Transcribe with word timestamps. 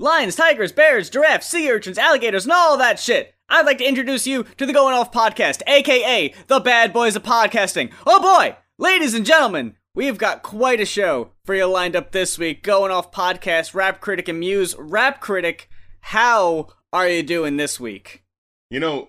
lions, 0.00 0.34
tigers, 0.34 0.72
bears, 0.72 1.10
giraffes, 1.10 1.46
sea 1.46 1.70
urchins, 1.70 1.98
alligators, 1.98 2.44
and 2.44 2.52
all 2.52 2.78
that 2.78 2.98
shit. 2.98 3.34
I'd 3.48 3.66
like 3.66 3.78
to 3.78 3.88
introduce 3.88 4.26
you 4.26 4.44
to 4.56 4.64
the 4.64 4.72
Going 4.72 4.94
Off 4.94 5.12
Podcast, 5.12 5.62
aka 5.66 6.34
the 6.46 6.60
Bad 6.60 6.92
Boys 6.92 7.16
of 7.16 7.22
Podcasting. 7.22 7.92
Oh 8.06 8.20
boy, 8.20 8.56
ladies 8.78 9.12
and 9.12 9.26
gentlemen, 9.26 9.76
we've 9.94 10.16
got 10.18 10.42
quite 10.42 10.80
a 10.80 10.86
show 10.86 11.32
for 11.44 11.54
you 11.54 11.66
lined 11.66 11.94
up 11.94 12.12
this 12.12 12.38
week. 12.38 12.62
Going 12.62 12.90
Off 12.90 13.12
Podcast, 13.12 13.74
Rap 13.74 14.00
Critic 14.00 14.28
and 14.28 14.40
Mues. 14.40 14.74
Rap 14.78 15.20
Critic, 15.20 15.68
how 16.00 16.68
are 16.92 17.08
you 17.08 17.22
doing 17.22 17.58
this 17.58 17.78
week? 17.78 18.24
You 18.70 18.80
know, 18.80 19.08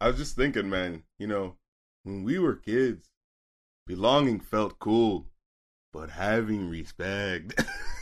I 0.00 0.08
was 0.08 0.18
just 0.18 0.36
thinking, 0.36 0.68
man, 0.68 1.04
you 1.18 1.26
know, 1.26 1.56
when 2.02 2.22
we 2.24 2.38
were 2.38 2.56
kids, 2.56 3.10
belonging 3.86 4.40
felt 4.40 4.78
cool, 4.78 5.26
but 5.92 6.10
having 6.10 6.68
respect, 6.68 7.64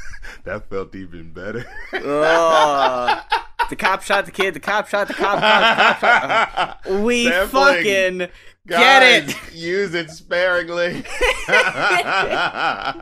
that 0.47 0.71
felt 0.71 0.95
even 0.95 1.33
better. 1.33 1.67
Oh, 1.93 3.21
the 3.69 3.77
cop 3.77 4.03
shot 4.03 4.27
the 4.27 4.33
kid, 4.33 4.55
the 4.55 4.61
cop 4.61 4.89
shot 4.89 5.09
the 5.09 5.15
cop, 5.15 5.41
cop, 5.41 5.77
cop 5.77 6.01
shot. 6.01 6.81
Uh, 6.87 7.01
we 7.03 7.25
Sampling. 7.27 7.49
fucking 7.51 8.29
get 8.67 9.03
it. 9.03 9.37
Use 9.55 9.93
it 9.95 10.11
sparingly. 10.11 11.05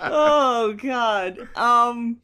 oh 0.06 0.74
god. 0.82 1.48
Um 1.56 2.18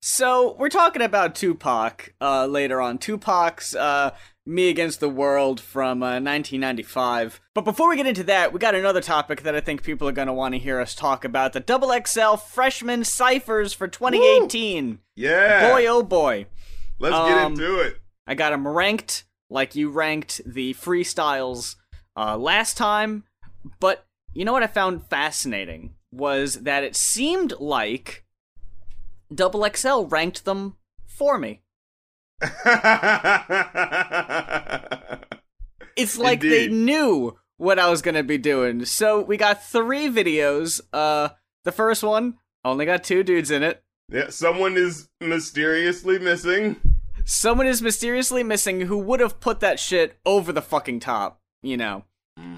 so 0.00 0.54
we're 0.58 0.68
talking 0.68 1.02
about 1.02 1.34
Tupac 1.34 2.14
uh 2.20 2.46
later 2.46 2.80
on. 2.80 2.98
Tupac's 2.98 3.74
uh 3.74 4.10
Me 4.46 4.68
Against 4.68 5.00
the 5.00 5.08
World 5.08 5.60
from 5.60 6.02
uh, 6.02 6.20
1995. 6.20 7.40
But 7.52 7.64
before 7.64 7.88
we 7.88 7.96
get 7.96 8.06
into 8.06 8.22
that, 8.24 8.52
we 8.52 8.60
got 8.60 8.76
another 8.76 9.00
topic 9.00 9.42
that 9.42 9.56
I 9.56 9.60
think 9.60 9.82
people 9.82 10.08
are 10.08 10.12
going 10.12 10.28
to 10.28 10.32
want 10.32 10.54
to 10.54 10.58
hear 10.60 10.80
us 10.80 10.94
talk 10.94 11.24
about. 11.24 11.52
The 11.52 11.60
Double 11.60 11.92
XL 12.06 12.36
Freshman 12.36 13.04
Ciphers 13.04 13.72
for 13.72 13.88
2018. 13.88 15.00
yeah. 15.16 15.72
Boy 15.72 15.86
oh 15.86 16.02
boy. 16.02 16.46
Let's 16.98 17.16
um, 17.16 17.28
get 17.28 17.46
into 17.46 17.80
it. 17.80 17.98
I 18.26 18.34
got 18.34 18.50
them 18.50 18.66
ranked 18.66 19.24
like 19.50 19.74
you 19.74 19.90
ranked 19.90 20.40
the 20.46 20.74
freestyles 20.74 21.76
uh, 22.16 22.36
last 22.36 22.76
time. 22.76 23.24
But 23.80 24.06
you 24.32 24.44
know 24.44 24.52
what 24.52 24.62
I 24.62 24.68
found 24.68 25.06
fascinating 25.08 25.94
was 26.12 26.62
that 26.62 26.84
it 26.84 26.94
seemed 26.94 27.54
like 27.58 28.24
Double 29.34 29.66
XL 29.74 30.02
ranked 30.02 30.44
them 30.44 30.76
for 31.04 31.38
me. 31.38 31.62
It's 35.96 36.18
like 36.18 36.42
they 36.42 36.68
knew 36.68 37.38
what 37.56 37.78
I 37.78 37.88
was 37.88 38.02
gonna 38.02 38.22
be 38.22 38.36
doing. 38.36 38.84
So 38.84 39.22
we 39.22 39.38
got 39.38 39.64
three 39.64 40.08
videos. 40.08 40.80
Uh, 40.92 41.30
the 41.64 41.72
first 41.72 42.02
one 42.02 42.34
only 42.64 42.84
got 42.84 43.02
two 43.02 43.22
dudes 43.22 43.50
in 43.50 43.62
it. 43.62 43.82
yeah, 44.12 44.28
someone 44.28 44.76
is 44.76 45.08
mysteriously 45.20 46.18
missing. 46.18 46.76
Someone 47.24 47.66
is 47.66 47.80
mysteriously 47.80 48.42
missing 48.42 48.82
who 48.82 48.98
would 48.98 49.20
have 49.20 49.40
put 49.40 49.60
that 49.60 49.80
shit 49.80 50.18
over 50.26 50.52
the 50.52 50.62
fucking 50.62 51.00
top. 51.00 51.40
You 51.62 51.78
know, 51.78 52.04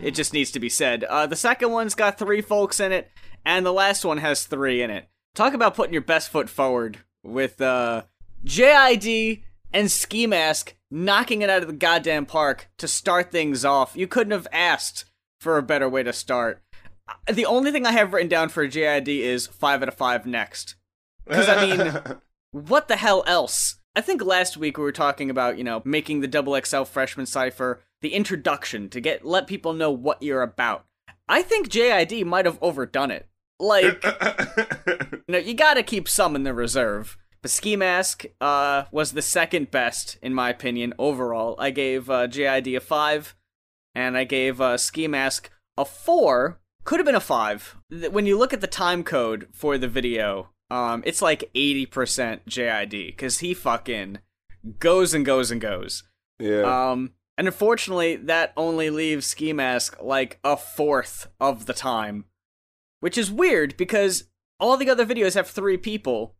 it 0.03 0.11
just 0.11 0.35
needs 0.35 0.51
to 0.51 0.61
be 0.61 0.69
said. 0.69 1.05
Uh, 1.05 1.27
the 1.27 1.37
second 1.37 1.71
one's 1.71 1.95
got 1.95 2.19
three 2.19 2.43
folks 2.43 2.81
in 2.81 2.91
it, 2.91 3.11
and 3.47 3.65
the 3.65 3.73
last 3.73 4.05
one 4.05 4.19
has 4.19 4.45
three 4.45 4.83
in 4.83 4.91
it. 4.91 5.09
Talk 5.35 5.55
about 5.55 5.77
putting 5.77 5.93
your 5.93 6.03
best 6.03 6.31
foot 6.31 6.51
forward 6.51 6.99
with 7.23 7.61
uh, 7.61 8.03
JID 8.45 9.45
and 9.73 9.91
Ski 9.91 10.27
Mask 10.27 10.75
knocking 10.91 11.43
it 11.43 11.51
out 11.51 11.63
of 11.63 11.69
the 11.69 11.75
goddamn 11.75 12.27
park 12.27 12.71
to 12.79 12.89
start 12.89 13.31
things 13.31 13.65
off. 13.65 13.97
You 13.97 14.07
couldn't 14.07 14.33
have 14.33 14.49
asked 14.53 15.05
for 15.41 15.59
a 15.59 15.63
better 15.63 15.89
way 15.89 16.03
to 16.03 16.13
start. 16.13 16.63
Uh, 17.09 17.33
The 17.33 17.47
only 17.47 17.71
thing 17.71 17.87
I 17.87 17.93
have 17.93 18.13
written 18.13 18.29
down 18.29 18.49
for 18.49 18.67
JID 18.67 19.09
is 19.09 19.47
five 19.47 19.83
out 19.83 19.89
of 19.89 19.95
five 19.95 20.27
next. 20.27 20.77
Because 21.27 21.49
I 21.49 21.67
mean, 21.67 22.19
what 22.53 22.89
the 22.89 22.97
hell 22.97 23.23
else? 23.27 23.77
I 23.95 24.01
think 24.01 24.23
last 24.23 24.57
week 24.57 24.79
we 24.79 24.85
were 24.85 24.93
talking 24.93 25.29
about, 25.29 25.59
you 25.59 25.65
know, 25.65 25.83
making 25.85 26.21
the 26.21 26.29
double 26.29 26.59
XL 26.61 26.85
freshman 26.85 27.27
cipher 27.27 27.83
the 28.01 28.15
introduction 28.15 28.89
to 28.91 29.01
get 29.01 29.25
let 29.25 29.47
people 29.49 29.73
know 29.73 29.91
what 29.91 30.23
you're 30.23 30.43
about. 30.43 30.85
I 31.29 31.43
think 31.43 31.69
JID 31.69 32.25
might 32.25 32.47
have 32.47 32.59
overdone 32.63 33.11
it. 33.11 33.29
Like, 33.59 34.03
you 34.87 35.21
know, 35.29 35.39
you 35.39 35.53
gotta 35.55 35.83
keep 35.83 36.09
some 36.09 36.37
in 36.37 36.45
the 36.45 36.55
reserve. 36.55 37.19
But 37.41 37.51
Ski 37.51 37.77
Mask 37.77 38.27
uh, 38.41 38.85
was 38.91 39.13
the 39.13 39.23
second 39.23 39.71
best, 39.71 40.19
in 40.23 40.35
my 40.35 40.51
opinion, 40.51 40.95
overall. 40.99 41.55
I 41.59 41.71
gave 41.71 42.11
uh, 42.11 42.27
JID 42.27 42.77
a 42.77 42.81
5, 42.81 43.37
and 43.95 44.17
I 44.17 44.25
gave 44.25 44.61
uh, 44.61 44.77
Ski 44.77 45.07
Mask 45.07 45.51
a 45.77 45.85
4. 45.85 46.61
Could 46.85 46.99
have 46.99 47.07
been 47.07 47.15
a 47.15 47.21
5. 47.21 47.77
When 48.11 48.27
you 48.27 48.37
look 48.37 48.53
at 48.53 48.61
the 48.61 48.67
time 48.67 49.05
code 49.05 49.49
for 49.53 49.79
the 49.79 49.89
video, 49.89 50.51
um, 50.71 51.03
it's 51.07 51.23
like 51.23 51.51
80% 51.55 52.41
JID, 52.49 53.07
because 53.07 53.39
he 53.39 53.55
fucking 53.55 54.19
goes 54.81 55.15
and 55.15 55.25
goes 55.25 55.51
and 55.51 55.61
goes. 55.61 56.05
yeah. 56.39 56.91
Um, 56.91 57.13
and 57.37 57.47
unfortunately, 57.47 58.17
that 58.17 58.53
only 58.57 58.91
leaves 58.91 59.25
Ski 59.25 59.53
Mask 59.53 59.97
like 60.03 60.41
a 60.43 60.57
fourth 60.57 61.29
of 61.41 61.67
the 61.67 61.73
time, 61.73 62.25
which 62.99 63.17
is 63.17 63.31
weird 63.31 63.77
because 63.77 64.25
all 64.59 64.77
the 64.77 64.91
other 64.91 65.07
videos 65.07 65.35
have 65.35 65.47
three 65.47 65.77
people. 65.77 66.35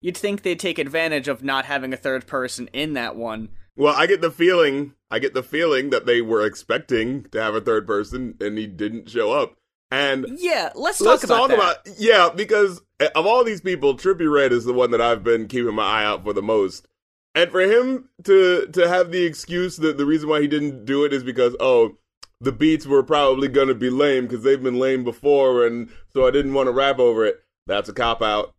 You'd 0.00 0.16
think 0.16 0.42
they'd 0.42 0.58
take 0.58 0.78
advantage 0.78 1.28
of 1.28 1.42
not 1.42 1.64
having 1.64 1.92
a 1.92 1.96
third 1.96 2.26
person 2.26 2.68
in 2.72 2.92
that 2.94 3.16
one. 3.16 3.48
Well, 3.76 3.94
I 3.94 4.06
get 4.06 4.20
the 4.20 4.30
feeling, 4.30 4.94
I 5.10 5.18
get 5.18 5.34
the 5.34 5.42
feeling 5.42 5.90
that 5.90 6.06
they 6.06 6.22
were 6.22 6.44
expecting 6.44 7.24
to 7.30 7.42
have 7.42 7.54
a 7.54 7.60
third 7.60 7.86
person 7.86 8.36
and 8.40 8.56
he 8.56 8.66
didn't 8.66 9.10
show 9.10 9.32
up. 9.32 9.56
And 9.90 10.26
Yeah, 10.38 10.70
let's 10.74 10.98
talk 10.98 11.06
let's 11.06 11.24
about 11.24 11.36
talk 11.36 11.48
that. 11.50 11.58
about 11.58 11.98
yeah, 11.98 12.30
because 12.34 12.80
eh, 13.00 13.08
of 13.14 13.26
all 13.26 13.44
these 13.44 13.60
people, 13.60 13.94
Trippie 13.94 14.30
Redd 14.32 14.52
is 14.52 14.64
the 14.64 14.72
one 14.72 14.90
that 14.90 15.00
I've 15.00 15.22
been 15.22 15.46
keeping 15.46 15.74
my 15.74 15.84
eye 15.84 16.04
out 16.04 16.24
for 16.24 16.32
the 16.32 16.42
most. 16.42 16.88
And 17.34 17.50
for 17.50 17.60
him 17.60 18.08
to 18.24 18.66
to 18.72 18.88
have 18.88 19.12
the 19.12 19.24
excuse 19.24 19.76
that 19.76 19.98
the 19.98 20.06
reason 20.06 20.28
why 20.28 20.40
he 20.40 20.48
didn't 20.48 20.86
do 20.86 21.04
it 21.04 21.12
is 21.12 21.22
because 21.22 21.54
oh, 21.60 21.98
the 22.40 22.50
beats 22.50 22.86
were 22.86 23.02
probably 23.02 23.46
gonna 23.46 23.74
be 23.74 23.90
lame 23.90 24.26
because 24.26 24.42
they've 24.42 24.62
been 24.62 24.78
lame 24.78 25.04
before, 25.04 25.66
and 25.66 25.90
so 26.12 26.26
I 26.26 26.30
didn't 26.30 26.54
want 26.54 26.66
to 26.68 26.72
rap 26.72 26.98
over 26.98 27.24
it. 27.26 27.42
That's 27.66 27.88
a 27.88 27.92
cop 27.92 28.22
out. 28.22 28.54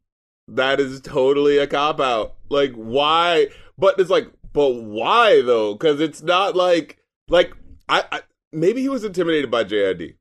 That 0.48 0.80
is 0.80 1.02
totally 1.02 1.58
a 1.58 1.68
cop 1.68 2.00
out. 2.00 2.36
Like 2.50 2.74
why? 2.74 3.48
But 3.78 4.00
it's 4.00 4.10
like, 4.10 4.32
but 4.54 4.70
why 4.70 5.42
though? 5.42 5.74
Because 5.74 6.00
it's 6.00 6.24
not 6.24 6.56
like 6.56 6.98
like 7.30 7.54
I, 7.90 8.04
I 8.12 8.22
maybe 8.52 8.82
he 8.82 8.90
was 8.90 9.04
intimidated 9.04 9.52
by 9.52 9.64
JID. 9.64 10.16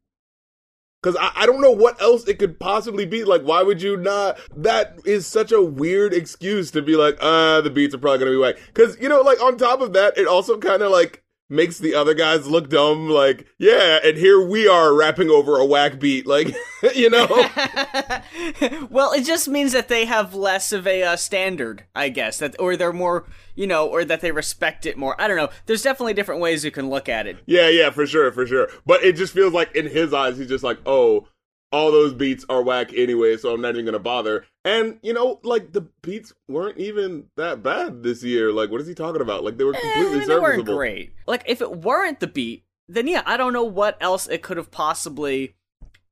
Because 1.03 1.16
I, 1.20 1.42
I 1.42 1.47
don't 1.47 1.60
know 1.60 1.70
what 1.70 2.00
else 2.03 2.26
it 2.26 2.38
could 2.38 2.59
possibly 2.59 3.06
be. 3.06 3.22
Like, 3.22 3.42
why 3.42 3.62
would 3.62 3.81
you 3.81 3.97
not? 3.97 4.38
That 4.56 4.98
is 5.04 5.25
such 5.26 5.53
a 5.53 5.62
weird 5.62 6.12
excuse 6.12 6.72
to 6.72 6.82
be 6.82 6.97
like, 6.97 7.16
uh, 7.20 7.60
the 7.60 7.70
beats 7.70 7.94
are 7.94 7.98
probably 7.98 8.19
going 8.19 8.32
to 8.32 8.37
be 8.37 8.41
whack. 8.41 8.56
Because, 8.66 8.98
you 9.00 9.08
know, 9.08 9.20
like, 9.20 9.41
on 9.41 9.56
top 9.56 9.81
of 9.81 9.93
that, 9.93 10.19
it 10.19 10.26
also 10.26 10.58
kind 10.58 10.82
of 10.82 10.91
like 10.91 11.22
makes 11.49 11.79
the 11.79 11.95
other 11.95 12.15
guys 12.15 12.47
look 12.47 12.69
dumb. 12.69 13.09
Like, 13.09 13.47
yeah, 13.59 13.99
and 14.03 14.17
here 14.17 14.41
we 14.41 14.67
are 14.69 14.95
rapping 14.95 15.31
over 15.31 15.59
a 15.59 15.65
whack 15.65 15.99
beat. 15.99 16.27
Like, 16.27 16.55
you 16.95 17.11
know? 17.11 17.27
well, 18.91 19.12
it 19.12 19.25
just 19.25 19.49
means 19.49 19.73
that 19.73 19.89
they 19.89 20.05
have 20.05 20.35
less 20.35 20.73
of 20.73 20.87
a 20.87 21.03
uh, 21.03 21.17
standard, 21.17 21.85
I 21.95 22.09
guess, 22.09 22.39
that 22.39 22.56
or 22.59 22.77
they're 22.77 22.93
more, 22.93 23.27
you 23.55 23.67
know, 23.67 23.87
or 23.87 24.05
that 24.05 24.21
they 24.21 24.33
respect 24.33 24.87
it 24.87 24.97
more. 24.97 25.21
I 25.21 25.29
don't 25.29 25.37
know. 25.37 25.51
There's 25.67 25.83
definitely 25.83 26.15
different 26.15 26.41
ways 26.41 26.65
you 26.65 26.71
can 26.71 26.91
look 26.91 27.09
at 27.09 27.27
it. 27.27 27.39
yeah, 27.47 27.69
yeah, 27.69 27.91
for 27.91 28.06
sure, 28.06 28.33
for 28.33 28.47
sure. 28.47 28.69
But 28.85 29.03
it 29.05 29.12
just 29.12 29.33
feels 29.33 29.53
like 29.53 29.75
in 29.75 29.87
his 29.87 30.12
eyes, 30.12 30.39
he's 30.39 30.49
just 30.49 30.65
like, 30.65 30.79
oh, 30.87 31.29
all 31.72 31.91
those 31.91 32.15
beats 32.15 32.44
are 32.49 32.62
whack 32.62 32.93
anyway, 32.94 33.37
so 33.37 33.53
I'm 33.53 33.60
not 33.60 33.75
even 33.75 33.84
gonna 33.84 33.99
bother. 33.99 34.47
And 34.65 34.99
you 35.03 35.12
know, 35.12 35.41
like 35.43 35.72
the 35.72 35.82
beats 36.03 36.32
weren't 36.49 36.78
even 36.78 37.27
that 37.37 37.62
bad 37.62 38.03
this 38.03 38.22
year. 38.22 38.53
Like, 38.53 38.71
what 38.71 38.81
is 38.81 38.87
he 38.87 38.94
talking 38.94 39.21
about? 39.21 39.44
Like 39.44 39.59
they 39.59 39.65
were 39.65 39.72
completely 39.72 40.21
Eh, 40.21 40.26
they 40.26 40.38
weren't 40.38 40.65
great. 40.65 41.12
Like 41.26 41.43
if 41.47 41.60
it 41.60 41.78
weren't 41.78 42.21
the 42.21 42.26
beat, 42.26 42.65
then 42.88 43.06
yeah, 43.06 43.22
I 43.26 43.37
don't 43.37 43.53
know 43.53 43.65
what 43.65 43.97
else 44.00 44.28
it 44.28 44.43
could 44.43 44.56
have 44.56 44.71
possibly 44.71 45.56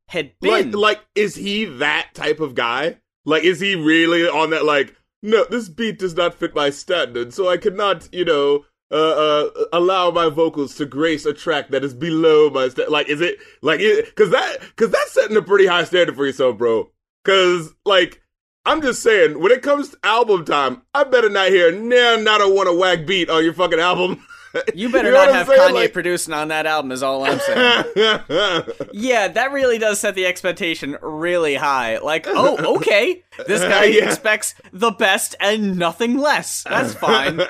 had 0.08 0.38
been. 0.40 0.72
Like, 0.72 0.74
like, 0.74 1.00
is 1.14 1.34
he 1.34 1.64
that 1.64 2.10
type 2.14 2.40
of 2.40 2.54
guy? 2.54 2.98
Like, 3.24 3.44
is 3.44 3.60
he 3.60 3.74
really 3.74 4.28
on 4.28 4.50
that? 4.50 4.64
Like, 4.64 4.94
no, 5.22 5.44
this 5.44 5.68
beat 5.68 5.98
does 5.98 6.14
not 6.14 6.34
fit 6.34 6.54
my 6.54 6.70
standard, 6.70 7.32
so 7.32 7.48
I 7.48 7.56
cannot, 7.56 8.08
you 8.12 8.24
know, 8.24 8.66
uh, 8.94 8.96
uh, 8.96 9.64
allow 9.72 10.10
my 10.12 10.28
vocals 10.28 10.76
to 10.76 10.86
grace 10.86 11.26
a 11.26 11.34
track 11.34 11.70
that 11.70 11.82
is 11.82 11.92
below 11.92 12.48
my 12.48 12.68
sta 12.68 12.88
Like, 12.88 13.08
is 13.08 13.20
it 13.20 13.38
like, 13.60 13.80
because 13.80 14.30
that, 14.30 14.60
because 14.60 14.90
that's 14.90 15.12
setting 15.12 15.36
a 15.36 15.42
pretty 15.42 15.66
high 15.66 15.84
standard 15.84 16.14
for 16.14 16.24
yourself, 16.24 16.56
bro. 16.56 16.90
Because, 17.24 17.74
like, 17.84 18.22
I'm 18.64 18.80
just 18.80 19.02
saying, 19.02 19.40
when 19.40 19.50
it 19.50 19.62
comes 19.62 19.90
to 19.90 19.98
album 20.04 20.44
time, 20.44 20.82
I 20.94 21.04
better 21.04 21.28
not 21.28 21.48
hear 21.48 21.72
nah, 21.72 22.16
not 22.16 22.40
a 22.40 22.48
one 22.48 22.68
a 22.68 22.74
whack 22.74 23.04
beat 23.04 23.28
on 23.28 23.44
your 23.44 23.52
fucking 23.52 23.80
album. 23.80 24.24
you 24.74 24.90
better 24.90 25.10
know 25.10 25.24
not 25.26 25.34
have 25.34 25.46
saying? 25.46 25.60
Kanye 25.60 25.72
Like- 25.74 25.92
producing 25.92 26.32
on 26.34 26.48
that 26.48 26.66
album. 26.66 26.92
Is 26.92 27.02
all 27.02 27.24
I'm 27.24 27.38
saying. 27.40 27.84
yeah, 28.92 29.28
that 29.28 29.50
really 29.52 29.78
does 29.78 30.00
set 30.00 30.14
the 30.14 30.26
expectation 30.26 30.96
really 31.02 31.54
high. 31.54 31.98
Like, 31.98 32.26
oh, 32.28 32.76
okay, 32.76 33.22
this 33.46 33.60
guy 33.72 33.84
Yeah. 33.84 34.06
expects 34.06 34.54
the 34.72 34.90
best 34.90 35.34
and 35.40 35.78
nothing 35.78 36.18
less. 36.18 36.64
That's 36.64 36.94
fine. 36.94 37.40
all 37.40 37.46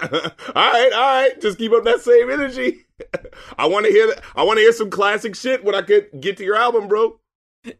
right, 0.54 0.92
all 0.92 1.00
right. 1.22 1.40
Just 1.40 1.58
keep 1.58 1.72
up 1.72 1.84
that 1.84 2.00
same 2.00 2.30
energy. 2.30 2.86
I 3.58 3.66
want 3.66 3.86
to 3.86 3.92
hear. 3.92 4.06
that- 4.08 4.22
I 4.36 4.42
want 4.44 4.58
to 4.58 4.62
hear 4.62 4.72
some 4.72 4.90
classic 4.90 5.34
shit 5.34 5.64
when 5.64 5.74
I 5.74 5.82
could 5.82 6.08
get 6.20 6.36
to 6.38 6.44
your 6.44 6.56
album, 6.56 6.88
bro. 6.88 7.20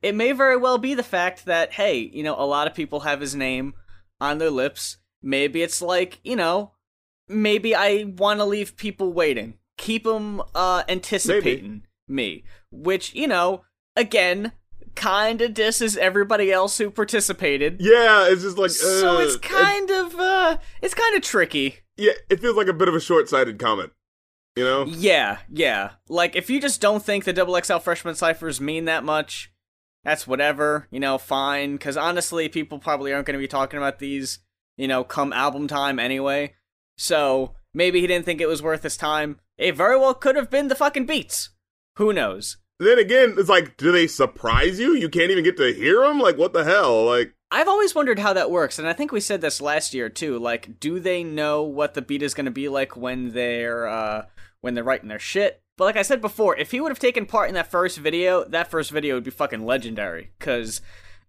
it 0.03 0.15
may 0.15 0.33
very 0.33 0.57
well 0.57 0.79
be 0.79 0.95
the 0.95 1.03
fact 1.03 1.45
that 1.47 1.73
hey, 1.73 1.99
you 1.99 2.23
know, 2.23 2.35
a 2.39 2.47
lot 2.47 2.67
of 2.67 2.75
people 2.75 3.01
have 3.01 3.21
his 3.21 3.35
name 3.35 3.75
on 4.21 4.39
their 4.39 4.51
lips. 4.51 4.99
maybe 5.23 5.63
it's 5.63 5.81
like, 5.83 6.21
you 6.25 6.37
know, 6.37 6.73
maybe 7.29 7.75
I 7.75 8.05
want 8.17 8.41
to 8.41 8.45
leave 8.45 8.77
people 8.77 9.13
waiting. 9.13 9.55
Keep 9.77 10.05
them 10.05 10.43
uh, 10.55 10.85
anticipating 10.89 11.83
me. 12.09 12.45
Which, 12.71 13.15
you 13.15 13.27
know, 13.27 13.65
again, 13.97 14.53
kind 14.95 15.41
of 15.41 15.55
disses 15.55 15.97
everybody 15.97 16.53
else 16.53 16.79
who 16.79 16.91
participated. 16.91 17.77
Yeah, 17.81 18.29
it's 18.29 18.43
just 18.43 18.59
like. 18.59 18.71
so 18.71 19.17
uh, 19.17 19.21
it's 19.21 19.37
kind 19.37 19.91
of, 19.91 20.15
uh, 20.15 20.59
it's 20.83 20.95
kind 20.95 21.17
of 21.17 21.23
tricky. 21.23 21.79
Yeah, 21.97 22.13
it 22.29 22.41
feels 22.41 22.57
like 22.57 22.69
a 22.69 22.73
bit 22.73 22.89
of 22.89 22.95
a 22.95 23.01
short 23.01 23.29
sighted 23.29 23.59
comment. 23.59 23.93
You 24.57 24.65
know? 24.65 24.85
Yeah, 24.87 25.39
yeah. 25.51 25.91
Like, 26.09 26.37
if 26.37 26.49
you 26.49 26.61
just 26.61 26.81
don't 26.81 27.05
think 27.05 27.25
the 27.25 27.33
Double 27.33 27.61
XL 27.61 27.79
freshman 27.79 28.15
ciphers 28.15 28.61
mean 28.61 28.85
that 28.85 29.03
much, 29.03 29.53
that's 30.05 30.27
whatever, 30.27 30.87
you 30.91 31.01
know, 31.01 31.19
fine. 31.19 31.73
Because 31.73 31.97
honestly, 31.97 32.49
people 32.49 32.79
probably 32.79 33.13
aren't 33.13 33.27
going 33.27 33.35
to 33.35 33.43
be 33.43 33.49
talking 33.49 33.79
about 33.79 33.99
these, 33.99 34.41
you 34.77 34.87
know, 34.87 35.03
come 35.03 35.33
album 35.33 35.67
time 35.67 35.99
anyway. 35.99 36.55
So 36.97 37.55
maybe 37.73 38.01
he 38.01 38.07
didn't 38.07 38.25
think 38.25 38.41
it 38.41 38.49
was 38.49 38.63
worth 38.63 38.83
his 38.83 38.97
time. 38.97 39.41
It 39.59 39.77
very 39.77 39.99
well 39.99 40.15
could 40.15 40.37
have 40.37 40.51
been 40.51 40.69
the 40.69 40.75
fucking 40.75 41.07
beats. 41.07 41.51
Who 41.97 42.13
knows? 42.13 42.57
Then 42.81 42.99
again, 42.99 43.35
it's 43.39 43.49
like, 43.49 43.77
do 43.77 43.93
they 43.93 44.07
surprise 44.07 44.81
you? 44.81 44.95
You 44.95 45.09
can't 45.09 45.31
even 45.31 45.45
get 45.45 45.57
to 45.59 45.73
hear 45.73 46.01
them? 46.01 46.19
Like, 46.19 46.37
what 46.37 46.53
the 46.53 46.65
hell? 46.65 47.05
Like, 47.05 47.35
I've 47.51 47.69
always 47.69 47.95
wondered 47.95 48.19
how 48.19 48.33
that 48.33 48.51
works, 48.51 48.81
and 48.81 48.89
I 48.89 48.93
think 48.93 49.13
we 49.13 49.21
said 49.21 49.41
this 49.41 49.61
last 49.61 49.95
year 49.95 50.09
too. 50.09 50.41
Like, 50.41 50.81
do 50.81 50.99
they 50.99 51.23
know 51.23 51.63
what 51.63 51.95
the 51.95 52.03
beat 52.03 52.23
is 52.23 52.35
going 52.35 52.47
to 52.47 52.51
be 52.51 52.69
like 52.69 52.97
when 52.97 53.31
they're 53.31 53.87
uh, 53.87 54.25
when 54.61 54.75
they're 54.75 54.83
writing 54.83 55.09
their 55.09 55.21
shit? 55.21 55.63
But 55.77 55.85
like 55.85 55.97
I 55.97 56.03
said 56.03 56.21
before, 56.21 56.57
if 56.57 56.73
he 56.73 56.81
would 56.81 56.91
have 56.91 56.99
taken 56.99 57.27
part 57.27 57.49
in 57.49 57.55
that 57.55 57.71
first 57.71 57.99
video, 57.99 58.45
that 58.45 58.71
first 58.71 58.91
video 58.91 59.15
would 59.15 59.25
be 59.25 59.31
fucking 59.31 59.65
legendary. 59.65 60.33
Cause 60.41 60.81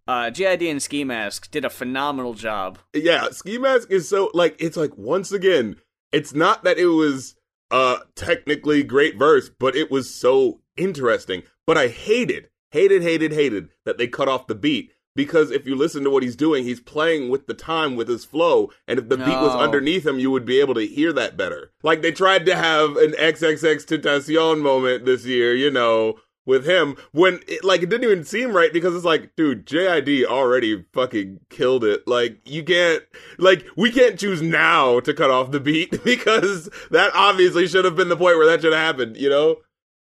uh, 0.07 0.30
JID 0.31 0.69
and 0.69 0.81
Ski 0.81 1.04
Mask 1.04 1.50
did 1.52 1.66
a 1.66 1.69
phenomenal 1.69 2.34
job. 2.34 2.80
yeah, 2.94 3.30
Ski 3.31 3.57
Mask 3.57 3.90
is 3.92 4.07
so, 4.07 4.30
like, 4.34 4.56
it's 4.60 4.78
like, 4.78 4.98
once 4.98 5.31
again, 5.31 5.78
it's 6.12 6.34
not 6.34 6.63
that 6.63 6.78
it 6.78 6.88
was 6.88 7.36
uh 7.72 7.98
technically 8.16 8.84
great 8.84 9.18
verse, 9.18 9.50
but 9.50 9.75
it 9.75 9.90
was 9.90 10.13
so 10.13 10.62
interesting. 10.78 11.42
But 11.66 11.78
I 11.78 11.88
hated, 11.88 12.50
hated, 12.72 13.02
hated, 13.02 13.31
hated 13.34 13.69
that 13.86 13.98
they 13.98 14.07
cut 14.07 14.28
off 14.28 14.48
the 14.48 14.56
beat. 14.56 14.92
Because 15.16 15.50
if 15.50 15.66
you 15.66 15.75
listen 15.75 16.04
to 16.04 16.10
what 16.10 16.24
he's 16.24 16.36
doing, 16.36 16.66
he's 16.66 16.81
playing 16.81 17.30
with 17.30 17.48
the 17.48 17.54
time 17.54 17.96
with 17.96 18.10
his 18.10 18.25
flow, 18.25 18.69
and 18.86 19.00
if 19.00 19.08
the 19.08 19.16
beat 19.16 19.28
was 19.28 19.56
underneath 19.56 20.06
him, 20.06 20.19
you 20.19 20.30
would 20.30 20.44
be 20.46 20.60
able 20.60 20.74
to 20.74 20.86
hear 20.86 21.13
that 21.13 21.38
better. 21.38 21.72
Like 21.84 22.01
they 22.01 22.12
tried 22.12 22.46
to 22.48 22.56
have 22.56 22.98
an 22.98 23.13
XXXTentacion 23.13 24.62
moment 24.62 25.06
this 25.06 25.25
year, 25.25 25.56
you 25.56 25.72
know, 25.72 26.16
with 26.46 26.66
him 26.66 26.96
when 27.12 27.40
it, 27.48 27.64
like 27.64 27.82
it 27.82 27.90
didn't 27.90 28.10
even 28.10 28.24
seem 28.24 28.56
right 28.56 28.72
because 28.72 28.96
it's 28.96 29.06
like, 29.06 29.36
dude, 29.36 29.66
JID 29.66 30.26
already 30.26 30.86
fucking 30.94 31.40
killed 31.50 31.84
it. 31.84 32.08
Like 32.08 32.40
you 32.46 32.64
can't, 32.64 33.04
like 33.38 33.66
we 33.76 33.92
can't 33.92 34.20
choose 34.20 34.42
now 34.42 35.00
to 35.02 35.14
cut 35.14 35.32
off 35.32 35.52
the 35.52 35.60
beat 35.60 36.04
because 36.04 36.70
that 36.92 37.12
obviously 37.14 37.68
should 37.68 37.86
have 37.86 37.96
been 37.96 38.10
the 38.10 38.18
point 38.18 38.38
where 38.38 38.48
that 38.48 38.62
should 38.62 38.74
have 38.74 38.82
happened, 38.82 39.18
you 39.18 39.30
know. 39.30 39.58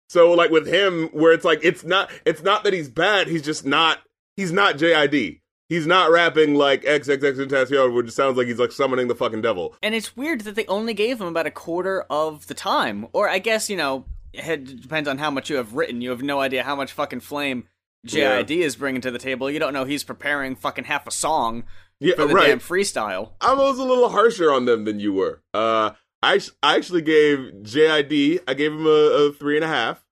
So 0.09 0.31
like 0.31 0.51
with 0.51 0.67
him, 0.67 1.09
where 1.13 1.31
it's 1.31 1.45
like 1.45 1.59
it's 1.63 1.83
not, 1.83 2.11
it's 2.25 2.43
not 2.43 2.63
that 2.63 2.73
he's 2.73 2.89
bad, 2.89 3.27
he's 3.27 3.43
just 3.43 3.65
not, 3.65 3.99
he's 4.35 4.51
not 4.51 4.77
JID. 4.77 5.39
He's 5.69 5.87
not 5.87 6.11
rapping 6.11 6.55
like 6.55 6.83
XXXTentacion, 6.83 7.93
which 7.95 8.11
sounds 8.11 8.35
like 8.35 8.47
he's 8.47 8.59
like 8.59 8.73
summoning 8.73 9.07
the 9.07 9.15
fucking 9.15 9.41
devil. 9.41 9.73
And 9.81 9.95
it's 9.95 10.17
weird 10.17 10.41
that 10.41 10.55
they 10.55 10.65
only 10.65 10.93
gave 10.93 11.21
him 11.21 11.27
about 11.27 11.47
a 11.47 11.51
quarter 11.51 12.01
of 12.09 12.47
the 12.47 12.53
time. 12.53 13.07
Or 13.13 13.29
I 13.29 13.39
guess, 13.39 13.69
you 13.69 13.77
know, 13.77 14.03
it 14.33 14.81
depends 14.81 15.07
on 15.09 15.17
how 15.17 15.29
much 15.31 15.49
you 15.49 15.57
have 15.57 15.73
written. 15.73 16.01
You 16.01 16.09
have 16.11 16.23
no 16.23 16.39
idea 16.39 16.63
how 16.63 16.75
much 16.75 16.91
fucking 16.91 17.19
flame 17.21 17.67
JID 18.07 18.49
is 18.51 18.75
bringing 18.75 19.01
to 19.01 19.11
the 19.11 19.19
table. 19.19 19.49
You 19.49 19.59
don't 19.59 19.73
know 19.73 19.85
he's 19.85 20.03
preparing 20.03 20.55
fucking 20.55 20.85
half 20.85 21.05
a 21.07 21.11
song 21.11 21.63
Yeah, 21.99 22.15
for 22.15 22.25
the 22.25 22.33
right. 22.33 22.47
damn 22.47 22.59
freestyle. 22.59 23.33
I 23.41 23.53
was 23.53 23.77
a 23.77 23.83
little 23.83 24.09
harsher 24.09 24.51
on 24.51 24.65
them 24.65 24.85
than 24.85 24.99
you 24.99 25.13
were. 25.13 25.43
Uh, 25.53 25.91
I 26.23 26.39
I 26.63 26.75
actually 26.75 27.01
gave 27.03 27.39
JID, 27.63 28.39
I 28.47 28.53
gave 28.53 28.71
him 28.71 28.85
a, 28.85 28.89
a 28.89 29.33
three 29.33 29.55
and 29.55 29.65
a 29.65 29.67
half. 29.67 30.03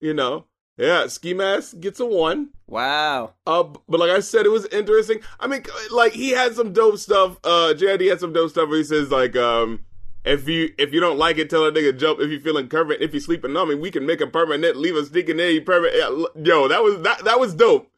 You 0.00 0.12
know, 0.14 0.46
yeah. 0.76 1.06
Ski 1.06 1.34
Mask 1.34 1.78
gets 1.80 2.00
a 2.00 2.06
one. 2.06 2.50
Wow. 2.66 3.34
Uh, 3.46 3.62
but 3.88 4.00
like 4.00 4.10
I 4.10 4.20
said, 4.20 4.44
it 4.46 4.50
was 4.50 4.66
interesting. 4.66 5.20
I 5.38 5.46
mean, 5.46 5.62
like 5.90 6.12
he 6.12 6.30
had 6.30 6.54
some 6.54 6.72
dope 6.72 6.98
stuff. 6.98 7.38
Uh, 7.44 7.74
JID 7.76 8.08
had 8.08 8.20
some 8.20 8.32
dope 8.32 8.50
stuff 8.50 8.68
where 8.68 8.78
he 8.78 8.84
says 8.84 9.10
like, 9.10 9.36
um, 9.36 9.84
if 10.24 10.48
you 10.48 10.72
if 10.78 10.92
you 10.92 11.00
don't 11.00 11.18
like 11.18 11.38
it, 11.38 11.50
tell 11.50 11.66
a 11.66 11.72
nigga 11.72 11.96
jump. 11.98 12.20
If 12.20 12.30
you 12.30 12.40
feeling 12.40 12.68
current, 12.68 13.02
if 13.02 13.12
you 13.12 13.20
sleeping 13.20 13.56
on 13.56 13.68
me, 13.68 13.74
we 13.74 13.90
can 13.90 14.06
make 14.06 14.20
a 14.20 14.26
permanent. 14.26 14.76
Leave 14.76 14.96
a 14.96 15.04
sneaking 15.04 15.38
in, 15.38 15.54
you 15.54 15.62
permanent. 15.62 15.96
Yo, 16.42 16.68
that 16.68 16.82
was 16.82 17.02
that 17.02 17.24
that 17.24 17.38
was 17.38 17.54
dope. 17.54 17.90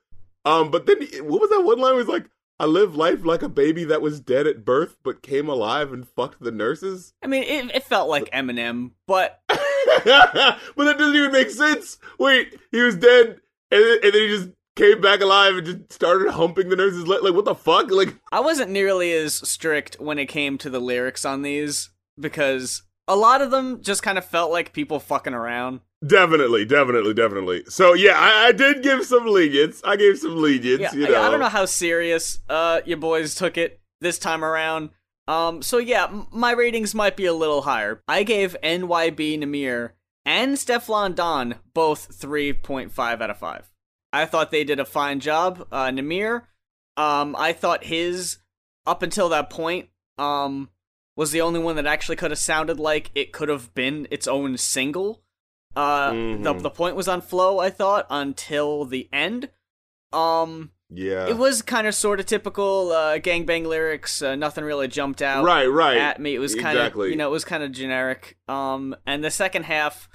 Um, 0.44 0.70
but 0.70 0.86
then 0.86 0.98
what 1.24 1.40
was 1.40 1.50
that 1.50 1.62
one 1.62 1.78
line? 1.78 1.94
Where 1.94 2.02
he's 2.02 2.08
like, 2.08 2.28
I 2.58 2.66
live 2.66 2.96
life 2.96 3.24
like 3.24 3.42
a 3.42 3.48
baby 3.48 3.84
that 3.84 4.02
was 4.02 4.20
dead 4.20 4.46
at 4.46 4.64
birth 4.64 4.96
but 5.02 5.22
came 5.22 5.48
alive 5.48 5.92
and 5.92 6.08
fucked 6.08 6.40
the 6.40 6.50
nurses. 6.50 7.12
I 7.22 7.26
mean, 7.26 7.42
it, 7.42 7.76
it 7.76 7.84
felt 7.84 8.08
like 8.08 8.30
Eminem, 8.30 8.92
but 9.06 9.40
but 9.48 9.54
that 10.04 10.98
doesn't 10.98 11.16
even 11.16 11.32
make 11.32 11.50
sense. 11.50 11.98
Wait, 12.18 12.58
he 12.72 12.80
was 12.80 12.96
dead, 12.96 13.40
and 13.70 13.82
then, 13.82 13.98
and 14.02 14.14
then 14.14 14.22
he 14.22 14.28
just 14.28 14.48
came 14.74 15.00
back 15.00 15.20
alive 15.20 15.56
and 15.56 15.66
just 15.66 15.92
started 15.92 16.30
humping 16.32 16.70
the 16.70 16.76
nurse's. 16.76 17.06
Like, 17.06 17.22
what 17.22 17.44
the 17.44 17.54
fuck? 17.54 17.90
Like, 17.90 18.16
I 18.32 18.40
wasn't 18.40 18.70
nearly 18.70 19.12
as 19.12 19.34
strict 19.48 20.00
when 20.00 20.18
it 20.18 20.26
came 20.26 20.58
to 20.58 20.70
the 20.70 20.80
lyrics 20.80 21.24
on 21.24 21.42
these 21.42 21.90
because 22.18 22.82
a 23.08 23.16
lot 23.16 23.40
of 23.42 23.50
them 23.50 23.82
just 23.82 24.02
kind 24.02 24.18
of 24.18 24.24
felt 24.24 24.50
like 24.50 24.72
people 24.72 24.98
fucking 25.00 25.34
around. 25.34 25.80
definitely, 26.06 26.64
definitely, 26.64 27.14
definitely. 27.14 27.62
So 27.68 27.94
yeah, 27.94 28.14
I, 28.18 28.48
I 28.48 28.52
did 28.52 28.82
give 28.82 29.04
some 29.04 29.26
lenience. 29.26 29.80
I 29.84 29.96
gave 29.96 30.18
some 30.18 30.36
lenience. 30.36 30.80
Yeah, 30.80 30.94
you 30.94 31.06
I- 31.06 31.10
know. 31.10 31.22
I 31.22 31.30
don't 31.30 31.40
know 31.40 31.48
how 31.48 31.64
serious 31.66 32.38
uh 32.48 32.80
your 32.84 32.98
boys 32.98 33.34
took 33.34 33.56
it 33.56 33.80
this 34.00 34.18
time 34.18 34.44
around. 34.44 34.90
Um, 35.28 35.62
so 35.62 35.78
yeah, 35.78 36.04
m- 36.04 36.26
my 36.32 36.52
ratings 36.52 36.94
might 36.94 37.16
be 37.16 37.26
a 37.26 37.32
little 37.34 37.62
higher. 37.62 38.00
I 38.06 38.22
gave 38.22 38.56
NYB 38.62 39.38
Nahmir 39.40 39.92
and 40.24 40.56
Stefflon 40.56 41.14
Don 41.14 41.56
both 41.74 42.16
3.5 42.20 42.98
out 43.20 43.30
of 43.30 43.38
5. 43.38 43.70
I 44.12 44.24
thought 44.26 44.50
they 44.50 44.62
did 44.64 44.78
a 44.80 44.84
fine 44.84 45.18
job. 45.20 45.66
Uh, 45.72 45.86
Nahmir, 45.90 46.42
um, 46.96 47.34
I 47.38 47.52
thought 47.52 47.84
his 47.84 48.38
up 48.86 49.02
until 49.02 49.28
that 49.30 49.50
point, 49.50 49.88
um, 50.18 50.70
was 51.16 51.32
the 51.32 51.40
only 51.40 51.58
one 51.58 51.74
that 51.76 51.86
actually 51.86 52.16
could 52.16 52.30
have 52.30 52.38
sounded 52.38 52.78
like 52.78 53.10
it 53.14 53.32
could 53.32 53.48
have 53.48 53.74
been 53.74 54.06
its 54.10 54.28
own 54.28 54.56
single. 54.58 55.22
Uh, 55.74 56.10
the 56.10 56.16
Mhm. 56.16 56.62
the 56.62 56.70
point 56.70 56.94
was 56.96 57.08
on 57.08 57.20
flow. 57.20 57.58
I 57.58 57.70
thought 57.70 58.06
until 58.10 58.84
the 58.84 59.08
end. 59.12 59.50
Um, 60.12 60.70
Yeah. 60.88 61.26
it 61.26 61.36
was 61.36 61.62
kind 61.62 61.86
of 61.86 61.94
sort 61.94 62.20
of 62.20 62.26
typical 62.26 62.92
uh, 62.92 63.18
gangbang 63.18 63.66
lyrics. 63.66 64.22
Uh, 64.22 64.36
nothing 64.36 64.64
really 64.64 64.88
jumped 64.88 65.20
out 65.20 65.44
right, 65.44 65.66
right. 65.66 65.96
at 65.96 66.20
me. 66.20 66.34
It 66.34 66.38
was 66.38 66.54
kind 66.54 66.78
of 66.78 66.84
Exactly. 66.84 67.10
you 67.10 67.16
know 67.16 67.28
it 67.28 67.32
was 67.32 67.44
kind 67.44 67.62
of 67.62 67.72
generic. 67.72 68.38
Um, 68.48 68.94
and 69.06 69.24
the 69.24 69.30
second 69.30 69.64
half, 69.64 70.08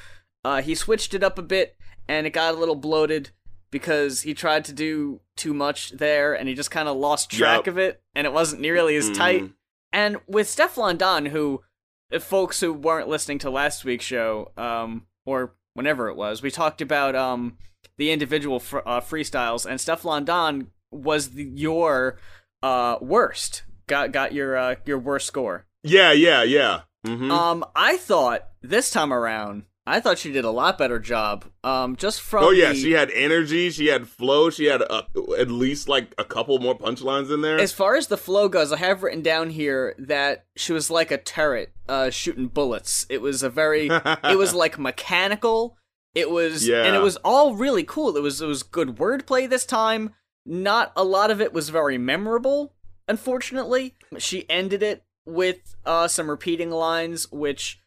uh, 0.46 0.62
he 0.62 0.74
switched 0.76 1.14
it 1.14 1.24
up 1.24 1.38
a 1.38 1.44
bit, 1.44 1.76
and 2.08 2.26
it 2.26 2.32
got 2.32 2.56
a 2.56 2.58
little 2.58 2.76
bloated 2.76 3.30
because 3.70 4.22
he 4.22 4.34
tried 4.34 4.66
to 4.66 4.74
do 4.74 5.22
too 5.38 5.54
much 5.54 5.92
there, 5.92 6.34
and 6.34 6.48
he 6.50 6.56
just 6.56 6.72
kind 6.72 6.88
of 6.90 6.98
lost 6.98 7.30
track 7.32 7.60
Yup. 7.60 7.68
of 7.68 7.78
it, 7.78 8.02
and 8.16 8.26
it 8.26 8.34
wasn't 8.34 8.62
nearly 8.62 8.96
as 8.96 9.10
tight. 9.12 9.52
And 9.94 10.18
with 10.28 10.48
Stefflon 10.48 10.98
Don, 10.98 11.26
who, 11.28 11.62
if 12.10 12.24
folks 12.24 12.60
who 12.60 12.74
weren't 12.74 13.08
listening 13.10 13.40
to 13.40 13.50
last 13.50 13.84
week's 13.86 14.06
show, 14.06 14.52
um, 14.58 15.06
or 15.26 15.54
whenever 15.74 16.10
it 16.10 16.16
was, 16.16 16.42
we 16.42 16.52
talked 16.52 16.82
about 16.82 17.16
um 17.16 17.58
the 17.98 18.12
individual 18.12 18.60
fr- 18.60 18.80
uh, 18.86 19.02
freestyles, 19.02 19.66
and 19.66 19.80
Stefflon 19.80 20.26
Don 20.26 20.68
was 20.92 21.30
the, 21.32 21.44
your 21.44 22.18
uh 22.64 22.98
worst. 23.02 23.64
Got 23.88 24.12
got 24.12 24.34
your 24.34 24.56
uh 24.58 24.76
your 24.86 25.00
worst 25.00 25.28
score. 25.28 25.66
Yeah, 25.84 26.12
yeah, 26.12 26.44
yeah. 26.44 26.82
hmm 27.06 27.32
Um, 27.32 27.66
I 27.76 27.98
thought 27.98 28.48
this 28.62 28.92
time 28.92 29.12
around, 29.12 29.64
I 29.88 30.00
thought 30.00 30.20
she 30.20 30.32
did 30.32 30.46
a 30.46 30.52
lot 30.52 30.78
better 30.78 31.00
job. 31.00 31.46
Um, 31.64 31.96
just 31.96 32.22
from 32.22 32.44
oh 32.44 32.50
yeah, 32.52 32.70
the- 32.70 32.76
she 32.76 32.92
had 32.92 33.10
energy. 33.12 33.72
She 33.72 33.88
had 33.88 34.08
flow. 34.08 34.50
She 34.50 34.66
had 34.66 34.82
uh 34.82 35.04
at 35.38 35.50
least 35.50 35.90
like 35.90 36.14
a 36.18 36.24
couple 36.24 36.60
more 36.60 36.78
punchlines 36.78 37.34
in 37.34 37.42
there. 37.42 37.58
As 37.60 37.72
far 37.74 37.96
as 37.96 38.08
the 38.08 38.18
flow 38.18 38.48
goes, 38.48 38.72
I 38.72 38.78
have 38.78 39.02
written 39.02 39.22
down 39.24 39.50
here 39.50 39.96
that 39.98 40.46
she 40.56 40.72
was 40.72 40.92
like 40.92 41.10
a 41.12 41.18
turret, 41.18 41.74
uh, 41.90 42.10
shooting 42.12 42.48
bullets. 42.48 43.06
It 43.10 43.22
was 43.22 43.42
a 43.42 43.50
very, 43.50 43.88
it 43.90 44.38
was 44.38 44.54
like 44.64 44.78
mechanical. 44.78 45.78
It 46.14 46.30
was, 46.30 46.68
and 46.88 46.96
it 46.96 47.02
was 47.02 47.16
all 47.24 47.56
really 47.56 47.84
cool. 47.86 48.18
It 48.18 48.22
was, 48.22 48.42
it 48.42 48.46
was 48.46 48.64
good 48.64 48.98
wordplay 48.98 49.50
this 49.50 49.66
time. 49.66 50.14
Not 50.46 50.92
a 50.96 51.04
lot 51.06 51.32
of 51.32 51.40
it 51.40 51.54
was 51.54 51.70
very 51.70 51.98
memorable. 51.98 52.74
Unfortunately, 53.08 53.96
she 54.18 54.50
ended 54.50 54.84
it 54.84 55.04
with 55.26 55.76
uh, 55.86 56.08
some 56.08 56.30
repeating 56.30 56.70
lines, 56.70 57.32
which 57.32 57.81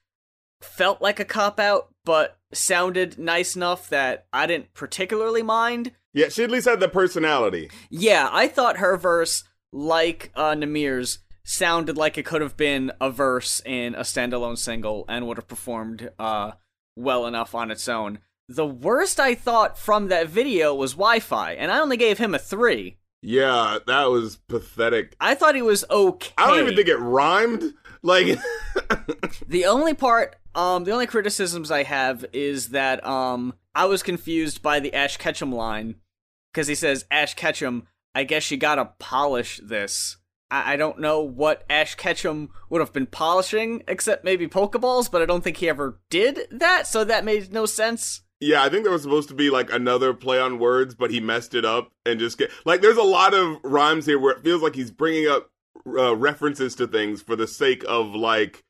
felt 0.64 1.00
like 1.02 1.20
a 1.20 1.24
cop 1.24 1.60
out, 1.60 1.88
but 2.04 2.38
sounded 2.52 3.18
nice 3.18 3.56
enough 3.56 3.88
that 3.90 4.26
I 4.32 4.46
didn't 4.46 4.74
particularly 4.74 5.42
mind. 5.42 5.92
yeah, 6.12 6.28
she 6.28 6.44
at 6.44 6.50
least 6.50 6.68
had 6.68 6.80
the 6.80 6.88
personality. 6.88 7.70
Yeah, 7.90 8.28
I 8.32 8.48
thought 8.48 8.76
her 8.78 8.96
verse, 8.96 9.44
like 9.72 10.30
uh, 10.34 10.54
Nahmir's, 10.54 11.18
sounded 11.44 11.96
like 11.96 12.16
it 12.16 12.24
could 12.24 12.40
have 12.40 12.56
been 12.56 12.90
a 13.00 13.10
verse 13.10 13.60
in 13.66 13.94
a 13.94 14.00
standalone 14.00 14.56
single 14.56 15.04
and 15.08 15.26
would 15.26 15.36
have 15.36 15.48
performed 15.48 16.10
uh, 16.18 16.52
well 16.96 17.26
enough 17.26 17.54
on 17.54 17.70
its 17.70 17.88
own. 17.88 18.18
The 18.48 18.66
worst 18.66 19.18
I 19.18 19.34
thought 19.34 19.78
from 19.78 20.08
that 20.08 20.28
video 20.28 20.74
was 20.74 20.92
Wi 20.92 21.18
Fi, 21.20 21.52
and 21.52 21.70
I 21.72 21.80
only 21.80 21.96
gave 21.96 22.18
him 22.18 22.34
a 22.34 22.38
3. 22.38 22.98
Yeah, 23.22 23.78
that 23.86 24.04
was 24.10 24.36
pathetic. 24.48 25.16
I 25.18 25.34
thought 25.34 25.54
he 25.54 25.62
was 25.62 25.84
okay. 25.90 26.32
I 26.36 26.46
don't 26.48 26.60
even 26.60 26.76
think 26.76 26.88
it 26.88 26.98
rhymed. 26.98 27.72
Like 28.04 28.38
the 29.48 29.64
only 29.64 29.94
part, 29.94 30.36
um, 30.54 30.84
the 30.84 30.92
only 30.92 31.06
criticisms 31.06 31.70
I 31.70 31.84
have 31.84 32.24
is 32.34 32.68
that 32.68 33.04
um, 33.04 33.54
I 33.74 33.86
was 33.86 34.02
confused 34.02 34.62
by 34.62 34.78
the 34.78 34.92
Ash 34.92 35.16
Ketchum 35.16 35.50
line 35.50 35.96
because 36.52 36.68
he 36.68 36.74
says 36.74 37.06
Ash 37.10 37.34
Ketchum. 37.34 37.88
I 38.14 38.24
guess 38.24 38.50
you 38.50 38.58
gotta 38.58 38.90
polish 38.98 39.58
this. 39.64 40.18
I, 40.50 40.74
I 40.74 40.76
don't 40.76 41.00
know 41.00 41.22
what 41.22 41.64
Ash 41.70 41.94
Ketchum 41.94 42.50
would 42.68 42.80
have 42.80 42.92
been 42.92 43.06
polishing, 43.06 43.82
except 43.88 44.22
maybe 44.22 44.46
Pokeballs, 44.46 45.10
but 45.10 45.22
I 45.22 45.26
don't 45.26 45.42
think 45.42 45.56
he 45.56 45.68
ever 45.70 45.98
did 46.10 46.40
that, 46.50 46.86
so 46.86 47.04
that 47.04 47.24
made 47.24 47.54
no 47.54 47.64
sense. 47.64 48.20
Yeah, 48.38 48.62
I 48.62 48.68
think 48.68 48.82
there 48.82 48.92
was 48.92 49.02
supposed 49.02 49.30
to 49.30 49.34
be 49.34 49.48
like 49.48 49.72
another 49.72 50.12
play 50.12 50.38
on 50.38 50.58
words, 50.58 50.94
but 50.94 51.10
he 51.10 51.20
messed 51.20 51.54
it 51.54 51.64
up 51.64 51.90
and 52.04 52.20
just 52.20 52.36
get 52.36 52.50
like. 52.66 52.82
There's 52.82 52.98
a 52.98 53.02
lot 53.02 53.32
of 53.32 53.56
rhymes 53.64 54.04
here 54.04 54.18
where 54.18 54.34
it 54.36 54.44
feels 54.44 54.60
like 54.60 54.74
he's 54.74 54.90
bringing 54.90 55.26
up 55.26 55.50
uh, 55.86 56.16
references 56.16 56.74
to 56.76 56.86
things 56.86 57.22
for 57.22 57.36
the 57.36 57.46
sake 57.46 57.84
of 57.86 58.14
like 58.14 58.64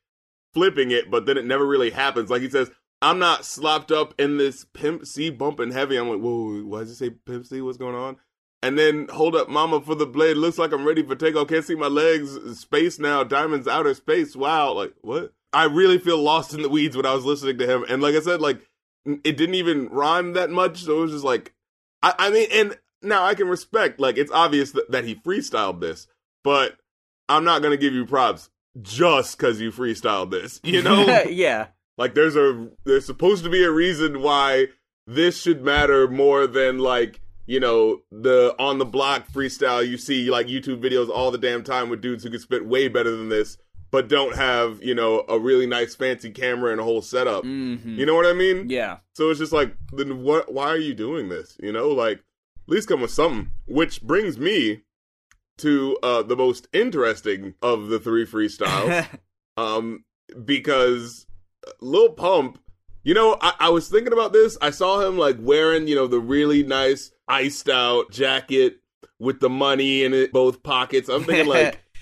flipping 0.53 0.91
it, 0.91 1.09
but 1.09 1.25
then 1.25 1.37
it 1.37 1.45
never 1.45 1.65
really 1.65 1.91
happens. 1.91 2.29
Like 2.29 2.41
he 2.41 2.49
says, 2.49 2.71
"I'm 3.01 3.19
not 3.19 3.45
slopped 3.45 3.91
up 3.91 4.13
in 4.19 4.37
this 4.37 4.65
pimp 4.73 5.05
C 5.05 5.29
bumping 5.29 5.71
heavy." 5.71 5.97
I'm 5.97 6.09
like, 6.09 6.19
"Whoa, 6.19 6.61
why 6.63 6.79
does 6.79 6.89
he 6.89 6.95
say 6.95 7.09
pimp 7.09 7.45
C? 7.45 7.61
What's 7.61 7.77
going 7.77 7.95
on?" 7.95 8.17
And 8.61 8.79
then 8.79 9.07
hold 9.09 9.35
up, 9.35 9.47
mama, 9.47 9.81
for 9.81 9.95
the 9.95 10.07
blade. 10.07 10.37
Looks 10.37 10.57
like 10.57 10.71
I'm 10.71 10.85
ready 10.85 11.03
for 11.03 11.15
takeoff. 11.15 11.49
Can't 11.49 11.63
see 11.63 11.75
my 11.75 11.87
legs. 11.87 12.59
Space 12.59 12.97
now. 12.97 13.23
Diamonds 13.23 13.67
outer 13.67 13.93
space. 13.93 14.35
Wow. 14.35 14.73
Like 14.73 14.93
what? 15.01 15.33
I 15.53 15.65
really 15.65 15.99
feel 15.99 16.17
lost 16.17 16.53
in 16.53 16.61
the 16.61 16.69
weeds 16.69 16.97
when 16.97 17.05
I 17.05 17.13
was 17.13 17.25
listening 17.25 17.57
to 17.59 17.67
him. 17.67 17.85
And 17.87 18.01
like 18.01 18.15
I 18.15 18.21
said, 18.21 18.41
like 18.41 18.61
it 19.05 19.37
didn't 19.37 19.55
even 19.55 19.87
rhyme 19.89 20.33
that 20.33 20.49
much. 20.49 20.83
So 20.83 20.97
it 20.97 21.01
was 21.01 21.11
just 21.11 21.23
like, 21.23 21.53
I, 22.01 22.13
I 22.17 22.29
mean, 22.31 22.47
and 22.51 22.77
now 23.01 23.23
I 23.23 23.35
can 23.35 23.47
respect, 23.47 23.99
like, 23.99 24.17
it's 24.17 24.31
obvious 24.31 24.71
that, 24.71 24.91
that 24.91 25.05
he 25.05 25.15
freestyled 25.15 25.79
this, 25.79 26.07
but 26.43 26.77
I'm 27.29 27.43
not 27.43 27.61
going 27.61 27.71
to 27.71 27.77
give 27.77 27.93
you 27.93 28.05
props 28.05 28.49
just 28.81 29.37
because 29.37 29.59
you 29.59 29.71
freestyled 29.71 30.31
this, 30.31 30.59
you 30.63 30.81
know? 30.81 31.23
yeah. 31.29 31.67
Like, 31.97 32.13
there's 32.13 32.35
a, 32.35 32.69
there's 32.83 33.05
supposed 33.05 33.43
to 33.43 33.49
be 33.49 33.63
a 33.63 33.71
reason 33.71 34.21
why 34.21 34.67
this 35.07 35.41
should 35.41 35.63
matter 35.63 36.07
more 36.07 36.47
than, 36.47 36.79
like, 36.79 37.21
you 37.45 37.59
know, 37.59 38.01
the 38.11 38.55
on 38.57 38.79
the 38.79 38.85
block 38.85 39.27
freestyle 39.31 39.87
you 39.87 39.97
see 39.97 40.31
like 40.31 40.47
YouTube 40.47 40.81
videos 40.81 41.09
all 41.09 41.29
the 41.29 41.37
damn 41.37 41.63
time 41.63 41.89
with 41.89 42.01
dudes 42.01 42.23
who 42.23 42.31
can 42.31 42.39
spit 42.39 42.65
way 42.65 42.87
better 42.87 43.11
than 43.11 43.29
this 43.29 43.59
but 43.95 44.09
don't 44.09 44.35
have 44.35 44.83
you 44.83 44.93
know 44.93 45.23
a 45.29 45.39
really 45.39 45.65
nice 45.65 45.95
fancy 45.95 46.29
camera 46.29 46.71
and 46.71 46.81
a 46.81 46.83
whole 46.83 47.01
setup. 47.01 47.45
Mm-hmm. 47.45 47.97
You 47.97 48.05
know 48.05 48.13
what 48.13 48.25
I 48.25 48.33
mean? 48.33 48.69
Yeah. 48.69 48.97
So 49.13 49.29
it's 49.29 49.39
just 49.39 49.53
like, 49.53 49.73
then 49.93 50.21
what? 50.21 50.53
Why 50.53 50.67
are 50.67 50.77
you 50.77 50.93
doing 50.93 51.29
this? 51.29 51.55
You 51.61 51.71
know, 51.71 51.87
like 51.87 52.17
at 52.17 52.67
least 52.67 52.89
come 52.89 52.99
with 52.99 53.11
something. 53.11 53.51
Which 53.67 54.01
brings 54.01 54.37
me 54.37 54.81
to 55.57 55.97
uh 56.03 56.23
the 56.23 56.35
most 56.35 56.67
interesting 56.73 57.53
of 57.61 57.87
the 57.87 57.99
three 57.99 58.25
freestyles, 58.25 59.07
um, 59.57 60.03
because 60.43 61.25
Lil 61.81 62.09
Pump. 62.09 62.59
You 63.03 63.13
know, 63.13 63.37
I, 63.39 63.53
I 63.59 63.69
was 63.69 63.87
thinking 63.87 64.13
about 64.13 64.33
this. 64.33 64.57
I 64.61 64.71
saw 64.71 65.07
him 65.07 65.15
like 65.15 65.37
wearing, 65.39 65.87
you 65.87 65.93
know, 65.93 66.07
the 66.07 66.19
really 66.19 66.63
nice 66.63 67.11
iced 67.27 67.69
out 67.69 68.09
jacket 68.09 68.79
with 69.19 69.41
the 69.41 69.49
money 69.49 70.03
in 70.03 70.11
it, 70.11 70.33
both 70.33 70.63
pockets. 70.63 71.07
I'm 71.07 71.23
thinking 71.23 71.45
like 71.45 71.79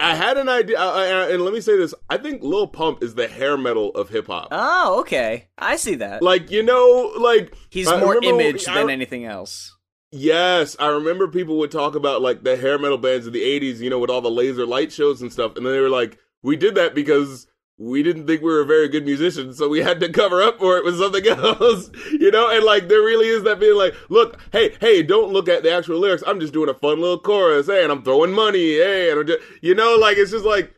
I 0.00 0.14
had 0.14 0.38
an 0.38 0.48
idea, 0.48 0.80
uh, 0.80 1.28
and 1.30 1.42
let 1.42 1.52
me 1.52 1.60
say 1.60 1.76
this: 1.76 1.94
I 2.08 2.16
think 2.16 2.42
Lil 2.42 2.66
Pump 2.68 3.02
is 3.02 3.14
the 3.14 3.28
hair 3.28 3.58
metal 3.58 3.90
of 3.90 4.08
hip 4.08 4.28
hop. 4.28 4.48
Oh, 4.50 5.00
okay, 5.00 5.48
I 5.58 5.76
see 5.76 5.96
that. 5.96 6.22
Like 6.22 6.50
you 6.50 6.62
know, 6.62 7.12
like 7.18 7.54
he's 7.68 7.88
more 7.88 8.22
image 8.22 8.64
than 8.64 8.88
anything 8.88 9.26
else. 9.26 9.76
Yes, 10.12 10.76
I 10.80 10.88
remember 10.88 11.28
people 11.28 11.58
would 11.58 11.70
talk 11.70 11.94
about 11.94 12.20
like 12.20 12.42
the 12.42 12.56
hair 12.56 12.78
metal 12.78 12.98
bands 12.98 13.26
of 13.26 13.32
the 13.32 13.42
'80s, 13.42 13.78
you 13.78 13.90
know, 13.90 13.98
with 13.98 14.10
all 14.10 14.20
the 14.20 14.30
laser 14.30 14.66
light 14.66 14.92
shows 14.92 15.22
and 15.22 15.32
stuff, 15.32 15.56
and 15.56 15.64
then 15.64 15.72
they 15.72 15.80
were 15.80 15.88
like, 15.88 16.18
"We 16.42 16.56
did 16.56 16.74
that 16.74 16.94
because 16.94 17.46
we 17.80 18.02
didn't 18.02 18.26
think 18.26 18.42
we 18.42 18.50
were 18.52 18.60
a 18.60 18.66
very 18.66 18.88
good 18.88 19.06
musicians, 19.06 19.56
so 19.56 19.66
we 19.66 19.78
had 19.80 20.00
to 20.00 20.12
cover 20.12 20.42
up 20.42 20.58
for 20.58 20.76
it 20.76 20.84
with 20.84 20.98
something 20.98 21.26
else, 21.28 21.90
you 22.12 22.30
know? 22.30 22.50
And 22.50 22.62
like, 22.62 22.88
there 22.88 23.00
really 23.00 23.26
is 23.28 23.42
that 23.44 23.58
being 23.58 23.74
like, 23.76 23.94
look, 24.10 24.38
hey, 24.52 24.76
hey, 24.80 25.02
don't 25.02 25.32
look 25.32 25.48
at 25.48 25.62
the 25.62 25.72
actual 25.72 25.98
lyrics. 25.98 26.22
I'm 26.26 26.40
just 26.40 26.52
doing 26.52 26.68
a 26.68 26.74
fun 26.74 27.00
little 27.00 27.18
chorus. 27.18 27.68
Hey, 27.68 27.82
and 27.82 27.90
I'm 27.90 28.02
throwing 28.02 28.32
money. 28.32 28.74
Hey, 28.74 29.10
and 29.10 29.20
I'm 29.20 29.26
just, 29.26 29.40
you 29.62 29.74
know, 29.74 29.96
like, 29.96 30.18
it's 30.18 30.30
just 30.30 30.44
like, 30.44 30.74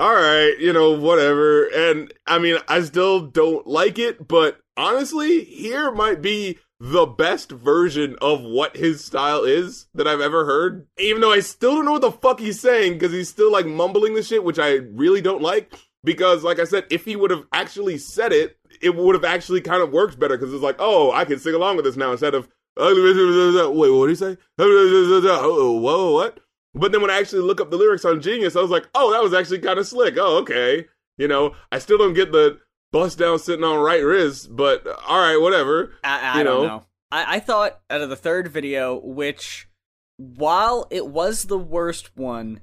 all 0.00 0.14
right, 0.14 0.56
you 0.58 0.72
know, 0.72 0.90
whatever. 0.90 1.66
And 1.66 2.12
I 2.26 2.40
mean, 2.40 2.58
I 2.66 2.80
still 2.80 3.20
don't 3.20 3.64
like 3.64 4.00
it, 4.00 4.26
but 4.26 4.58
honestly, 4.76 5.44
here 5.44 5.92
might 5.92 6.20
be 6.20 6.58
the 6.84 7.06
best 7.06 7.52
version 7.52 8.16
of 8.20 8.42
what 8.42 8.76
his 8.76 9.04
style 9.04 9.44
is 9.44 9.86
that 9.94 10.08
I've 10.08 10.20
ever 10.20 10.44
heard. 10.44 10.88
Even 10.98 11.20
though 11.20 11.30
I 11.30 11.38
still 11.38 11.76
don't 11.76 11.84
know 11.84 11.92
what 11.92 12.00
the 12.00 12.10
fuck 12.10 12.40
he's 12.40 12.58
saying 12.58 12.94
because 12.94 13.12
he's 13.12 13.28
still 13.28 13.52
like 13.52 13.66
mumbling 13.66 14.14
the 14.14 14.22
shit, 14.24 14.42
which 14.42 14.58
I 14.58 14.80
really 14.92 15.20
don't 15.20 15.40
like 15.40 15.72
because 16.02 16.42
like 16.42 16.58
I 16.58 16.64
said, 16.64 16.86
if 16.90 17.04
he 17.04 17.14
would 17.14 17.30
have 17.30 17.44
actually 17.52 17.98
said 17.98 18.32
it, 18.32 18.56
it 18.80 18.96
would 18.96 19.14
have 19.14 19.24
actually 19.24 19.60
kind 19.60 19.80
of 19.80 19.92
worked 19.92 20.18
better 20.18 20.36
because 20.36 20.52
it's 20.52 20.62
like, 20.62 20.74
oh, 20.80 21.12
I 21.12 21.24
can 21.24 21.38
sing 21.38 21.54
along 21.54 21.76
with 21.76 21.84
this 21.84 21.96
now 21.96 22.10
instead 22.10 22.34
of 22.34 22.48
wait, 22.76 23.90
what 23.90 24.06
did 24.06 24.08
he 24.08 24.14
say? 24.16 24.36
Whoa, 24.58 26.12
what? 26.12 26.40
But 26.74 26.90
then 26.90 27.00
when 27.00 27.12
I 27.12 27.20
actually 27.20 27.42
look 27.42 27.60
up 27.60 27.70
the 27.70 27.76
lyrics 27.76 28.04
on 28.04 28.20
Genius, 28.20 28.56
I 28.56 28.60
was 28.60 28.70
like, 28.70 28.88
oh, 28.96 29.12
that 29.12 29.22
was 29.22 29.34
actually 29.34 29.60
kind 29.60 29.78
of 29.78 29.86
slick. 29.86 30.16
Oh, 30.18 30.38
okay. 30.38 30.86
You 31.16 31.28
know, 31.28 31.54
I 31.70 31.78
still 31.78 31.98
don't 31.98 32.14
get 32.14 32.32
the 32.32 32.58
bust 32.92 33.18
down 33.18 33.38
sitting 33.38 33.64
on 33.64 33.80
right 33.80 34.04
wrist, 34.04 34.54
but 34.54 34.86
all 34.86 35.20
right, 35.20 35.40
whatever. 35.40 35.94
I, 36.04 36.34
I 36.34 36.38
you 36.38 36.44
know? 36.44 36.56
don't 36.58 36.66
know. 36.66 36.86
I, 37.10 37.36
I 37.36 37.40
thought 37.40 37.80
out 37.90 38.00
of 38.00 38.08
the 38.08 38.16
third 38.16 38.48
video, 38.48 38.98
which 38.98 39.68
while 40.16 40.86
it 40.90 41.06
was 41.06 41.44
the 41.44 41.58
worst 41.58 42.16
one, 42.16 42.60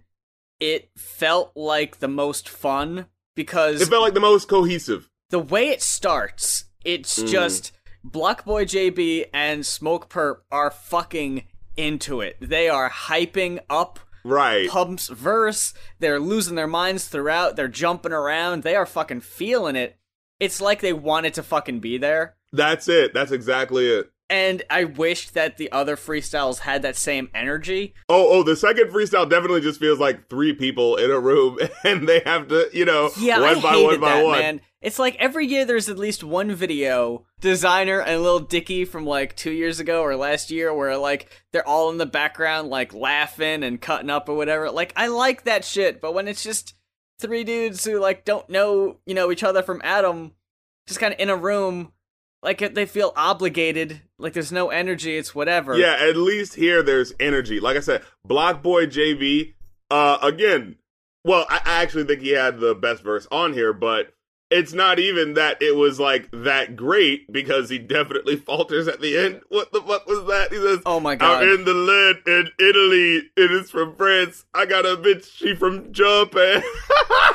it 0.59 0.89
felt 0.97 1.51
like 1.55 1.99
the 1.99 2.07
most 2.07 2.47
fun 2.47 3.07
because 3.35 3.81
it 3.81 3.87
felt 3.87 4.03
like 4.03 4.13
the 4.13 4.19
most 4.19 4.47
cohesive. 4.47 5.09
The 5.29 5.39
way 5.39 5.69
it 5.69 5.81
starts, 5.81 6.65
it's 6.83 7.21
mm. 7.21 7.27
just 7.27 7.71
BlocBoy 8.05 8.63
JB 8.63 9.25
and 9.33 9.61
Smokepurpp 9.61 10.37
are 10.51 10.71
fucking 10.71 11.45
into 11.77 12.21
it. 12.21 12.37
They 12.41 12.67
are 12.69 12.89
hyping 12.89 13.59
up 13.69 13.99
right 14.23 14.69
Pump's 14.69 15.07
verse. 15.07 15.73
They're 15.99 16.19
losing 16.19 16.55
their 16.55 16.67
minds 16.67 17.07
throughout. 17.07 17.55
They're 17.55 17.67
jumping 17.67 18.11
around. 18.11 18.63
They 18.63 18.75
are 18.75 18.85
fucking 18.85 19.21
feeling 19.21 19.75
it. 19.75 19.97
It's 20.39 20.61
like 20.61 20.81
they 20.81 20.93
wanted 20.93 21.33
to 21.35 21.43
fucking 21.43 21.79
be 21.79 21.97
there. 21.97 22.35
That's 22.51 22.87
it. 22.87 23.13
That's 23.13 23.31
exactly 23.31 23.87
it 23.87 24.11
and 24.29 24.61
I 24.69 24.83
wish 24.83 25.31
that 25.31 25.57
the 25.57 25.71
other 25.71 25.95
freestyles 25.95 26.59
had 26.59 26.83
that 26.83 26.95
same 26.95 27.29
energy. 27.33 27.95
Oh, 28.07 28.27
oh, 28.29 28.43
the 28.43 28.55
second 28.55 28.91
freestyle 28.91 29.27
definitely 29.27 29.61
just 29.61 29.79
feels 29.79 29.99
like 29.99 30.29
three 30.29 30.53
people 30.53 30.97
in 30.97 31.09
a 31.09 31.19
room 31.19 31.57
and 31.83 32.07
they 32.07 32.19
have 32.25 32.47
to, 32.49 32.69
you 32.71 32.85
know, 32.85 33.09
yeah, 33.19 33.39
one 33.39 33.57
I 33.57 33.61
by 33.61 33.69
hated 33.71 33.85
one 33.85 33.99
by 33.99 34.15
that, 34.15 34.25
one. 34.25 34.39
Man. 34.39 34.61
It's 34.81 34.99
like 34.99 35.15
every 35.15 35.45
year 35.47 35.65
there's 35.65 35.89
at 35.89 35.97
least 35.97 36.23
one 36.23 36.53
video, 36.53 37.25
Desiigner 37.41 38.01
and 38.05 38.23
Lil 38.23 38.39
Dicky 38.39 38.85
from 38.85 39.05
like 39.05 39.35
two 39.35 39.51
years 39.51 39.79
ago 39.79 40.03
or 40.03 40.15
last 40.15 40.51
year, 40.51 40.73
where 40.73 40.95
like 40.95 41.29
they're 41.51 41.67
all 41.67 41.89
in 41.89 41.97
the 41.97 42.05
background, 42.05 42.69
like 42.69 42.93
laughing 42.93 43.63
and 43.63 43.81
cutting 43.81 44.09
up 44.09 44.29
or 44.29 44.35
whatever. 44.35 44.71
Like, 44.71 44.93
I 44.95 45.07
like 45.07 45.43
that 45.43 45.65
shit, 45.65 45.99
but 45.99 46.13
when 46.13 46.29
it's 46.29 46.43
just 46.43 46.75
three 47.19 47.43
dudes 47.43 47.83
who 47.85 47.99
like 47.99 48.25
don't 48.25 48.49
know, 48.49 48.97
you 49.05 49.13
know, 49.13 49.31
each 49.31 49.43
other 49.43 49.61
from 49.61 49.81
Adam, 49.83 50.33
just 50.87 50.99
kind 50.99 51.13
of 51.13 51.19
in 51.19 51.29
a 51.29 51.35
room 51.35 51.91
like 52.41 52.73
they 52.73 52.85
feel 52.85 53.11
obligated 53.15 54.01
like 54.17 54.33
there's 54.33 54.51
no 54.51 54.69
energy 54.69 55.17
it's 55.17 55.35
whatever. 55.35 55.77
Yeah 55.77 55.97
at 55.99 56.15
least 56.15 56.55
here 56.55 56.81
there's 56.81 57.13
energy. 57.19 57.59
Like 57.59 57.77
i 57.77 57.81
said 57.81 58.03
BlocBoy 58.27 58.87
jb 58.87 59.53
uh 59.91 60.17
again 60.21 60.77
well 61.23 61.45
I, 61.49 61.61
I 61.65 61.81
actually 61.83 62.05
think 62.05 62.21
he 62.21 62.31
had 62.31 62.59
the 62.59 62.75
best 62.75 63.03
verse 63.03 63.27
on 63.31 63.53
here 63.53 63.73
but 63.73 64.13
it's 64.51 64.73
not 64.73 64.97
even 64.97 65.35
that 65.35 65.61
it 65.61 65.75
was 65.75 65.99
like 65.99 66.27
that 66.31 66.75
great 66.75 67.31
because 67.31 67.69
he 67.69 67.77
definitely 67.77 68.35
falters 68.45 68.87
at 68.87 68.99
the 68.99 69.17
end. 69.17 69.41
What 69.49 69.71
the 69.71 69.81
fuck 69.81 70.07
was 70.07 70.25
that? 70.25 70.51
He 70.51 70.57
says, 70.57 70.79
"Oh 70.85 70.99
my 70.99 71.15
god, 71.15 71.43
I'm 71.43 71.49
in 71.49 71.65
the 71.65 71.73
lead 71.73 72.17
in 72.25 72.49
Italy. 72.59 73.29
It 73.37 73.51
is 73.51 73.69
from 73.69 73.95
France. 73.95 74.45
I 74.53 74.65
got 74.65 74.85
a 74.85 74.95
bitch. 74.97 75.31
She 75.31 75.55
from 75.55 75.93
Japan. 75.93 76.63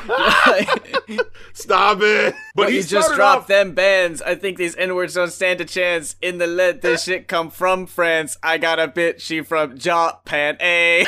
Stop 1.53 1.99
it!" 2.01 2.35
But 2.53 2.71
he 2.71 2.81
just 2.81 3.13
dropped 3.15 3.43
off- 3.43 3.47
them 3.47 3.73
bands. 3.73 4.21
I 4.21 4.35
think 4.35 4.57
these 4.57 4.75
N 4.75 4.93
words 4.95 5.13
don't 5.13 5.31
stand 5.31 5.61
a 5.61 5.65
chance. 5.65 6.17
In 6.21 6.37
the 6.37 6.47
lead, 6.47 6.81
this 6.81 7.03
shit 7.03 7.27
come 7.29 7.49
from 7.49 7.85
France. 7.85 8.37
I 8.43 8.57
got 8.57 8.79
a 8.79 8.87
bitch. 8.89 9.21
She 9.21 9.41
from 9.41 9.77
Japan. 9.77 10.57
A. 10.59 11.05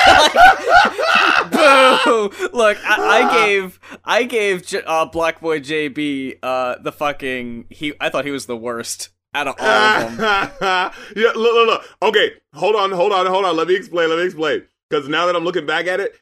Boo! 1.52 2.32
Look, 2.54 2.78
I, 2.86 2.96
I 2.98 3.46
gave 3.46 3.80
I 4.06 4.24
gave 4.24 4.64
uh, 4.86 5.06
Boy 5.06 5.60
JB 5.60 5.97
be 5.98 6.36
uh 6.42 6.76
the 6.80 6.94
fucking 6.94 7.66
he 7.70 7.94
I 8.00 8.10
thought 8.10 8.24
he 8.24 8.32
was 8.32 8.46
the 8.46 8.56
worst 8.56 9.10
out 9.34 9.48
of 9.48 9.56
all 9.60 9.68
of 9.68 10.18
them. 10.18 10.92
yeah, 11.16 11.32
look, 11.36 11.36
look, 11.36 11.68
look. 11.68 11.98
Okay, 12.02 12.32
hold 12.54 12.76
on, 12.76 12.92
hold 12.92 13.12
on, 13.12 13.26
hold 13.26 13.46
on. 13.46 13.56
Let 13.56 13.68
me 13.68 13.76
explain. 13.76 14.10
Let 14.10 14.20
me 14.20 14.26
explain. 14.26 14.64
Because 14.90 15.10
now 15.10 15.26
that 15.26 15.36
I'm 15.36 15.44
looking 15.44 15.66
back 15.66 15.88
at 15.88 16.00
it, 16.00 16.16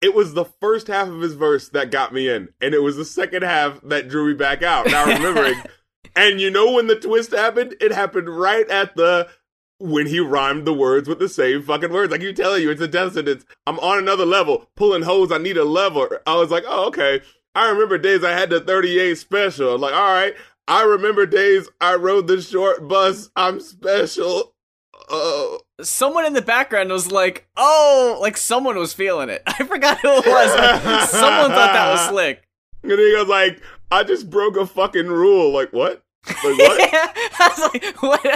it 0.00 0.14
was 0.14 0.34
the 0.34 0.44
first 0.44 0.88
half 0.88 1.08
of 1.08 1.20
his 1.20 1.34
verse 1.34 1.68
that 1.70 1.90
got 1.90 2.12
me 2.12 2.28
in, 2.28 2.48
and 2.60 2.74
it 2.74 2.82
was 2.82 2.96
the 2.96 3.04
second 3.04 3.42
half 3.42 3.80
that 3.82 4.08
drew 4.08 4.28
me 4.28 4.34
back 4.34 4.62
out. 4.62 4.86
Now 4.86 5.06
remembering, 5.06 5.54
and 6.16 6.40
you 6.40 6.50
know 6.50 6.72
when 6.72 6.86
the 6.86 6.96
twist 6.96 7.32
happened? 7.32 7.74
It 7.80 7.92
happened 7.92 8.28
right 8.28 8.68
at 8.68 8.96
the 8.96 9.28
when 9.78 10.06
he 10.06 10.20
rhymed 10.20 10.66
the 10.66 10.72
words 10.72 11.08
with 11.08 11.18
the 11.18 11.28
same 11.28 11.62
fucking 11.62 11.92
words. 11.92 12.10
Like 12.10 12.22
you 12.22 12.32
telling 12.32 12.62
you, 12.62 12.70
it's 12.70 12.80
a 12.80 12.88
death 12.88 13.14
sentence. 13.14 13.44
I'm 13.66 13.78
on 13.80 13.98
another 13.98 14.26
level, 14.26 14.70
pulling 14.76 15.02
hose. 15.02 15.32
I 15.32 15.38
need 15.38 15.56
a 15.56 15.64
lever. 15.64 16.20
I 16.26 16.36
was 16.36 16.50
like, 16.50 16.64
oh 16.66 16.86
okay. 16.88 17.20
I 17.54 17.70
remember 17.70 17.98
days 17.98 18.24
I 18.24 18.32
had 18.32 18.50
the 18.50 18.60
38 18.60 19.16
special. 19.16 19.74
I'm 19.74 19.80
like, 19.80 19.94
all 19.94 20.12
right. 20.12 20.34
I 20.66 20.82
remember 20.82 21.26
days 21.26 21.68
I 21.80 21.94
rode 21.96 22.26
the 22.26 22.40
short 22.40 22.88
bus. 22.88 23.30
I'm 23.36 23.60
special. 23.60 24.54
Oh. 25.10 25.60
Someone 25.82 26.24
in 26.24 26.32
the 26.32 26.40
background 26.42 26.90
was 26.90 27.12
like, 27.12 27.46
"Oh!" 27.56 28.16
Like 28.20 28.36
someone 28.36 28.76
was 28.78 28.94
feeling 28.94 29.28
it. 29.28 29.42
I 29.46 29.64
forgot 29.64 29.98
who 30.00 30.08
it 30.08 30.26
was. 30.26 31.10
someone 31.10 31.50
thought 31.50 31.72
that 31.74 31.90
was 31.90 32.00
slick. 32.08 32.48
And 32.82 32.92
he 32.92 33.12
goes 33.12 33.28
like, 33.28 33.60
"I 33.90 34.04
just 34.04 34.30
broke 34.30 34.56
a 34.56 34.66
fucking 34.66 35.08
rule." 35.08 35.52
Like 35.52 35.72
what? 35.72 36.03
Like 36.26 36.58
what? 36.58 36.80
I 37.40 37.48
was 37.56 37.70
like, 37.74 38.02
what? 38.02 38.20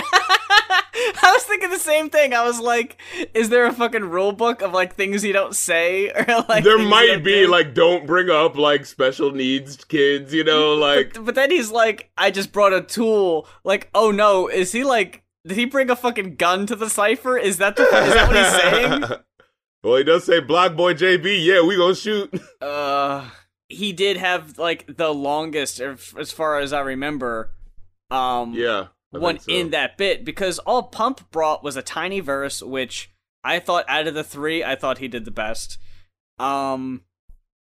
I 1.21 1.33
was 1.33 1.45
thinking 1.45 1.71
the 1.71 1.79
same 1.79 2.11
thing. 2.11 2.35
I 2.35 2.43
was 2.45 2.61
like, 2.61 3.01
is 3.35 3.49
there 3.49 3.67
a 3.67 3.73
fucking 3.73 4.05
rule 4.11 4.33
book 4.33 4.63
of 4.63 4.73
like 4.73 4.95
things 4.95 5.25
you 5.25 5.33
don't 5.33 5.55
say 5.55 6.11
or 6.29 6.45
like 6.49 6.65
there 6.65 6.79
might 6.79 7.23
be 7.25 7.45
do? 7.45 7.49
like, 7.49 7.75
don't 7.75 8.07
bring 8.07 8.31
up 8.31 8.57
like 8.57 8.85
special 8.87 9.31
needs 9.33 9.85
kids. 9.85 10.35
You 10.35 10.45
know, 10.45 10.75
like 10.75 11.15
But, 11.15 11.25
but 11.25 11.35
then 11.35 11.51
he's 11.51 11.71
like, 11.71 12.11
I 12.19 12.31
just 12.31 12.53
brought 12.53 12.73
a 12.73 12.83
tool. 12.83 13.47
Like, 13.65 13.89
oh 13.95 14.11
no, 14.11 14.49
is 14.49 14.73
he 14.73 14.85
like? 14.85 15.23
Did 15.47 15.57
he 15.57 15.65
bring 15.65 15.89
a 15.89 15.97
fucking 15.97 16.35
gun 16.37 16.67
to 16.67 16.77
the 16.77 16.91
cipher? 16.91 17.39
Is 17.39 17.57
that 17.59 17.77
the? 17.77 17.85
Is 17.85 17.91
that 17.91 18.29
what 18.29 18.37
he's 18.37 18.63
saying? 19.11 19.21
well, 19.83 19.97
he 19.97 20.05
does 20.05 20.25
say 20.25 20.41
BlocBoy 20.41 20.95
JB. 20.99 21.45
Yeah, 21.45 21.63
we 21.65 21.77
gonna 21.77 21.95
shoot. 21.95 22.31
Uh, 22.61 23.31
he 23.69 23.93
did 23.93 24.17
have 24.19 24.59
like 24.59 24.97
the 24.97 25.09
longest, 25.15 25.81
if- 25.81 26.15
as 26.19 26.33
far 26.33 26.59
as 26.59 26.73
I 26.73 26.81
remember. 26.81 27.53
Um, 28.11 28.55
yeah, 28.55 28.87
I 29.15 29.19
one 29.19 29.39
so. 29.39 29.53
in 29.53 29.71
that 29.71 29.97
bit 29.97 30.25
because 30.25 30.59
all 30.61 30.85
Pump 30.85 31.31
brought 31.31 31.63
was 31.63 31.77
a 31.77 31.83
tiny 31.83 32.21
verse, 32.21 32.63
which 32.63 33.11
I 33.45 33.59
thought 33.59 33.85
out 33.89 34.07
of 34.07 34.15
the 34.15 34.25
three, 34.25 34.65
I 34.65 34.75
thought 34.77 34.99
he 34.99 35.09
did 35.09 35.25
the 35.25 35.31
best. 35.31 35.79
Um, 36.39 37.03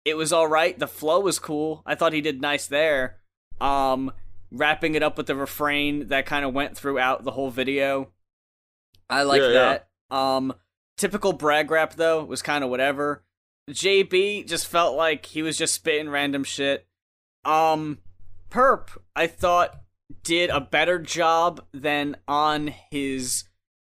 it 0.05 0.17
was 0.17 0.33
all 0.33 0.47
right. 0.49 0.79
The 0.79 0.89
flow 0.89 1.21
was 1.21 1.39
cool. 1.39 1.83
I 1.87 1.95
thought 1.95 2.13
he 2.13 2.21
did 2.21 2.41
nice 2.41 2.67
there. 2.67 3.19
Um, 3.61 4.13
wrapping 4.51 4.95
it 4.95 5.03
up 5.03 5.17
with 5.17 5.27
the 5.27 5.37
refrain 5.37 6.09
that 6.09 6.27
kind 6.27 6.45
of 6.45 6.53
went 6.53 6.77
throughout 6.77 7.25
the 7.25 7.31
whole 7.33 7.51
video. 7.51 8.11
I 9.09 9.23
like 9.23 9.41
Yeah, 9.43 9.49
yeah. 9.49 9.79
that. 10.11 10.17
Um, 10.17 10.55
typical 10.97 11.33
brag 11.33 11.71
rap 11.71 11.95
though 11.95 12.25
was 12.25 12.43
kind 12.43 12.65
of 12.65 12.71
whatever. 12.71 13.25
JB 13.71 14.47
just 14.49 14.67
felt 14.67 14.97
like 14.97 15.27
he 15.27 15.43
was 15.43 15.57
just 15.57 15.75
spitting 15.75 16.09
random 16.11 16.43
shit. 16.45 16.87
Um, 17.45 17.99
Purpp, 18.51 18.91
I 19.15 19.27
thought 19.27 19.82
did 20.23 20.51
a 20.51 20.61
better 20.61 20.99
job 20.99 21.65
than 21.73 22.17
on 22.29 22.75
his 22.91 23.45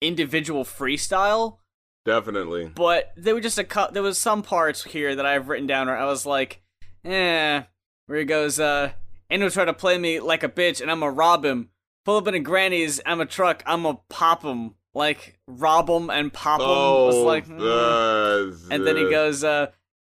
individual 0.01 0.65
freestyle, 0.65 1.59
Definitely. 2.05 2.71
but 2.75 3.13
there 3.17 3.35
were 3.35 3.41
just 3.41 3.59
a 3.59 3.65
cut. 3.65 3.95
There 3.95 4.03
was 4.03 4.19
some 4.19 4.43
parts 4.43 4.85
here 4.85 5.15
that 5.15 5.25
I've 5.27 5.49
written 5.49 5.67
down 5.67 5.87
where 5.87 5.97
I 5.97 6.05
was 6.07 6.27
like, 6.27 6.63
eh, 7.05 7.63
where 8.07 8.19
he 8.19 8.25
goes, 8.25 8.61
uh, 8.61 8.93
and 9.31 9.41
he'll 9.43 9.51
try 9.51 9.65
to 9.65 9.73
play 9.73 9.97
me 9.99 10.21
like 10.21 10.43
a 10.43 10.49
bitch, 10.49 10.81
and 10.81 10.91
I'm 10.91 11.01
gonna 11.01 11.13
rob 11.13 11.45
him. 11.45 11.71
Pull 12.05 12.19
up 12.19 12.29
in 12.29 12.35
a 12.35 12.41
granny's, 12.41 13.01
I'm 13.07 13.21
a 13.21 13.27
truck, 13.27 13.63
I'm 13.67 13.83
gonna 13.85 13.99
pop 14.11 14.43
him, 14.43 14.75
like 14.93 15.39
rob 15.49 15.89
him 15.89 16.11
and 16.11 16.31
pop 16.33 16.61
him. 16.61 16.67
I 16.67 16.71
was 16.71 17.15
Oh, 17.15 17.23
like, 17.25 17.47
hmm. 17.47 17.61
uh, 17.61 18.75
and 18.75 18.87
then 18.87 18.97
he 18.97 19.09
goes, 19.11 19.43
uh, 19.43 19.69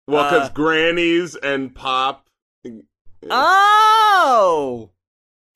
Well, 0.07 0.31
because 0.31 0.51
uh, 0.51 0.53
grannies 0.53 1.35
and 1.37 1.75
pop. 1.75 2.29
oh. 3.31 4.91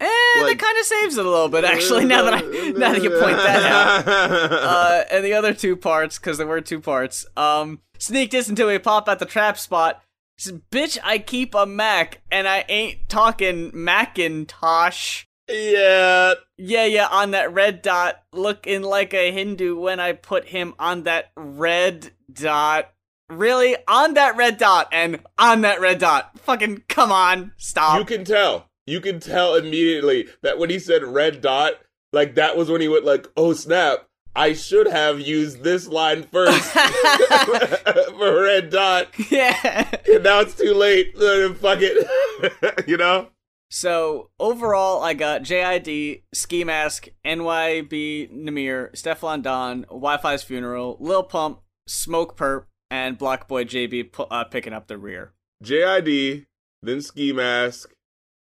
Eh, 0.03 0.45
that 0.45 0.59
kind 0.59 0.79
of 0.79 0.85
saves 0.85 1.17
it 1.17 1.25
a 1.25 1.31
little 1.31 1.49
bit, 1.49 1.65
actually. 1.65 2.05
Now 2.05 2.23
that 2.23 2.35
I 2.35 2.41
now 2.77 2.93
that 2.93 3.03
you 3.03 3.11
point 3.11 3.37
that 3.37 3.63
out. 3.63 4.09
uh, 4.53 5.05
and 5.11 5.25
the 5.25 5.35
other 5.35 5.55
two 5.55 5.77
parts, 5.77 6.19
because 6.19 6.39
there 6.39 6.47
were 6.47 6.61
two 6.61 6.81
parts. 6.81 7.25
Um, 7.37 7.81
sneak 7.99 8.31
this 8.33 8.49
until 8.49 8.69
we 8.69 8.79
pop 8.79 9.09
at 9.09 9.19
the 9.19 9.27
trap 9.27 9.59
spot. 9.59 10.03
Says, 10.39 10.55
Bitch, 10.73 10.99
I 11.05 11.19
keep 11.19 11.55
a 11.55 11.67
Mac, 11.67 12.21
and 12.31 12.49
I 12.49 12.65
ain't 12.69 13.09
talking 13.09 13.71
Macintosh. 13.73 15.25
yeah, 15.49 16.35
Yeah, 16.57 16.85
yeah, 16.85 17.07
on 17.09 17.31
that 17.33 17.53
red 17.53 17.83
dot, 17.83 18.23
looking 18.33 18.83
like 18.83 19.15
a 19.15 19.31
Hindu 19.31 19.79
when 19.79 20.01
I 20.01 20.13
put 20.13 20.49
him 20.49 20.75
on 20.79 21.05
that 21.05 21.31
red 21.37 22.11
dot. 22.33 22.93
Really? 23.29 23.77
On 23.87 24.15
that 24.15 24.37
red 24.37 24.59
dot, 24.59 24.89
and 24.91 25.21
on 25.39 25.61
that 25.61 25.81
red 25.81 25.99
dot. 25.99 26.39
Fucking 26.41 26.85
come 26.89 27.13
on, 27.13 27.53
stop. 27.57 27.99
you 27.99 28.05
can 28.05 28.25
tell. 28.25 28.69
You 28.87 29.01
can 29.01 29.21
tell 29.21 29.55
immediately 29.55 30.29
that 30.43 30.59
when 30.59 30.71
he 30.71 30.79
said 30.79 31.05
red 31.05 31.41
dot, 31.41 31.75
like 32.13 32.35
that 32.35 32.57
was 32.57 32.69
when 32.71 32.81
he 32.81 32.89
went 32.89 33.05
like, 33.05 33.29
"Oh 33.37 33.53
snap! 33.53 34.09
I 34.35 34.55
should 34.55 34.89
have 34.89 35.21
used 35.21 35.63
this 35.63 35.87
line 35.87 36.25
first 36.25 36.61
for 36.73 38.43
red 38.43 38.71
dot." 38.71 39.09
yeah. 39.31 39.89
And 40.13 40.25
now 40.25 40.41
it's 40.41 40.55
too 40.55 40.75
late. 40.75 41.17
Fuck 41.59 41.79
it. 41.81 42.89
you 42.89 42.97
know? 42.97 43.29
So 43.71 44.29
overall, 44.39 45.03
I 45.03 45.15
got 45.15 45.45
JID, 45.45 46.25
Ski 46.35 46.63
Mask, 46.63 47.09
NYB 47.25 48.31
Nahmir, 48.31 48.93
Stefflon 48.95 49.43
Don, 49.43 49.87
Wifisfuneral, 49.87 50.99
Lil 51.01 51.23
Pump, 51.23 51.61
Smokepurpp, 51.89 52.65
and 52.91 53.19
BlocBoy 53.19 53.65
JB 53.65 54.27
uh, 54.31 54.45
picking 54.45 54.75
up 54.75 54.89
the 54.89 54.99
rear. 54.99 55.33
JID, 55.65 56.45
then 56.83 57.01
Ski 57.01 57.33
Mask, 57.33 57.92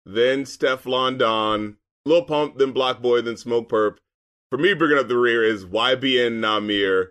then 0.06 0.44
Stefflon 0.44 1.18
Don, 1.18 1.78
Lil 2.06 2.24
Pump, 2.24 2.58
then 2.58 2.74
BlocBoy, 2.74 3.24
then 3.24 3.36
Smokepurpp. 3.36 3.98
For 4.52 4.58
me, 4.58 4.74
bringing 4.74 5.00
up 5.00 5.08
the 5.08 5.18
rear 5.18 5.44
is 5.44 5.66
YBN 5.66 6.40
Nahmir, 6.40 7.08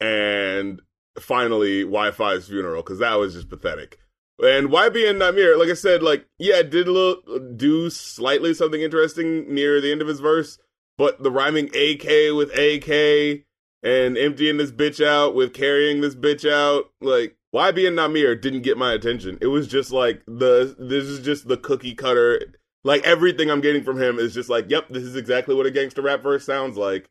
and 0.00 0.80
finally 1.18 1.84
Wifisfuneral 1.84 2.78
because 2.78 2.98
that 2.98 3.18
was 3.18 3.34
just 3.34 3.48
pathetic. 3.48 3.98
And 4.42 4.70
YBN 4.70 5.18
Nahmir, 5.18 5.58
like 5.58 5.68
I 5.68 5.74
said, 5.74 6.02
like 6.02 6.26
yeah, 6.38 6.62
did 6.62 6.88
a 6.88 6.92
little 6.92 7.38
do 7.56 7.90
slightly 7.90 8.54
something 8.54 8.80
interesting 8.80 9.52
near 9.52 9.80
the 9.80 9.92
end 9.92 10.02
of 10.02 10.08
his 10.08 10.20
verse, 10.20 10.58
but 10.98 11.22
the 11.22 11.30
rhyming 11.30 11.66
AK 11.66 12.34
with 12.34 12.50
AK 12.56 13.44
and 13.82 14.16
emptying 14.16 14.56
this 14.56 14.72
bitch 14.72 15.04
out 15.04 15.34
with 15.34 15.52
carrying 15.52 16.00
this 16.00 16.14
bitch 16.14 16.50
out, 16.50 16.90
like 17.00 17.36
YBN 17.54 17.94
Nahmir 17.94 18.40
didn't 18.40 18.62
get 18.62 18.78
my 18.78 18.92
attention. 18.92 19.38
It 19.42 19.48
was 19.48 19.68
just 19.68 19.92
like 19.92 20.22
the 20.26 20.74
this 20.78 21.04
is 21.04 21.20
just 21.20 21.48
the 21.48 21.56
cookie 21.56 21.94
cutter. 21.94 22.40
Like 22.84 23.04
everything 23.04 23.50
I'm 23.50 23.60
getting 23.60 23.84
from 23.84 24.00
him 24.00 24.18
is 24.18 24.34
just 24.34 24.48
like, 24.48 24.70
yep, 24.70 24.88
this 24.88 25.02
is 25.04 25.16
exactly 25.16 25.54
what 25.54 25.66
a 25.66 25.70
gangster 25.70 26.02
rap 26.02 26.22
verse 26.22 26.46
sounds 26.46 26.76
like. 26.76 27.08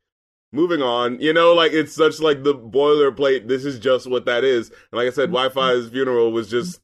Moving 0.51 0.82
on, 0.82 1.21
you 1.21 1.32
know, 1.32 1.54
like 1.54 1.71
it's 1.71 1.95
such 1.95 2.19
like 2.19 2.43
the 2.43 2.54
boilerplate. 2.54 3.47
This 3.47 3.63
is 3.63 3.80
just 3.80 4.10
what 4.10 4.25
that 4.25 4.43
is. 4.43 4.69
And 4.91 4.99
like 4.99 5.08
I 5.08 5.12
said, 5.12 5.30
Wifisfuneral 5.30 6.32
was 6.34 6.49
just 6.49 6.82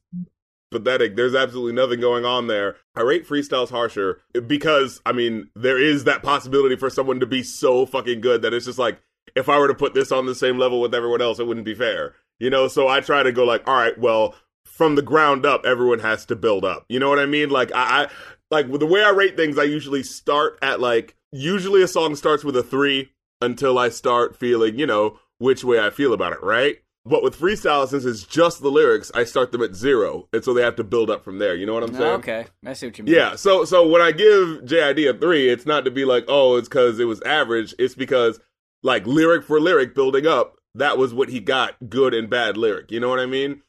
pathetic. 0.70 1.16
There's 1.16 1.34
absolutely 1.34 1.72
nothing 1.72 2.00
going 2.00 2.24
on 2.24 2.46
there. 2.46 2.76
I 2.94 3.02
rate 3.02 3.26
freestyles 3.26 3.70
harsher 3.70 4.22
because 4.46 5.02
I 5.04 5.12
mean 5.12 5.50
there 5.54 5.80
is 5.80 6.04
that 6.04 6.22
possibility 6.22 6.76
for 6.76 6.90
someone 6.90 7.20
to 7.20 7.26
be 7.26 7.42
so 7.42 7.84
fucking 7.86 8.20
good 8.20 8.40
that 8.42 8.54
it's 8.54 8.66
just 8.66 8.78
like 8.78 9.00
if 9.34 9.48
I 9.48 9.58
were 9.58 9.68
to 9.68 9.74
put 9.74 9.94
this 9.94 10.12
on 10.12 10.26
the 10.26 10.34
same 10.34 10.58
level 10.58 10.80
with 10.80 10.94
everyone 10.94 11.20
else, 11.20 11.38
it 11.38 11.46
wouldn't 11.46 11.66
be 11.66 11.74
fair. 11.74 12.14
You 12.38 12.50
know, 12.50 12.68
so 12.68 12.88
I 12.88 13.00
try 13.00 13.22
to 13.22 13.32
go 13.32 13.44
like, 13.44 13.66
all 13.66 13.74
right, 13.74 13.98
well, 13.98 14.34
from 14.64 14.94
the 14.94 15.02
ground 15.02 15.44
up, 15.44 15.64
everyone 15.64 15.98
has 16.00 16.24
to 16.26 16.36
build 16.36 16.64
up. 16.64 16.84
You 16.88 17.00
know 17.00 17.08
what 17.08 17.18
I 17.18 17.26
mean? 17.26 17.50
Like 17.50 17.72
I, 17.74 18.04
I 18.04 18.08
like 18.50 18.70
the 18.70 18.86
way 18.86 19.02
I 19.02 19.10
rate 19.10 19.36
things, 19.36 19.58
I 19.58 19.64
usually 19.64 20.02
start 20.02 20.58
at 20.62 20.80
like 20.80 21.16
usually 21.32 21.82
a 21.82 21.88
song 21.88 22.14
starts 22.14 22.44
with 22.44 22.56
a 22.56 22.62
three 22.62 23.10
until 23.40 23.78
I 23.78 23.88
start 23.88 24.36
feeling, 24.36 24.78
you 24.78 24.86
know, 24.86 25.18
which 25.38 25.64
way 25.64 25.80
I 25.80 25.90
feel 25.90 26.12
about 26.12 26.32
it, 26.32 26.42
right? 26.42 26.78
But 27.04 27.22
with 27.22 27.38
freestyle, 27.38 27.88
since 27.88 28.04
it's 28.04 28.24
just 28.24 28.60
the 28.60 28.70
lyrics, 28.70 29.10
I 29.14 29.24
start 29.24 29.50
them 29.50 29.62
at 29.62 29.74
zero, 29.74 30.28
and 30.32 30.44
so 30.44 30.52
they 30.52 30.62
have 30.62 30.76
to 30.76 30.84
build 30.84 31.08
up 31.08 31.24
from 31.24 31.38
there. 31.38 31.54
You 31.54 31.64
know 31.64 31.72
what 31.72 31.82
I'm 31.82 31.94
saying? 31.94 32.12
okay, 32.16 32.46
I 32.66 32.74
see 32.74 32.86
what 32.86 32.98
you 32.98 33.04
mean. 33.04 33.14
Yeah, 33.14 33.34
so 33.34 33.64
so 33.64 33.88
when 33.88 34.02
I 34.02 34.12
give 34.12 34.64
JID 34.64 35.08
a 35.08 35.18
three, 35.18 35.48
it's 35.48 35.64
not 35.64 35.84
to 35.86 35.90
be 35.90 36.04
like, 36.04 36.24
oh, 36.28 36.56
it's 36.56 36.68
because 36.68 36.98
it 36.98 37.06
was 37.06 37.22
average. 37.22 37.74
It's 37.78 37.94
because 37.94 38.38
like 38.82 39.06
lyric 39.06 39.44
for 39.44 39.58
lyric 39.58 39.94
building 39.94 40.26
up, 40.26 40.57
that 40.78 40.98
was 40.98 41.14
what 41.14 41.28
he 41.28 41.40
got, 41.40 41.88
good 41.88 42.14
and 42.14 42.28
bad 42.28 42.56
lyric. 42.56 42.90
You 42.90 43.00
know 43.00 43.08
what 43.08 43.20
I 43.20 43.26
mean? 43.26 43.62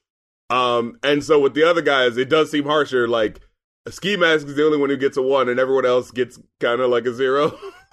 Um, 0.49 0.99
and 1.03 1.23
so 1.23 1.39
with 1.39 1.53
the 1.53 1.63
other 1.63 1.81
guys, 1.81 2.17
it 2.17 2.29
does 2.29 2.49
seem 2.51 2.65
harsher. 2.65 3.07
Like 3.07 3.41
Ski 3.87 4.17
Mask 4.17 4.47
is 4.47 4.55
the 4.55 4.65
only 4.65 4.77
one 4.77 4.89
who 4.89 4.97
gets 4.97 5.17
a 5.17 5.21
one, 5.21 5.49
and 5.49 5.59
everyone 5.59 5.85
else 5.85 6.11
gets 6.11 6.39
kind 6.59 6.81
of 6.81 6.89
like 6.89 7.05
a 7.05 7.13
zero. 7.13 7.57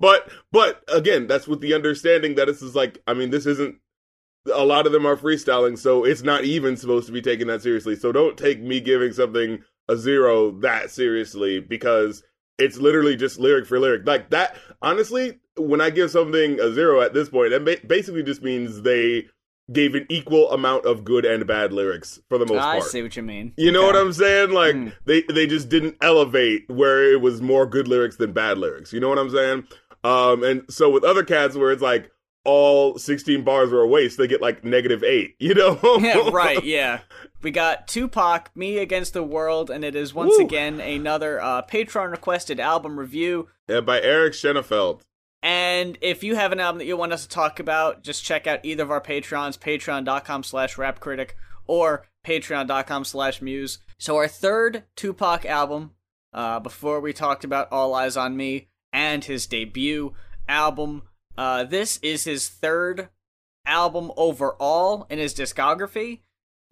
but 0.00 0.30
but 0.52 0.82
again, 0.92 1.26
that's 1.26 1.48
with 1.48 1.60
the 1.60 1.74
understanding 1.74 2.34
that 2.36 2.46
this 2.46 2.62
is 2.62 2.74
like, 2.74 2.98
I 3.06 3.14
mean, 3.14 3.30
this 3.30 3.46
isn't. 3.46 3.76
A 4.54 4.64
lot 4.64 4.86
of 4.86 4.92
them 4.92 5.04
are 5.04 5.16
freestyling, 5.16 5.76
so 5.76 6.04
it's 6.04 6.22
not 6.22 6.44
even 6.44 6.76
supposed 6.76 7.06
to 7.06 7.12
be 7.12 7.20
taken 7.20 7.48
that 7.48 7.60
seriously. 7.60 7.96
So 7.96 8.12
don't 8.12 8.38
take 8.38 8.60
me 8.62 8.80
giving 8.80 9.12
something 9.12 9.62
a 9.88 9.96
zero 9.96 10.52
that 10.60 10.90
seriously 10.90 11.60
because 11.60 12.22
it's 12.58 12.78
literally 12.78 13.14
just 13.14 13.38
lyric 13.38 13.66
for 13.66 13.78
lyric. 13.78 14.06
Like 14.06 14.30
that, 14.30 14.56
honestly, 14.80 15.38
when 15.58 15.80
I 15.80 15.90
give 15.90 16.10
something 16.10 16.58
a 16.60 16.72
zero 16.72 17.00
at 17.00 17.14
this 17.14 17.28
point, 17.28 17.50
that 17.50 17.86
basically 17.88 18.22
just 18.22 18.42
means 18.42 18.82
they 18.82 19.26
gave 19.70 19.94
an 19.94 20.06
equal 20.08 20.50
amount 20.50 20.86
of 20.86 21.04
good 21.04 21.24
and 21.26 21.46
bad 21.46 21.72
lyrics 21.72 22.18
for 22.30 22.38
the 22.38 22.46
most 22.46 22.62
I 22.62 22.72
part. 22.78 22.84
I 22.84 22.86
see 22.86 23.02
what 23.02 23.16
you 23.16 23.22
mean. 23.22 23.52
You 23.58 23.70
know 23.70 23.82
what 23.82 23.96
I'm 23.96 24.12
saying? 24.14 24.50
Like 24.52 24.74
Hmm. 24.74 24.88
they 25.04 25.22
they 25.28 25.46
just 25.46 25.68
didn't 25.68 25.96
elevate 26.00 26.64
where 26.70 27.04
it 27.12 27.20
was 27.20 27.42
more 27.42 27.66
good 27.66 27.86
lyrics 27.86 28.16
than 28.16 28.32
bad 28.32 28.56
lyrics. 28.58 28.92
You 28.94 29.00
know 29.00 29.08
what 29.10 29.18
I'm 29.18 29.30
saying? 29.30 29.64
Um, 30.04 30.42
and 30.42 30.62
so 30.70 30.88
with 30.88 31.04
other 31.04 31.22
cats 31.22 31.54
where 31.56 31.70
it's 31.70 31.82
like 31.82 32.10
all 32.44 32.96
16 32.96 33.42
bars 33.44 33.70
were 33.70 33.82
a 33.82 33.86
waste, 33.86 34.16
they 34.16 34.26
get 34.26 34.40
like 34.40 34.64
negative 34.64 35.04
eight, 35.04 35.34
you 35.40 35.52
know? 35.52 35.78
yeah, 36.00 36.30
right, 36.32 36.64
yeah. 36.64 37.00
We 37.42 37.50
got 37.50 37.86
Tupac, 37.88 38.50
Me 38.56 38.78
Against 38.78 39.12
the 39.12 39.22
World, 39.22 39.70
and 39.70 39.84
it 39.84 39.94
is 39.94 40.14
once 40.14 40.34
Woo. 40.38 40.44
again 40.46 40.80
another 40.80 41.40
uh, 41.42 41.62
Patreon 41.62 42.10
requested 42.10 42.58
album 42.58 42.98
review. 42.98 43.48
Yeah, 43.68 43.80
by 43.82 44.00
Eric 44.00 44.32
Schenefeld. 44.32 45.02
And 45.42 45.98
if 46.00 46.24
you 46.24 46.34
have 46.34 46.52
an 46.52 46.60
album 46.60 46.78
that 46.78 46.86
you 46.86 46.96
want 46.96 47.12
us 47.12 47.22
to 47.22 47.28
talk 47.28 47.60
about, 47.60 48.02
just 48.02 48.24
check 48.24 48.46
out 48.46 48.64
either 48.64 48.82
of 48.82 48.90
our 48.90 49.00
Patreons, 49.00 49.58
patreon.com 49.58 50.42
slash 50.42 50.76
rapcritic 50.76 51.30
or 51.66 52.06
patreon.com 52.26 53.04
slash 53.04 53.40
mues. 53.40 53.78
So 53.98 54.16
our 54.16 54.28
third 54.28 54.84
Tupac 54.96 55.46
album, 55.46 55.92
uh, 56.32 56.60
before 56.60 57.00
we 57.00 57.12
talked 57.12 57.44
about 57.44 57.70
All 57.70 57.92
Eyez 57.92 58.20
on 58.20 58.36
Me 58.36 58.68
and 58.92 59.24
his 59.24 59.46
debut 59.46 60.14
album, 60.48 61.02
uh, 61.36 61.64
this 61.64 61.98
is 62.02 62.24
his 62.24 62.48
third 62.48 63.08
album 63.64 64.10
overall 64.16 65.06
in 65.08 65.18
his 65.18 65.34
discography. 65.34 66.20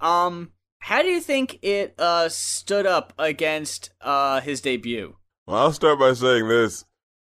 Um, 0.00 0.52
how 0.81 1.02
do 1.02 1.09
you 1.09 1.20
think 1.20 1.59
it 1.62 1.94
uh, 1.98 2.29
stood 2.29 2.87
up 2.87 3.12
against 3.18 3.90
uh, 4.00 4.40
his 4.40 4.61
debut? 4.61 5.16
Well, 5.46 5.59
I'll 5.59 5.72
start 5.72 5.98
by 5.98 6.12
saying 6.14 6.48
this. 6.48 6.85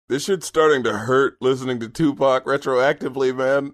This 0.09 0.23
shit's 0.25 0.47
starting 0.47 0.81
to 0.85 0.97
hurt 0.97 1.37
listening 1.39 1.79
to 1.81 1.87
Tupac 1.87 2.45
retroactively, 2.45 3.35
man. 3.35 3.73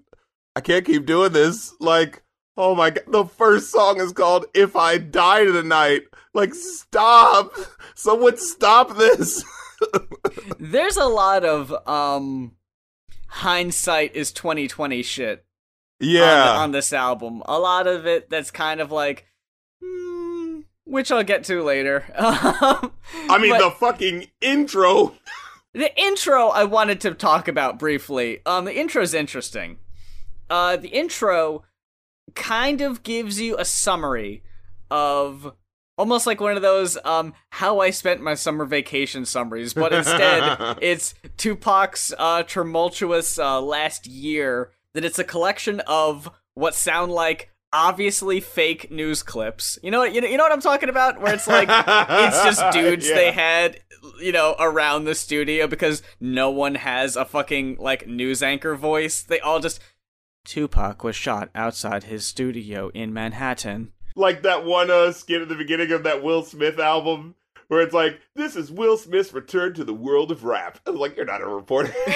I 0.54 0.60
can't 0.60 0.86
keep 0.86 1.06
doing 1.06 1.32
this. 1.32 1.74
Like, 1.80 2.24
oh 2.58 2.76
my 2.76 2.89
god, 2.89 3.06
the 3.08 3.24
first 3.24 3.71
song 3.71 4.02
is 4.02 4.12
called 4.12 4.45
If 4.54 4.76
I 4.76 4.98
Die 4.98 5.45
Tonight. 5.45 6.02
Like, 6.34 6.54
stop. 6.54 7.54
Someone 7.95 8.36
stop 8.36 8.98
this. 8.98 9.45
There's 10.60 10.98
a 10.98 11.06
lot 11.06 11.45
of 11.45 11.74
um 11.88 12.58
hindsight 13.28 14.13
is 14.13 14.34
2020 14.34 15.04
shit 15.04 15.45
yeah. 16.02 16.52
on, 16.52 16.58
on 16.58 16.71
this 16.71 16.91
album. 16.91 17.43
A 17.45 17.58
lot 17.58 17.88
of 17.88 18.06
it 18.06 18.30
that's 18.30 18.52
kind 18.52 18.82
of 18.82 18.91
like 18.91 19.26
hmm, 19.82 20.60
which 20.84 21.13
I'll 21.13 21.24
get 21.24 21.45
to 21.45 21.63
later. 21.63 22.04
I 22.17 22.89
mean, 23.39 23.52
but- 23.52 23.60
the 23.60 23.71
fucking 23.71 24.28
intro. 24.41 25.13
The 25.75 25.91
intro 26.01 26.47
I 26.47 26.63
wanted 26.63 27.01
to 27.01 27.13
talk 27.13 27.49
about 27.49 27.77
briefly. 27.77 28.39
Um, 28.45 28.63
the 28.63 28.77
intro's 28.77 29.13
interesting. 29.13 29.77
Uh, 30.49 30.77
the 30.77 30.88
intro 30.88 31.65
kind 32.33 32.79
of 32.79 33.03
gives 33.03 33.41
you 33.41 33.57
a 33.57 33.65
summary 33.65 34.41
of 34.89 35.53
almost 35.97 36.25
like 36.25 36.39
one 36.39 36.55
of 36.55 36.61
those 36.61 36.97
um 37.03 37.33
how 37.49 37.79
I 37.79 37.89
spent 37.89 38.21
my 38.21 38.35
summer 38.35 38.65
vacation 38.65 39.25
summaries, 39.25 39.73
but 39.73 39.91
instead 39.91 40.77
it's 40.81 41.13
Tupac's 41.35 42.13
uh 42.17 42.43
tumultuous 42.43 43.38
uh 43.38 43.61
last 43.61 44.07
year. 44.07 44.71
That 44.93 45.03
it's 45.03 45.19
a 45.19 45.25
collection 45.25 45.81
of 45.81 46.29
what 46.53 46.73
sound 46.73 47.11
like 47.11 47.51
obviously 47.75 48.39
fake 48.39 48.89
news 48.89 49.21
clips. 49.21 49.77
You 49.83 49.91
know 49.91 49.99
what 49.99 50.13
you 50.13 50.21
know, 50.21 50.27
you 50.27 50.38
know 50.38 50.43
what 50.43 50.51
I'm 50.51 50.61
talking 50.61 50.89
about? 50.89 51.19
Where 51.21 51.33
it's 51.33 51.47
like 51.47 51.67
it's 51.69 52.43
just 52.43 52.71
dudes 52.73 53.07
Yeah. 53.09 53.15
they 53.15 53.31
had 53.31 53.79
you 54.21 54.31
know 54.31 54.55
around 54.59 55.03
the 55.05 55.15
studio 55.15 55.67
because 55.67 56.01
no 56.19 56.49
one 56.51 56.75
has 56.75 57.15
a 57.15 57.25
fucking 57.25 57.77
like 57.79 58.07
news 58.07 58.43
anchor 58.43 58.75
voice 58.75 59.23
they 59.23 59.39
all 59.39 59.59
just 59.59 59.79
tupac 60.45 61.03
was 61.03 61.15
shot 61.15 61.49
outside 61.55 62.03
his 62.03 62.23
studio 62.25 62.89
in 62.93 63.11
manhattan 63.11 63.91
like 64.15 64.43
that 64.43 64.63
one 64.63 64.91
uh, 64.91 65.11
skit 65.11 65.41
at 65.41 65.49
the 65.49 65.55
beginning 65.55 65.91
of 65.91 66.03
that 66.03 66.21
Will 66.23 66.43
Smith 66.43 66.77
album 66.79 67.33
where 67.67 67.82
it's 67.82 67.93
like, 67.93 68.19
"This 68.36 68.56
is 68.56 68.71
Will 68.71 68.97
Smith's 68.97 69.34
return 69.34 69.73
to 69.75 69.84
the 69.84 69.93
world 69.93 70.32
of 70.32 70.43
rap." 70.43 70.80
I 70.86 70.91
was 70.91 70.99
like, 70.99 71.15
"You're 71.15 71.25
not 71.25 71.41
a 71.41 71.47
reporter." 71.47 71.93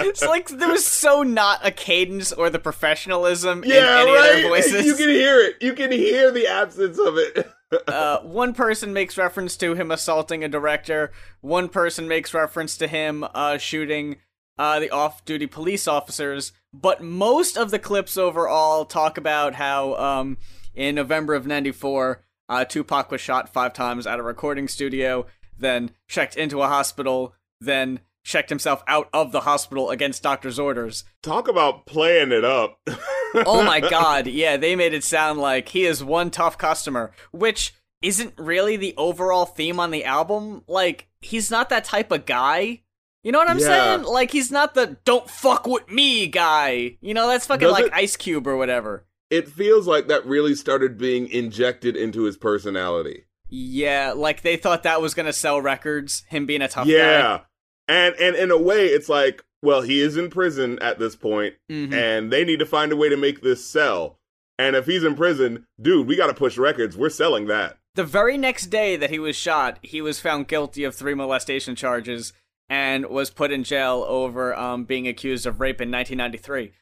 it's 0.00 0.22
like 0.22 0.48
there 0.48 0.70
was 0.70 0.86
so 0.86 1.22
not 1.22 1.64
a 1.64 1.70
cadence 1.70 2.32
or 2.32 2.50
the 2.50 2.58
professionalism 2.58 3.64
in 3.64 3.72
any 3.72 3.80
right. 3.80 4.02
of 4.08 4.14
their 4.14 4.48
voices 4.48 4.86
You 4.86 4.94
can 4.94 5.08
hear 5.08 5.40
it. 5.40 5.56
You 5.60 5.72
can 5.74 5.92
hear 5.92 6.30
the 6.30 6.46
absence 6.46 6.98
of 6.98 7.16
it. 7.16 7.50
uh, 7.88 8.20
one 8.20 8.54
person 8.54 8.92
makes 8.92 9.18
reference 9.18 9.56
to 9.58 9.74
him 9.74 9.90
assaulting 9.90 10.42
a 10.42 10.48
director. 10.48 11.12
One 11.40 11.68
person 11.68 12.08
makes 12.08 12.32
reference 12.34 12.76
to 12.78 12.88
him 12.88 13.24
uh, 13.34 13.58
shooting 13.58 14.16
uh, 14.58 14.80
the 14.80 14.90
off-duty 14.90 15.46
police 15.46 15.86
officers. 15.86 16.52
But 16.72 17.02
most 17.02 17.56
of 17.56 17.70
the 17.70 17.78
clips 17.78 18.16
overall 18.16 18.84
talk 18.84 19.16
about 19.16 19.54
how 19.54 19.94
um, 19.94 20.38
in 20.74 20.94
November 20.94 21.34
of 21.34 21.46
'94, 21.46 22.22
uh, 22.48 22.64
Tupac 22.64 23.10
was 23.10 23.20
shot 23.20 23.48
five 23.52 23.72
times 23.72 24.06
at 24.06 24.18
a 24.18 24.22
recording 24.22 24.68
studio, 24.68 25.26
then 25.58 25.90
checked 26.06 26.36
into 26.36 26.62
a 26.62 26.68
hospital, 26.68 27.34
then 27.60 28.00
checked 28.24 28.48
himself 28.50 28.82
out 28.86 29.08
of 29.12 29.32
the 29.32 29.40
hospital 29.40 29.90
against 29.90 30.22
doctor's 30.22 30.58
orders. 30.58 31.04
Talk 31.22 31.48
about 31.48 31.86
playing 31.86 32.30
it 32.32 32.44
up. 32.44 32.78
oh 33.34 33.62
my 33.64 33.80
god, 33.90 34.26
yeah, 34.26 34.56
they 34.56 34.76
made 34.76 34.94
it 34.94 35.04
sound 35.04 35.38
like 35.38 35.68
he 35.70 35.84
is 35.84 36.04
one 36.04 36.30
tough 36.30 36.58
customer, 36.58 37.12
which 37.32 37.74
isn't 38.02 38.34
really 38.38 38.76
the 38.76 38.94
overall 38.96 39.44
theme 39.46 39.80
on 39.80 39.90
the 39.90 40.04
album. 40.04 40.62
Like, 40.68 41.08
he's 41.20 41.50
not 41.50 41.68
that 41.70 41.84
type 41.84 42.12
of 42.12 42.26
guy. 42.26 42.82
You 43.24 43.32
know 43.32 43.38
what 43.38 43.50
I'm 43.50 43.58
Yeah. 43.58 43.96
saying? 43.96 44.02
Like, 44.04 44.30
he's 44.30 44.52
not 44.52 44.74
the 44.74 44.98
don't 45.04 45.28
fuck 45.28 45.66
with 45.66 45.90
me 45.90 46.28
guy. 46.28 46.96
You 47.00 47.14
know, 47.14 47.26
that's 47.26 47.46
fucking 47.46 47.66
Does 47.66 47.72
like 47.72 47.86
it- 47.86 47.92
Ice 47.92 48.16
Cube 48.16 48.46
or 48.46 48.56
whatever. 48.56 49.04
It 49.30 49.48
feels 49.48 49.86
like 49.86 50.08
that 50.08 50.24
really 50.26 50.54
started 50.54 50.96
being 50.98 51.28
injected 51.28 51.96
into 51.96 52.22
his 52.24 52.36
personality. 52.36 53.24
Yeah, 53.50 54.12
like 54.14 54.42
they 54.42 54.56
thought 54.56 54.82
that 54.82 55.00
was 55.02 55.14
gonna 55.14 55.32
sell 55.32 55.60
records, 55.60 56.24
him 56.28 56.46
being 56.46 56.62
a 56.62 56.68
tough 56.68 56.86
guy. 56.86 56.92
yeah. 56.92 57.40
And 57.86 58.14
and 58.16 58.36
in 58.36 58.50
a 58.50 58.58
way 58.58 58.86
it's 58.86 59.08
like, 59.08 59.42
well, 59.62 59.80
he 59.82 60.00
is 60.00 60.16
in 60.16 60.30
prison 60.30 60.78
at 60.80 60.98
this 60.98 61.16
point 61.16 61.54
Mhm. 61.70 61.92
and 61.92 62.30
they 62.32 62.44
need 62.44 62.58
to 62.58 62.66
find 62.66 62.92
a 62.92 62.96
way 62.96 63.08
to 63.08 63.16
make 63.16 63.40
this 63.42 63.64
sell. 63.66 64.18
And 64.58 64.74
if 64.76 64.86
he's 64.86 65.04
in 65.04 65.14
prison, 65.14 65.66
dude, 65.80 66.06
we 66.06 66.16
got 66.16 66.26
to 66.26 66.34
push 66.34 66.58
records. 66.58 66.96
We're 66.96 67.10
selling 67.10 67.46
that. 67.46 67.78
The 67.94 68.04
very 68.04 68.36
next 68.36 68.66
day 68.66 68.96
that 68.96 69.10
he 69.10 69.18
was 69.18 69.36
shot, 69.36 69.78
he 69.82 70.00
was 70.00 70.20
found 70.20 70.48
guilty 70.48 70.84
of 70.84 70.94
three 70.94 71.14
molestation 71.14 71.74
charges 71.76 72.32
and 72.68 73.06
was 73.06 73.30
put 73.30 73.50
in 73.52 73.64
jail 73.64 74.04
over 74.06 74.54
um, 74.56 74.84
being 74.84 75.06
accused 75.08 75.46
of 75.46 75.60
rape 75.60 75.80
in 75.80 75.90
1993. 75.90 76.72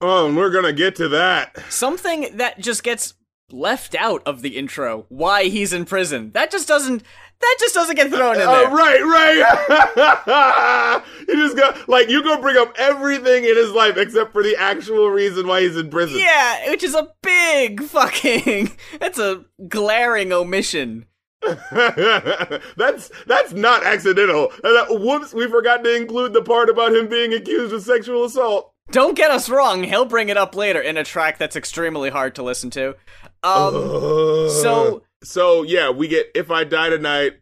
Oh, 0.00 0.26
and 0.26 0.36
we're 0.36 0.50
to 0.64 0.72
get 0.72 0.96
to 0.96 1.08
that. 1.10 1.56
something 1.70 2.36
that 2.36 2.58
just 2.58 2.82
gets 2.82 3.14
left 3.50 3.94
out 3.94 4.22
of 4.26 4.40
the 4.42 4.56
intro 4.56 5.04
why 5.10 5.44
he's 5.44 5.72
in 5.74 5.84
prison 5.84 6.30
that 6.32 6.50
just 6.50 6.66
doesn't 6.66 7.02
that 7.40 7.56
just 7.60 7.74
doesn't 7.74 7.94
get 7.94 8.10
thrown 8.10 8.34
in 8.36 8.40
Oh, 8.42 8.52
there 8.52 8.70
right, 8.70 9.02
right. 9.02 11.02
you 11.28 11.34
just 11.36 11.54
got 11.56 11.86
like 11.88 12.08
you 12.08 12.22
gonna 12.24 12.40
bring 12.40 12.56
up 12.56 12.72
everything 12.78 13.44
in 13.44 13.54
his 13.54 13.70
life 13.72 13.96
except 13.98 14.32
for 14.32 14.42
the 14.42 14.56
actual 14.56 15.10
reason 15.10 15.46
why 15.46 15.60
he's 15.60 15.76
in 15.76 15.90
prison. 15.90 16.18
yeah 16.18 16.70
which 16.70 16.82
is 16.82 16.94
a 16.94 17.12
big 17.22 17.82
fucking 17.84 18.72
that's 18.98 19.18
a 19.18 19.44
glaring 19.68 20.32
omission 20.32 21.04
that's 21.70 23.10
that's 23.26 23.52
not 23.52 23.84
accidental. 23.84 24.50
That- 24.62 24.86
whoops, 24.88 25.34
we 25.34 25.46
forgot 25.48 25.84
to 25.84 25.94
include 25.94 26.32
the 26.32 26.40
part 26.42 26.70
about 26.70 26.94
him 26.94 27.06
being 27.08 27.34
accused 27.34 27.74
of 27.74 27.82
sexual 27.82 28.24
assault. 28.24 28.72
Don't 28.90 29.16
get 29.16 29.30
us 29.30 29.48
wrong 29.48 29.82
he'll 29.82 30.04
bring 30.04 30.28
it 30.28 30.36
up 30.36 30.54
later 30.54 30.80
in 30.80 30.96
a 30.96 31.04
track 31.04 31.38
that's 31.38 31.56
extremely 31.56 32.10
hard 32.10 32.34
to 32.34 32.42
listen 32.42 32.70
to 32.70 32.94
um 33.42 33.72
so 34.50 35.02
so 35.24 35.62
yeah, 35.62 35.90
we 35.90 36.08
get 36.08 36.30
"If 36.34 36.50
I 36.50 36.64
Die 36.64 36.90
Tonight" 36.90 37.40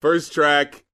first 0.00 0.32
track. 0.32 0.84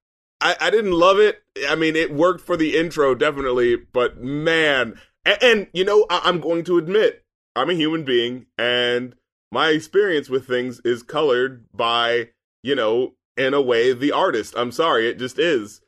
I, 0.42 0.56
I 0.58 0.70
didn't 0.70 0.92
love 0.92 1.18
it. 1.18 1.42
I 1.68 1.74
mean, 1.74 1.96
it 1.96 2.14
worked 2.14 2.40
for 2.40 2.56
the 2.56 2.76
intro 2.78 3.14
definitely, 3.14 3.76
but 3.76 4.22
man, 4.22 4.98
and, 5.24 5.42
and 5.42 5.66
you 5.74 5.84
know, 5.84 6.06
I, 6.08 6.22
I'm 6.24 6.40
going 6.40 6.64
to 6.64 6.78
admit, 6.78 7.24
I'm 7.54 7.68
a 7.68 7.74
human 7.74 8.04
being, 8.04 8.46
and 8.56 9.14
my 9.52 9.68
experience 9.70 10.30
with 10.30 10.46
things 10.46 10.80
is 10.84 11.02
colored 11.02 11.66
by 11.74 12.30
you 12.62 12.74
know, 12.74 13.14
in 13.36 13.54
a 13.54 13.60
way, 13.60 13.92
the 13.92 14.12
artist. 14.12 14.54
I'm 14.56 14.72
sorry, 14.72 15.08
it 15.08 15.18
just 15.18 15.38
is, 15.38 15.80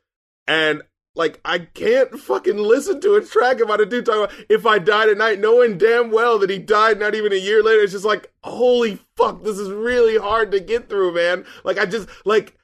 and. 0.47 0.81
Like 1.15 1.39
I 1.45 1.59
can't 1.59 2.17
fucking 2.19 2.57
listen 2.57 2.99
to 3.01 3.15
a 3.15 3.21
track 3.21 3.59
about 3.59 3.81
a 3.81 3.85
dude 3.85 4.05
talking 4.05 4.23
about 4.23 4.45
if 4.49 4.65
I 4.65 4.79
die 4.79 5.05
tonight, 5.05 5.39
knowing 5.39 5.77
damn 5.77 6.09
well 6.09 6.39
that 6.39 6.49
he 6.49 6.57
died 6.57 6.99
not 6.99 7.13
even 7.13 7.31
a 7.31 7.35
year 7.35 7.61
later. 7.61 7.81
It's 7.81 7.91
just 7.91 8.05
like, 8.05 8.31
holy 8.43 8.99
fuck, 9.15 9.43
this 9.43 9.59
is 9.59 9.69
really 9.69 10.17
hard 10.17 10.51
to 10.51 10.59
get 10.59 10.89
through, 10.89 11.13
man. 11.13 11.45
Like 11.63 11.77
I 11.77 11.85
just 11.85 12.09
like, 12.25 12.57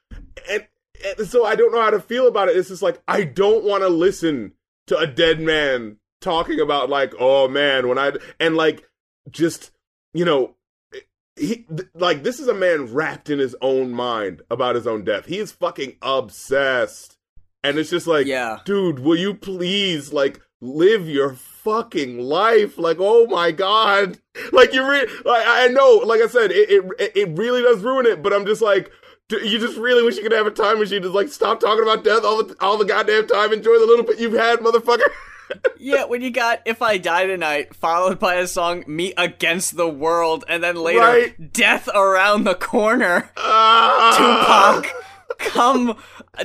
and, 0.50 0.66
and 1.06 1.28
so 1.28 1.46
I 1.46 1.56
don't 1.56 1.72
know 1.72 1.82
how 1.82 1.92
to 1.92 2.00
feel 2.00 2.28
about 2.28 2.50
it. 2.50 2.58
It's 2.58 2.70
just 2.70 2.82
like 2.82 3.00
I 3.08 3.24
don't 3.24 3.66
want 3.66 3.84
to 3.84 3.90
listen 3.90 4.54
to 4.88 4.98
a 4.98 5.06
dead 5.06 5.40
man 5.40 5.98
talking 6.20 6.60
about 6.60 6.90
like, 6.90 7.14
oh 7.20 7.48
man, 7.48 7.88
when 7.88 8.00
I 8.00 8.14
and 8.40 8.56
like 8.56 8.84
just 9.30 9.72
you 10.14 10.26
know. 10.26 10.56
He 11.36 11.66
th- 11.74 11.88
like 11.94 12.24
this 12.24 12.38
is 12.42 12.50
a 12.50 12.54
man 12.54 12.94
wrapped 12.94 13.30
in 13.30 13.40
his 13.40 13.56
own 13.62 13.94
mind 13.94 14.42
about 14.52 14.76
his 14.76 14.86
own 14.86 15.06
death. 15.06 15.26
He 15.26 15.38
is 15.38 15.54
fucking 15.54 15.96
obsessed. 16.02 17.19
And 17.64 17.78
it's 17.78 17.90
just 17.90 18.08
like, 18.08 18.26
Yeah. 18.28 18.60
dude, 18.66 19.00
will 19.00 19.18
you 19.18 19.34
please 19.34 20.14
like 20.14 20.40
live 20.62 21.08
your 21.08 21.34
fucking 21.34 22.20
life. 22.20 22.78
Like, 22.78 22.98
oh 23.00 23.28
my 23.28 23.52
god, 23.52 24.18
like 24.52 24.74
you 24.74 24.90
re- 24.90 25.08
like 25.26 25.44
I 25.46 25.68
know, 25.68 26.02
like 26.06 26.22
I 26.22 26.28
said, 26.28 26.52
it 26.52 26.70
it 26.70 27.12
it 27.16 27.38
really 27.38 27.62
does 27.62 27.82
ruin 27.82 28.06
it. 28.06 28.22
But 28.24 28.34
I'm 28.34 28.46
just 28.46 28.62
like. 28.62 28.92
You 29.32 29.60
just 29.60 29.78
really 29.78 30.02
wish 30.02 30.18
you 30.18 30.24
could 30.24 30.32
have 30.32 30.48
a 30.48 30.52
time 30.52 30.80
machine. 30.80 31.04
Just 31.04 31.14
like 31.14 31.28
stop 31.28 31.60
talking 31.60 31.84
about 31.84 32.04
death 32.04 32.24
all 32.24 32.44
the 32.44 32.56
all 32.62 32.80
the 32.80 32.84
goddamn 32.86 33.28
time. 33.28 33.54
Enjoy 33.54 33.78
the 33.78 33.86
little 33.86 34.04
bit 34.04 34.20
you've 34.20 34.34
had, 34.34 34.58
motherfucker. 34.58 35.04
yeah, 35.78 36.06
when 36.06 36.22
you 36.24 36.32
got 36.32 36.62
"If 36.66 36.82
I 36.82 36.98
Die 36.98 37.28
Tonight" 37.28 37.76
followed 37.76 38.18
by 38.18 38.38
a 38.38 38.48
song 38.48 38.84
"Me 38.88 39.14
Against 39.18 39.78
the 39.78 39.88
World," 39.88 40.46
and 40.50 40.64
then 40.64 40.78
later 40.78 41.00
Right. 41.02 41.54
"Death 41.54 41.88
Around 41.94 42.46
the 42.46 42.56
Corner." 42.56 43.30
Ah. 43.38 44.82
Tupac, 44.82 44.96
come, 45.38 45.96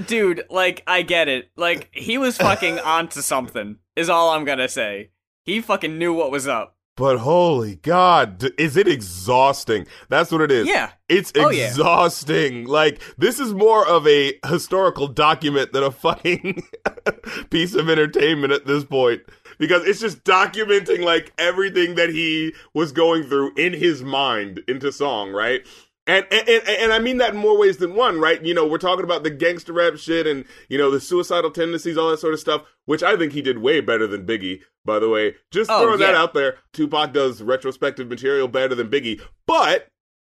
dude. 0.07 0.45
Like, 0.51 0.83
I 0.87 1.03
get 1.03 1.29
it. 1.29 1.51
Like, 1.57 1.89
he 1.93 2.19
was 2.19 2.37
fucking 2.39 2.79
onto 2.85 3.21
something. 3.21 3.77
Is 3.97 4.09
all 4.09 4.31
I'm 4.31 4.45
gonna 4.45 4.69
say. 4.69 5.11
He 5.45 5.61
fucking 5.61 5.99
knew 5.99 6.13
what 6.13 6.31
was 6.31 6.49
up. 6.49 6.77
But 6.97 7.19
holy 7.19 7.75
God, 7.77 8.45
is 8.57 8.77
it 8.77 8.87
exhausting? 8.87 9.87
That's 10.09 10.31
what 10.31 10.41
it 10.41 10.53
is. 10.53 10.69
Yeah. 10.69 10.91
It's 11.09 11.33
Oh, 11.37 11.49
yeah. 11.51 11.67
exhausting. 11.67 12.67
Like, 12.67 13.01
this 13.19 13.41
is 13.41 13.53
more 13.53 13.85
of 13.87 14.07
a 14.07 14.39
historical 14.47 15.09
document 15.09 15.73
than 15.73 15.83
a 15.83 15.91
fucking 15.91 16.63
piece 17.51 17.75
of 17.75 17.89
entertainment 17.91 18.53
at 18.53 18.67
this 18.67 18.85
point. 18.85 19.23
Because 19.59 19.85
it's 19.87 20.01
just 20.01 20.23
documenting, 20.25 21.05
like, 21.05 21.33
everything 21.37 21.97
that 21.97 22.11
he 22.11 22.55
was 22.75 22.93
going 22.93 23.25
through 23.25 23.55
in 23.57 23.73
his 23.73 24.03
mind 24.05 24.61
into 24.69 24.93
song, 24.93 25.31
right? 25.33 25.67
And, 26.07 26.27
and 26.31 26.47
and 26.49 26.69
and 26.69 26.93
I 26.93 26.99
mean 26.99 27.17
that 27.19 27.33
in 27.33 27.39
more 27.41 27.59
ways 27.59 27.79
than 27.79 27.95
one, 27.95 28.21
right? 28.21 28.43
You 28.45 28.53
know, 28.53 28.67
we're 28.67 28.77
talking 28.77 29.05
about 29.05 29.23
the 29.23 29.31
gangster 29.31 29.73
rap 29.73 29.97
shit 29.97 30.27
and 30.27 30.45
you 30.69 30.77
know 30.77 30.91
the 30.91 31.01
suicidal 31.01 31.51
tendencies, 31.51 31.97
all 31.97 32.11
that 32.11 32.19
sort 32.21 32.35
of 32.35 32.41
stuff, 32.41 32.63
which 32.85 33.03
I 33.03 33.17
think 33.17 33.33
he 33.33 33.41
did 33.41 33.59
way 33.59 33.81
better 33.81 34.07
than 34.07 34.27
Biggie. 34.27 34.61
By 34.85 34.99
the 34.99 35.09
way, 35.09 35.35
just 35.51 35.71
Oh, 35.71 35.83
throwing 35.83 36.01
that 36.01 36.15
out 36.15 36.35
there. 36.35 36.59
Tupac 36.75 37.15
does 37.15 37.41
retrospective 37.43 38.09
material 38.09 38.49
better 38.49 38.75
than 38.75 38.89
Biggie, 38.91 39.23
but 39.47 39.87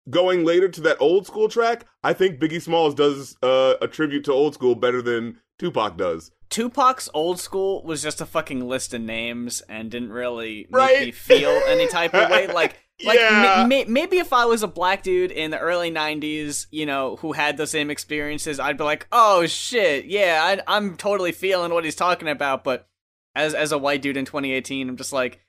going 0.08 0.44
later 0.44 0.68
to 0.68 0.80
that 0.82 0.98
old 1.00 1.26
school 1.26 1.48
track, 1.48 1.84
I 2.04 2.12
think 2.12 2.38
Biggie 2.38 2.62
Smalls 2.62 2.94
does 2.94 3.36
uh, 3.42 3.74
a 3.82 3.88
tribute 3.88 4.24
to 4.26 4.32
old 4.32 4.54
school 4.54 4.76
better 4.76 5.02
than 5.02 5.40
Tupac 5.58 5.96
does. 5.96 6.30
Tupac's 6.48 7.08
old 7.12 7.40
school 7.40 7.82
was 7.82 8.02
just 8.02 8.20
a 8.20 8.26
fucking 8.26 8.68
list 8.68 8.94
of 8.94 9.00
names 9.00 9.62
and 9.68 9.90
didn't 9.90 10.12
really 10.12 10.68
make 10.70 11.00
me 11.06 11.10
feel 11.10 11.60
any 11.66 11.88
type 11.88 12.14
of 12.14 12.30
way. 12.30 12.46
Like, 12.54 12.76
like 13.04 13.18
Yeah. 13.18 13.66
ma- 13.68 13.76
ma- 13.76 13.84
maybe 13.88 14.18
if 14.18 14.32
I 14.32 14.44
was 14.46 14.62
a 14.62 14.66
black 14.68 15.02
dude 15.02 15.30
in 15.30 15.50
the 15.50 15.58
early 15.58 15.90
'90s, 15.90 16.66
you 16.70 16.86
know, 16.86 17.16
who 17.16 17.32
had 17.32 17.56
the 17.56 17.66
same 17.66 17.90
experiences, 17.90 18.58
I'd 18.58 18.78
be 18.78 18.84
like, 18.84 19.06
"Oh 19.12 19.46
shit, 19.46 20.06
yeah, 20.06 20.40
I- 20.42 20.76
I'm 20.76 20.96
totally 20.96 21.32
feeling 21.32 21.72
what 21.72 21.84
he's 21.84 21.94
talking 21.96 22.28
about." 22.28 22.64
But 22.64 22.88
as 23.34 23.54
as 23.54 23.72
a 23.72 23.78
white 23.78 24.00
dude 24.02 24.16
in 24.16 24.24
2018, 24.24 24.88
I'm 24.88 24.96
just 24.96 25.12
like, 25.12 25.40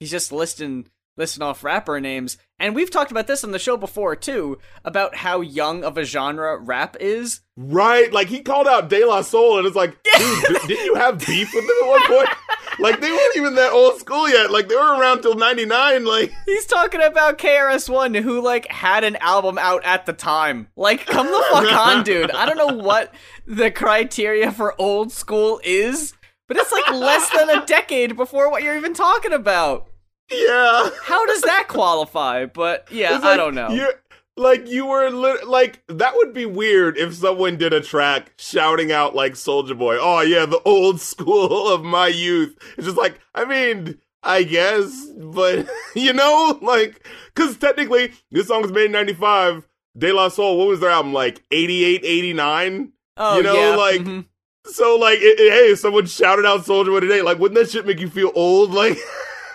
he's 0.00 0.10
just 0.10 0.32
listing 0.32 0.88
listing 1.16 1.42
off 1.42 1.64
rapper 1.64 2.00
names, 2.00 2.38
and 2.58 2.74
we've 2.74 2.90
talked 2.90 3.10
about 3.10 3.26
this 3.26 3.44
on 3.44 3.50
the 3.50 3.58
show 3.58 3.76
before 3.76 4.16
too, 4.16 4.58
about 4.84 5.16
how 5.16 5.40
young 5.40 5.84
of 5.84 5.98
a 5.98 6.04
genre 6.04 6.58
rap 6.58 6.96
is. 7.00 7.40
Right? 7.56 8.12
Like 8.12 8.28
he 8.28 8.40
called 8.40 8.68
out 8.68 8.88
De 8.88 9.04
La 9.04 9.22
Soul, 9.22 9.58
and 9.58 9.66
it's 9.66 9.76
like, 9.76 9.96
dude, 10.18 10.62
didn't 10.66 10.84
you 10.84 10.94
have 10.94 11.24
beef 11.24 11.52
with 11.54 11.66
them 11.66 11.76
at 11.82 11.88
one 11.88 12.06
point? 12.06 12.28
like 12.78 13.00
they 13.00 13.10
weren't 13.10 13.36
even 13.36 13.54
that 13.56 13.72
old 13.72 13.98
school 13.98 14.28
yet. 14.28 14.50
Like 14.50 14.68
they 14.68 14.74
were 14.74 14.98
around 14.98 15.22
till 15.22 15.34
'99. 15.34 16.04
Like 16.04 16.32
He's 16.46 16.66
talking 16.66 17.02
about 17.02 17.38
KRS-One, 17.38 18.14
who 18.14 18.40
like 18.40 18.70
had 18.70 19.04
an 19.04 19.16
album 19.16 19.58
out 19.58 19.84
at 19.84 20.06
the 20.06 20.12
time. 20.12 20.68
Like, 20.76 21.06
come 21.06 21.26
the 21.26 21.44
fuck 21.50 21.72
on, 21.72 22.04
dude. 22.04 22.30
I 22.30 22.46
don't 22.46 22.58
know 22.58 22.82
what 22.82 23.12
the 23.46 23.70
criteria 23.70 24.52
for 24.52 24.80
old 24.80 25.12
school 25.12 25.60
is, 25.64 26.14
but 26.48 26.56
it's 26.56 26.72
like 26.72 26.90
less 26.92 27.30
than 27.30 27.50
a 27.50 27.64
decade 27.66 28.16
before 28.16 28.50
what 28.50 28.62
you're 28.62 28.76
even 28.76 28.94
talking 28.94 29.32
about. 29.32 29.88
Yeah. 30.30 30.90
How 31.02 31.26
does 31.26 31.42
that 31.42 31.66
qualify? 31.68 32.46
But 32.46 32.88
yeah, 32.90 33.20
I 33.22 33.36
don't 33.36 33.54
know. 33.54 33.68
You're, 33.70 33.94
like 34.36 34.66
you 34.68 34.86
were 34.86 35.10
lit- 35.10 35.46
like 35.46 35.82
that 35.88 36.14
would 36.16 36.32
be 36.34 36.44
weird 36.46 36.98
if 36.98 37.14
someone 37.14 37.56
did 37.56 37.72
a 37.72 37.80
track 37.80 38.32
shouting 38.36 38.90
out 38.90 39.14
like 39.14 39.34
Soulja 39.34 39.78
Boy. 39.78 39.96
Oh 40.00 40.20
yeah, 40.22 40.46
the 40.46 40.60
old 40.64 41.00
school 41.00 41.68
of 41.72 41.84
my 41.84 42.08
youth. 42.08 42.56
It's 42.76 42.86
just 42.86 42.96
like 42.98 43.20
I 43.34 43.44
mean, 43.44 43.98
I 44.22 44.42
guess, 44.42 45.06
but 45.16 45.68
you 45.94 46.12
know, 46.12 46.58
like 46.62 47.06
because 47.34 47.56
technically 47.56 48.12
this 48.30 48.48
song 48.48 48.62
was 48.62 48.72
made 48.72 48.86
in 48.86 48.92
'95. 48.92 49.68
De 49.96 50.10
La 50.10 50.26
Soul, 50.28 50.58
what 50.58 50.66
was 50.66 50.80
their 50.80 50.90
album 50.90 51.12
like 51.12 51.40
88, 51.52 52.00
89? 52.04 52.92
Oh, 53.16 53.36
you 53.36 53.44
know, 53.44 53.54
yeah. 53.54 53.76
like- 53.76 54.00
mhm. 54.00 54.24
So 54.66 54.96
like, 54.96 55.20
it, 55.20 55.38
it- 55.38 55.52
hey, 55.52 55.70
if 55.70 55.78
someone 55.78 56.06
shouted 56.06 56.44
out 56.44 56.62
Soulja 56.64 56.86
Boy 56.86 56.98
today, 56.98 57.22
like, 57.22 57.38
wouldn't 57.38 57.60
that 57.60 57.70
shit 57.70 57.86
make 57.86 58.00
you 58.00 58.08
feel 58.10 58.32
old? 58.34 58.70
Like, 58.74 58.98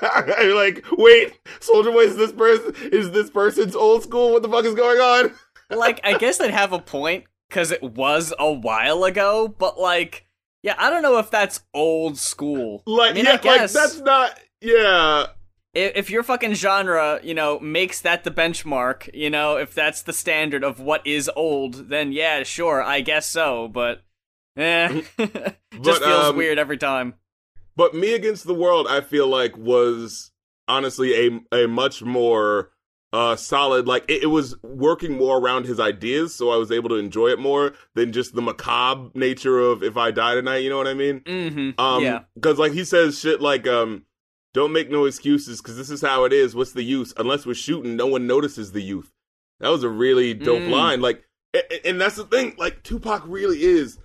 I'm 0.15 0.55
like, 0.55 0.85
wait, 0.91 1.33
Soulja 1.59 1.91
Boy 1.91 2.01
is 2.01 2.15
this 2.15 2.31
person? 2.31 2.73
Is 2.91 3.11
this 3.11 3.29
person's 3.29 3.75
old 3.75 4.03
school? 4.03 4.33
What 4.33 4.41
the 4.41 4.49
fuck 4.49 4.65
is 4.65 4.75
going 4.75 4.99
on? 4.99 5.31
like 5.77 5.99
I 6.03 6.17
guess 6.17 6.37
they'd 6.37 6.51
have 6.51 6.73
a 6.73 6.79
point 6.79 7.25
because 7.47 7.71
it 7.71 7.83
was 7.83 8.33
a 8.39 8.51
while 8.51 9.03
ago, 9.03 9.47
but 9.47 9.79
like, 9.79 10.25
yeah, 10.63 10.75
I 10.77 10.89
don't 10.89 11.01
know 11.01 11.17
if 11.17 11.29
that's 11.31 11.61
old 11.73 12.17
school. 12.17 12.83
Like, 12.85 13.11
I 13.11 13.13
mean, 13.13 13.25
yeah, 13.25 13.33
I 13.33 13.37
guess 13.37 13.75
like 13.75 13.83
that's 13.83 13.99
not. 13.99 14.39
Yeah, 14.61 15.27
if, 15.73 15.91
if 15.95 16.09
your 16.09 16.23
fucking 16.23 16.53
genre, 16.53 17.19
you 17.23 17.33
know, 17.33 17.59
makes 17.59 18.01
that 18.01 18.23
the 18.23 18.31
benchmark, 18.31 19.09
you 19.13 19.29
know, 19.29 19.57
if 19.57 19.73
that's 19.73 20.01
the 20.01 20.13
standard 20.13 20.63
of 20.63 20.79
what 20.79 21.05
is 21.05 21.29
old, 21.35 21.89
then 21.89 22.11
yeah, 22.11 22.43
sure, 22.43 22.81
I 22.81 23.01
guess 23.01 23.29
so, 23.29 23.67
but 23.67 24.01
eh, 24.57 25.01
just 25.17 25.57
But, 25.71 26.03
feels 26.03 26.25
um, 26.25 26.35
weird 26.35 26.57
every 26.57 26.77
time. 26.77 27.15
But 27.79 27.95
Me 27.95 28.13
Against 28.13 28.45
the 28.45 28.53
World, 28.53 28.87
I 28.89 28.99
feel 28.99 29.25
like 29.27 29.57
was 29.57 30.31
honestly 30.67 31.39
a 31.51 31.63
a 31.63 31.67
much 31.67 32.01
more 32.03 32.71
uh 33.13 33.35
solid. 33.37 33.87
Like 33.87 34.03
it, 34.09 34.23
it 34.23 34.27
was 34.27 34.55
working 34.61 35.13
more 35.17 35.39
around 35.39 35.65
his 35.65 35.79
ideas, 35.79 36.35
so 36.35 36.51
I 36.51 36.57
was 36.57 36.71
able 36.71 36.89
to 36.89 36.95
enjoy 36.95 37.29
it 37.29 37.39
more 37.39 37.73
than 37.95 38.11
just 38.11 38.35
the 38.35 38.41
macabre 38.41 39.09
nature 39.15 39.57
of 39.59 39.81
If 39.81 39.95
I 39.97 40.11
Die 40.11 40.35
Tonight. 40.35 40.57
You 40.57 40.69
know 40.69 40.77
what 40.77 40.87
I 40.87 40.93
mean? 40.93 41.21
Mm-hmm. 41.21 41.79
Um, 41.81 42.03
yeah. 42.03 42.19
because 42.35 42.59
like 42.59 42.73
he 42.73 42.83
says 42.83 43.17
shit 43.17 43.41
like, 43.41 43.65
um, 43.65 44.03
don't 44.53 44.73
make 44.73 44.91
no 44.91 45.05
excuses 45.05 45.61
because 45.61 45.77
this 45.77 45.89
is 45.89 46.01
how 46.01 46.25
it 46.25 46.33
is. 46.33 46.53
What's 46.55 46.73
the 46.73 46.83
use? 46.83 47.13
Unless 47.17 47.45
we're 47.45 47.53
shooting, 47.55 47.95
no 47.95 48.07
one 48.07 48.27
notices 48.27 48.73
the 48.73 48.81
youth. 48.81 49.11
That 49.61 49.69
was 49.69 49.83
a 49.83 49.89
really 49.89 50.33
dope 50.33 50.61
Mm. 50.61 50.69
line. 50.71 51.01
Like, 51.01 51.23
a- 51.53 51.73
a- 51.73 51.87
and 51.89 51.99
that's 52.01 52.15
the 52.17 52.23
thing. 52.25 52.55
Like, 52.57 52.83
Tupac 52.83 53.23
really 53.27 53.61
is 53.63 53.97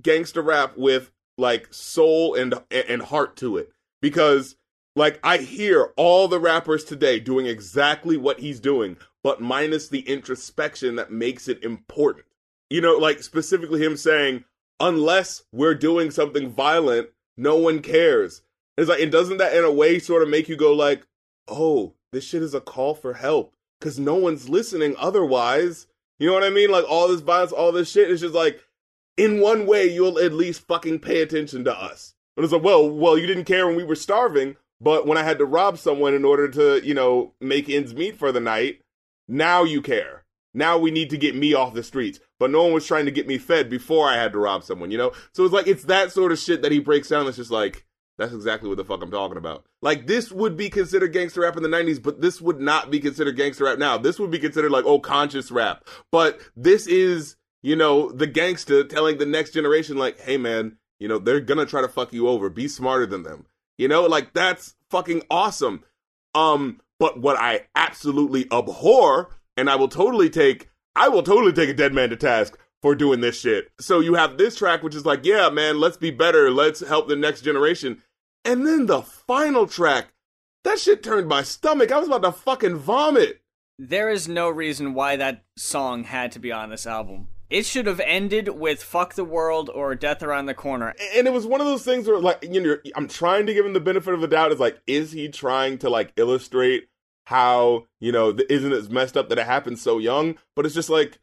gangster 0.00 0.42
rap 0.42 0.76
with 0.76 1.10
like 1.42 1.68
soul 1.74 2.34
and 2.34 2.54
and 2.70 3.02
heart 3.02 3.36
to 3.36 3.58
it 3.58 3.70
because 4.00 4.56
like 4.96 5.18
I 5.22 5.38
hear 5.38 5.92
all 5.96 6.28
the 6.28 6.40
rappers 6.40 6.84
today 6.84 7.20
doing 7.20 7.46
exactly 7.46 8.16
what 8.16 8.40
he's 8.40 8.60
doing, 8.60 8.96
but 9.22 9.40
minus 9.40 9.88
the 9.88 10.00
introspection 10.00 10.96
that 10.96 11.12
makes 11.12 11.48
it 11.48 11.62
important. 11.62 12.26
You 12.70 12.80
know, 12.80 12.96
like 12.96 13.22
specifically 13.22 13.82
him 13.82 13.96
saying, 13.96 14.44
unless 14.80 15.42
we're 15.52 15.74
doing 15.74 16.10
something 16.10 16.50
violent, 16.50 17.08
no 17.36 17.56
one 17.56 17.80
cares. 17.80 18.42
It's 18.78 18.88
like, 18.88 19.00
and 19.00 19.12
doesn't 19.12 19.38
that 19.38 19.54
in 19.54 19.64
a 19.64 19.72
way 19.72 19.98
sort 19.98 20.22
of 20.22 20.28
make 20.28 20.48
you 20.48 20.56
go 20.56 20.72
like, 20.72 21.06
oh, 21.48 21.94
this 22.12 22.24
shit 22.24 22.42
is 22.42 22.54
a 22.54 22.60
call 22.60 22.94
for 22.94 23.14
help 23.14 23.54
because 23.78 23.98
no 23.98 24.14
one's 24.14 24.48
listening 24.48 24.94
otherwise. 24.98 25.86
You 26.18 26.28
know 26.28 26.34
what 26.34 26.44
I 26.44 26.50
mean? 26.50 26.70
Like 26.70 26.84
all 26.88 27.08
this 27.08 27.20
violence, 27.20 27.52
all 27.52 27.72
this 27.72 27.90
shit 27.90 28.10
is 28.10 28.20
just 28.20 28.34
like, 28.34 28.62
in 29.16 29.40
one 29.40 29.66
way, 29.66 29.92
you'll 29.92 30.18
at 30.18 30.32
least 30.32 30.66
fucking 30.66 31.00
pay 31.00 31.22
attention 31.22 31.64
to 31.64 31.76
us. 31.76 32.14
But 32.34 32.44
it's 32.44 32.52
like, 32.52 32.62
well, 32.62 32.88
well, 32.88 33.18
you 33.18 33.26
didn't 33.26 33.44
care 33.44 33.66
when 33.66 33.76
we 33.76 33.84
were 33.84 33.94
starving, 33.94 34.56
but 34.80 35.06
when 35.06 35.18
I 35.18 35.22
had 35.22 35.38
to 35.38 35.44
rob 35.44 35.78
someone 35.78 36.14
in 36.14 36.24
order 36.24 36.48
to, 36.48 36.84
you 36.86 36.94
know, 36.94 37.34
make 37.40 37.68
ends 37.68 37.94
meet 37.94 38.16
for 38.16 38.32
the 38.32 38.40
night, 38.40 38.80
now 39.28 39.64
you 39.64 39.82
care. 39.82 40.24
Now 40.54 40.78
we 40.78 40.90
need 40.90 41.10
to 41.10 41.16
get 41.16 41.34
me 41.34 41.54
off 41.54 41.74
the 41.74 41.82
streets. 41.82 42.20
But 42.38 42.50
no 42.50 42.64
one 42.64 42.72
was 42.72 42.86
trying 42.86 43.04
to 43.04 43.12
get 43.12 43.26
me 43.26 43.38
fed 43.38 43.70
before 43.70 44.08
I 44.08 44.16
had 44.16 44.32
to 44.32 44.38
rob 44.38 44.64
someone, 44.64 44.90
you 44.90 44.98
know? 44.98 45.12
So 45.32 45.44
it's 45.44 45.54
like, 45.54 45.66
it's 45.66 45.84
that 45.84 46.10
sort 46.10 46.32
of 46.32 46.38
shit 46.38 46.62
that 46.62 46.72
he 46.72 46.80
breaks 46.80 47.08
down 47.08 47.24
that's 47.24 47.36
just 47.36 47.50
like, 47.50 47.86
that's 48.18 48.34
exactly 48.34 48.68
what 48.68 48.76
the 48.76 48.84
fuck 48.84 49.02
I'm 49.02 49.10
talking 49.10 49.36
about. 49.36 49.64
Like, 49.80 50.06
this 50.06 50.30
would 50.30 50.56
be 50.56 50.68
considered 50.68 51.12
gangster 51.12 51.42
rap 51.42 51.56
in 51.56 51.62
the 51.62 51.68
90s, 51.68 52.02
but 52.02 52.20
this 52.20 52.40
would 52.40 52.60
not 52.60 52.90
be 52.90 53.00
considered 53.00 53.36
gangster 53.36 53.64
rap 53.64 53.78
now. 53.78 53.96
This 53.96 54.18
would 54.18 54.30
be 54.30 54.38
considered 54.38 54.72
like, 54.72 54.84
oh, 54.84 54.98
conscious 54.98 55.50
rap. 55.50 55.86
But 56.10 56.40
this 56.56 56.86
is, 56.86 57.36
you 57.62 57.76
know, 57.76 58.10
the 58.10 58.26
gangster 58.26 58.84
telling 58.84 59.18
the 59.18 59.26
next 59.26 59.52
generation, 59.52 59.96
like, 59.96 60.20
hey, 60.20 60.36
man, 60.36 60.76
you 60.98 61.08
know, 61.08 61.18
they're 61.18 61.40
gonna 61.40 61.66
try 61.66 61.80
to 61.80 61.88
fuck 61.88 62.12
you 62.12 62.28
over. 62.28 62.48
Be 62.48 62.68
smarter 62.68 63.06
than 63.06 63.22
them. 63.22 63.46
You 63.78 63.88
know, 63.88 64.02
like, 64.02 64.32
that's 64.32 64.74
fucking 64.90 65.22
awesome. 65.30 65.84
Um, 66.34 66.80
but 66.98 67.20
what 67.20 67.36
I 67.36 67.66
absolutely 67.74 68.46
abhor, 68.52 69.36
and 69.56 69.68
I 69.68 69.76
will 69.76 69.88
totally 69.88 70.30
take, 70.30 70.70
I 70.94 71.08
will 71.08 71.22
totally 71.22 71.52
take 71.52 71.68
a 71.68 71.74
dead 71.74 71.92
man 71.92 72.10
to 72.10 72.16
task 72.16 72.58
for 72.80 72.94
doing 72.94 73.20
this 73.20 73.38
shit. 73.38 73.70
So 73.80 74.00
you 74.00 74.14
have 74.14 74.38
this 74.38 74.56
track, 74.56 74.82
which 74.82 74.94
is 74.94 75.06
like, 75.06 75.24
yeah, 75.24 75.48
man, 75.50 75.80
let's 75.80 75.96
be 75.96 76.10
better. 76.10 76.50
Let's 76.50 76.80
help 76.80 77.08
the 77.08 77.16
next 77.16 77.42
generation. 77.42 78.02
And 78.44 78.66
then 78.66 78.86
the 78.86 79.02
final 79.02 79.66
track, 79.66 80.12
that 80.64 80.78
shit 80.78 81.02
turned 81.02 81.28
my 81.28 81.42
stomach. 81.42 81.92
I 81.92 81.98
was 81.98 82.08
about 82.08 82.22
to 82.22 82.32
fucking 82.32 82.76
vomit. 82.76 83.40
There 83.78 84.10
is 84.10 84.28
no 84.28 84.48
reason 84.48 84.94
why 84.94 85.16
that 85.16 85.44
song 85.56 86.04
had 86.04 86.32
to 86.32 86.38
be 86.38 86.52
on 86.52 86.70
this 86.70 86.86
album. 86.86 87.28
It 87.52 87.66
should 87.66 87.86
have 87.86 88.00
ended 88.00 88.48
with 88.48 88.82
"fuck 88.82 89.14
the 89.14 89.24
world" 89.24 89.70
or 89.72 89.94
"death 89.94 90.22
around 90.22 90.46
the 90.46 90.54
corner." 90.54 90.94
and 91.14 91.26
it 91.26 91.32
was 91.32 91.46
one 91.46 91.60
of 91.60 91.66
those 91.66 91.84
things 91.84 92.06
where 92.06 92.18
like 92.18 92.42
you 92.42 92.60
know 92.60 92.76
i'm 92.96 93.08
trying 93.08 93.46
to 93.46 93.54
give 93.54 93.66
him 93.66 93.72
the 93.72 93.80
benefit 93.80 94.14
of 94.14 94.20
the 94.20 94.28
doubt 94.28 94.52
is 94.52 94.60
like 94.60 94.80
is 94.86 95.12
he 95.12 95.28
trying 95.28 95.78
to 95.78 95.90
like 95.90 96.12
illustrate 96.16 96.88
how 97.26 97.86
you 98.00 98.10
know 98.10 98.36
isn't 98.48 98.72
it 98.72 98.90
messed 98.90 99.16
up 99.16 99.28
that 99.28 99.38
it 99.38 99.46
happened 99.46 99.78
so 99.78 99.98
young 99.98 100.36
but 100.56 100.66
it's 100.66 100.74
just 100.74 100.90
like 100.90 101.18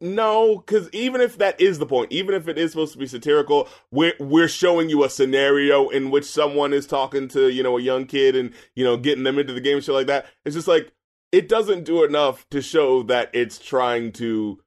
no 0.00 0.56
because 0.56 0.88
even 0.92 1.20
if 1.20 1.36
that 1.38 1.60
is 1.60 1.78
the 1.78 1.86
point 1.86 2.10
even 2.10 2.34
if 2.34 2.48
it 2.48 2.58
is 2.58 2.72
supposed 2.72 2.92
to 2.92 2.98
be 2.98 3.06
satirical 3.06 3.68
we're 3.92 4.14
we're 4.18 4.48
showing 4.48 4.88
you 4.88 5.04
a 5.04 5.10
scenario 5.10 5.88
in 5.90 6.10
which 6.10 6.24
someone 6.24 6.72
is 6.72 6.86
talking 6.86 7.28
to 7.28 7.48
you 7.48 7.62
know 7.62 7.76
a 7.76 7.82
young 7.82 8.06
kid 8.06 8.34
and 8.34 8.52
you 8.74 8.82
know 8.82 8.96
getting 8.96 9.24
them 9.24 9.38
into 9.38 9.52
the 9.52 9.60
game 9.60 9.76
and 9.76 9.84
shit 9.84 9.94
like 9.94 10.06
that 10.06 10.26
it's 10.44 10.56
just 10.56 10.68
like 10.68 10.92
it 11.32 11.48
doesn't 11.48 11.84
do 11.84 12.02
enough 12.02 12.48
to 12.50 12.60
show 12.60 13.02
that 13.04 13.30
it's 13.32 13.58
trying 13.58 14.10
to 14.10 14.58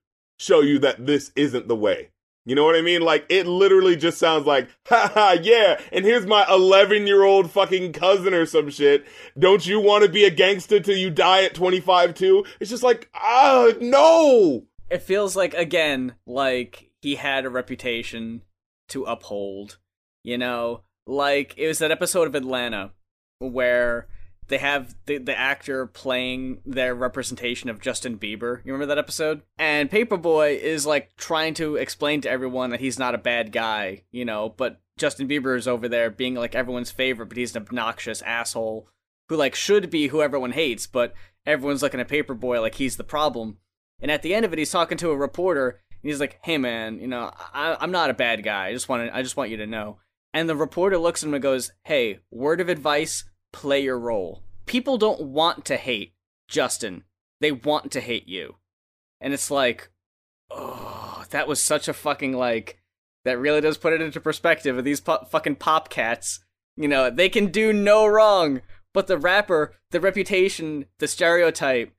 show 0.43 0.61
you 0.61 0.79
that 0.79 1.05
this 1.05 1.31
isn't 1.35 1.67
the 1.67 1.75
way 1.75 2.09
you 2.45 2.55
know 2.55 2.65
what 2.65 2.75
I 2.75 2.81
mean? 2.81 3.01
Like, 3.01 3.25
it 3.29 3.47
literally 3.47 3.95
just 3.95 4.17
sounds 4.17 4.45
like, 4.45 4.67
haha, 4.87 5.37
yeah, 5.41 5.79
and 5.91 6.03
here's 6.03 6.25
my 6.25 6.45
11 6.49 7.07
year 7.07 7.23
old 7.23 7.49
fucking 7.49 7.93
cousin 7.93 8.33
or 8.33 8.45
some 8.45 8.69
shit. 8.69 9.05
Don't 9.39 9.65
you 9.65 9.79
want 9.79 10.03
to 10.03 10.09
be 10.09 10.25
a 10.25 10.29
gangster 10.29 10.79
till 10.79 10.97
you 10.97 11.09
die 11.09 11.43
at 11.43 11.53
25 11.53 12.13
too? 12.13 12.45
It's 12.59 12.69
just 12.69 12.83
like, 12.83 13.09
ah, 13.13 13.71
no! 13.79 14.65
It 14.89 15.01
feels 15.01 15.35
like 15.35 15.53
again, 15.53 16.15
like 16.27 16.91
he 17.01 17.15
had 17.15 17.45
a 17.45 17.49
reputation 17.49 18.41
to 18.89 19.05
uphold. 19.05 19.77
You 20.23 20.37
know, 20.37 20.81
like 21.07 21.53
it 21.57 21.67
was 21.67 21.79
that 21.79 21.91
episode 21.91 22.27
of 22.27 22.35
Atlanta 22.35 22.91
where 23.39 24.07
they 24.47 24.57
have 24.57 24.95
the, 25.05 25.17
the 25.17 25.37
actor 25.37 25.85
playing 25.87 26.61
their 26.65 26.93
representation 26.93 27.69
of 27.69 27.81
Justin 27.81 28.17
Bieber. 28.17 28.63
You 28.63 28.73
remember 28.73 28.87
that 28.87 28.97
episode? 28.97 29.41
And 29.57 29.89
Paper 29.89 30.17
Boi 30.17 30.57
is 30.61 30.85
like 30.85 31.15
trying 31.15 31.53
to 31.55 31.75
explain 31.75 32.21
to 32.21 32.29
everyone 32.29 32.71
that 32.71 32.79
he's 32.79 32.99
not 32.99 33.15
a 33.15 33.19
bad 33.19 33.51
guy, 33.51 34.03
you 34.11 34.25
know, 34.25 34.49
but 34.49 34.81
Justin 34.97 35.27
Bieber 35.27 35.57
is 35.57 35.67
over 35.67 35.87
there 35.87 36.09
being 36.09 36.35
like 36.35 36.55
everyone's 36.55 36.91
favorite, 36.91 37.27
but 37.27 37.37
he's 37.37 37.55
an 37.55 37.63
obnoxious 37.63 38.21
asshole 38.21 38.87
who 39.29 39.35
like 39.35 39.55
should 39.55 39.89
be 39.89 40.07
who 40.07 40.21
everyone 40.21 40.51
hates, 40.51 40.87
but 40.87 41.13
everyone's 41.45 41.81
looking 41.81 41.99
at 41.99 42.07
Paper 42.07 42.33
Boi 42.33 42.61
like 42.61 42.75
he's 42.75 42.97
the 42.97 43.03
problem. 43.03 43.57
And 44.01 44.11
at 44.11 44.21
the 44.21 44.33
end 44.35 44.45
of 44.45 44.51
it, 44.51 44.59
he's 44.59 44.71
talking 44.71 44.97
to 44.97 45.11
a 45.11 45.17
reporter, 45.17 45.81
and 45.89 46.11
he's 46.11 46.19
like, 46.19 46.39
"Hey, 46.43 46.57
man, 46.57 46.99
you 46.99 47.07
know, 47.07 47.31
I, 47.53 47.77
I'm 47.79 47.91
not 47.91 48.09
a 48.09 48.13
bad 48.13 48.43
guy. 48.43 48.67
I 48.67 48.73
just 48.73 48.89
want 48.89 49.09
I 49.13 49.21
just 49.21 49.37
want 49.37 49.49
you 49.49 49.57
to 49.57 49.67
know." 49.67 49.99
And 50.33 50.49
the 50.49 50.55
reporter 50.55 50.97
looks 50.97 51.23
at 51.23 51.27
him 51.27 51.33
and 51.33 51.43
goes, 51.43 51.71
"Hey, 51.83 52.19
word 52.29 52.59
of 52.59 52.67
advice: 52.67 53.23
play 53.53 53.81
your 53.81 53.97
role. 53.97 54.43
People 54.65 54.97
don't 54.97 55.21
want 55.21 55.63
to 55.65 55.77
hate 55.77 56.13
Justin. 56.49 57.05
They 57.39 57.53
want 57.53 57.91
to 57.93 58.01
hate 58.01 58.27
you." 58.27 58.57
And 59.21 59.33
it's 59.33 59.49
like, 59.49 59.89
oh, 60.51 61.23
that 61.29 61.47
was 61.47 61.61
such 61.61 61.87
a 61.87 61.93
fucking 61.93 62.33
like. 62.33 62.79
That 63.23 63.39
really 63.39 63.61
does 63.61 63.77
put 63.77 63.93
it 63.93 64.01
into 64.01 64.19
perspective 64.19 64.77
of 64.77 64.83
these 64.83 64.99
po- 64.99 65.25
fucking 65.29 65.55
pop 65.55 65.87
cats. 65.87 66.43
You 66.75 66.89
know, 66.89 67.09
they 67.09 67.29
can 67.29 67.47
do 67.47 67.71
no 67.71 68.05
wrong, 68.05 68.61
but 68.93 69.07
the 69.07 69.17
rapper, 69.17 69.75
the 69.91 70.01
reputation, 70.01 70.85
the 70.99 71.07
stereotype, 71.07 71.93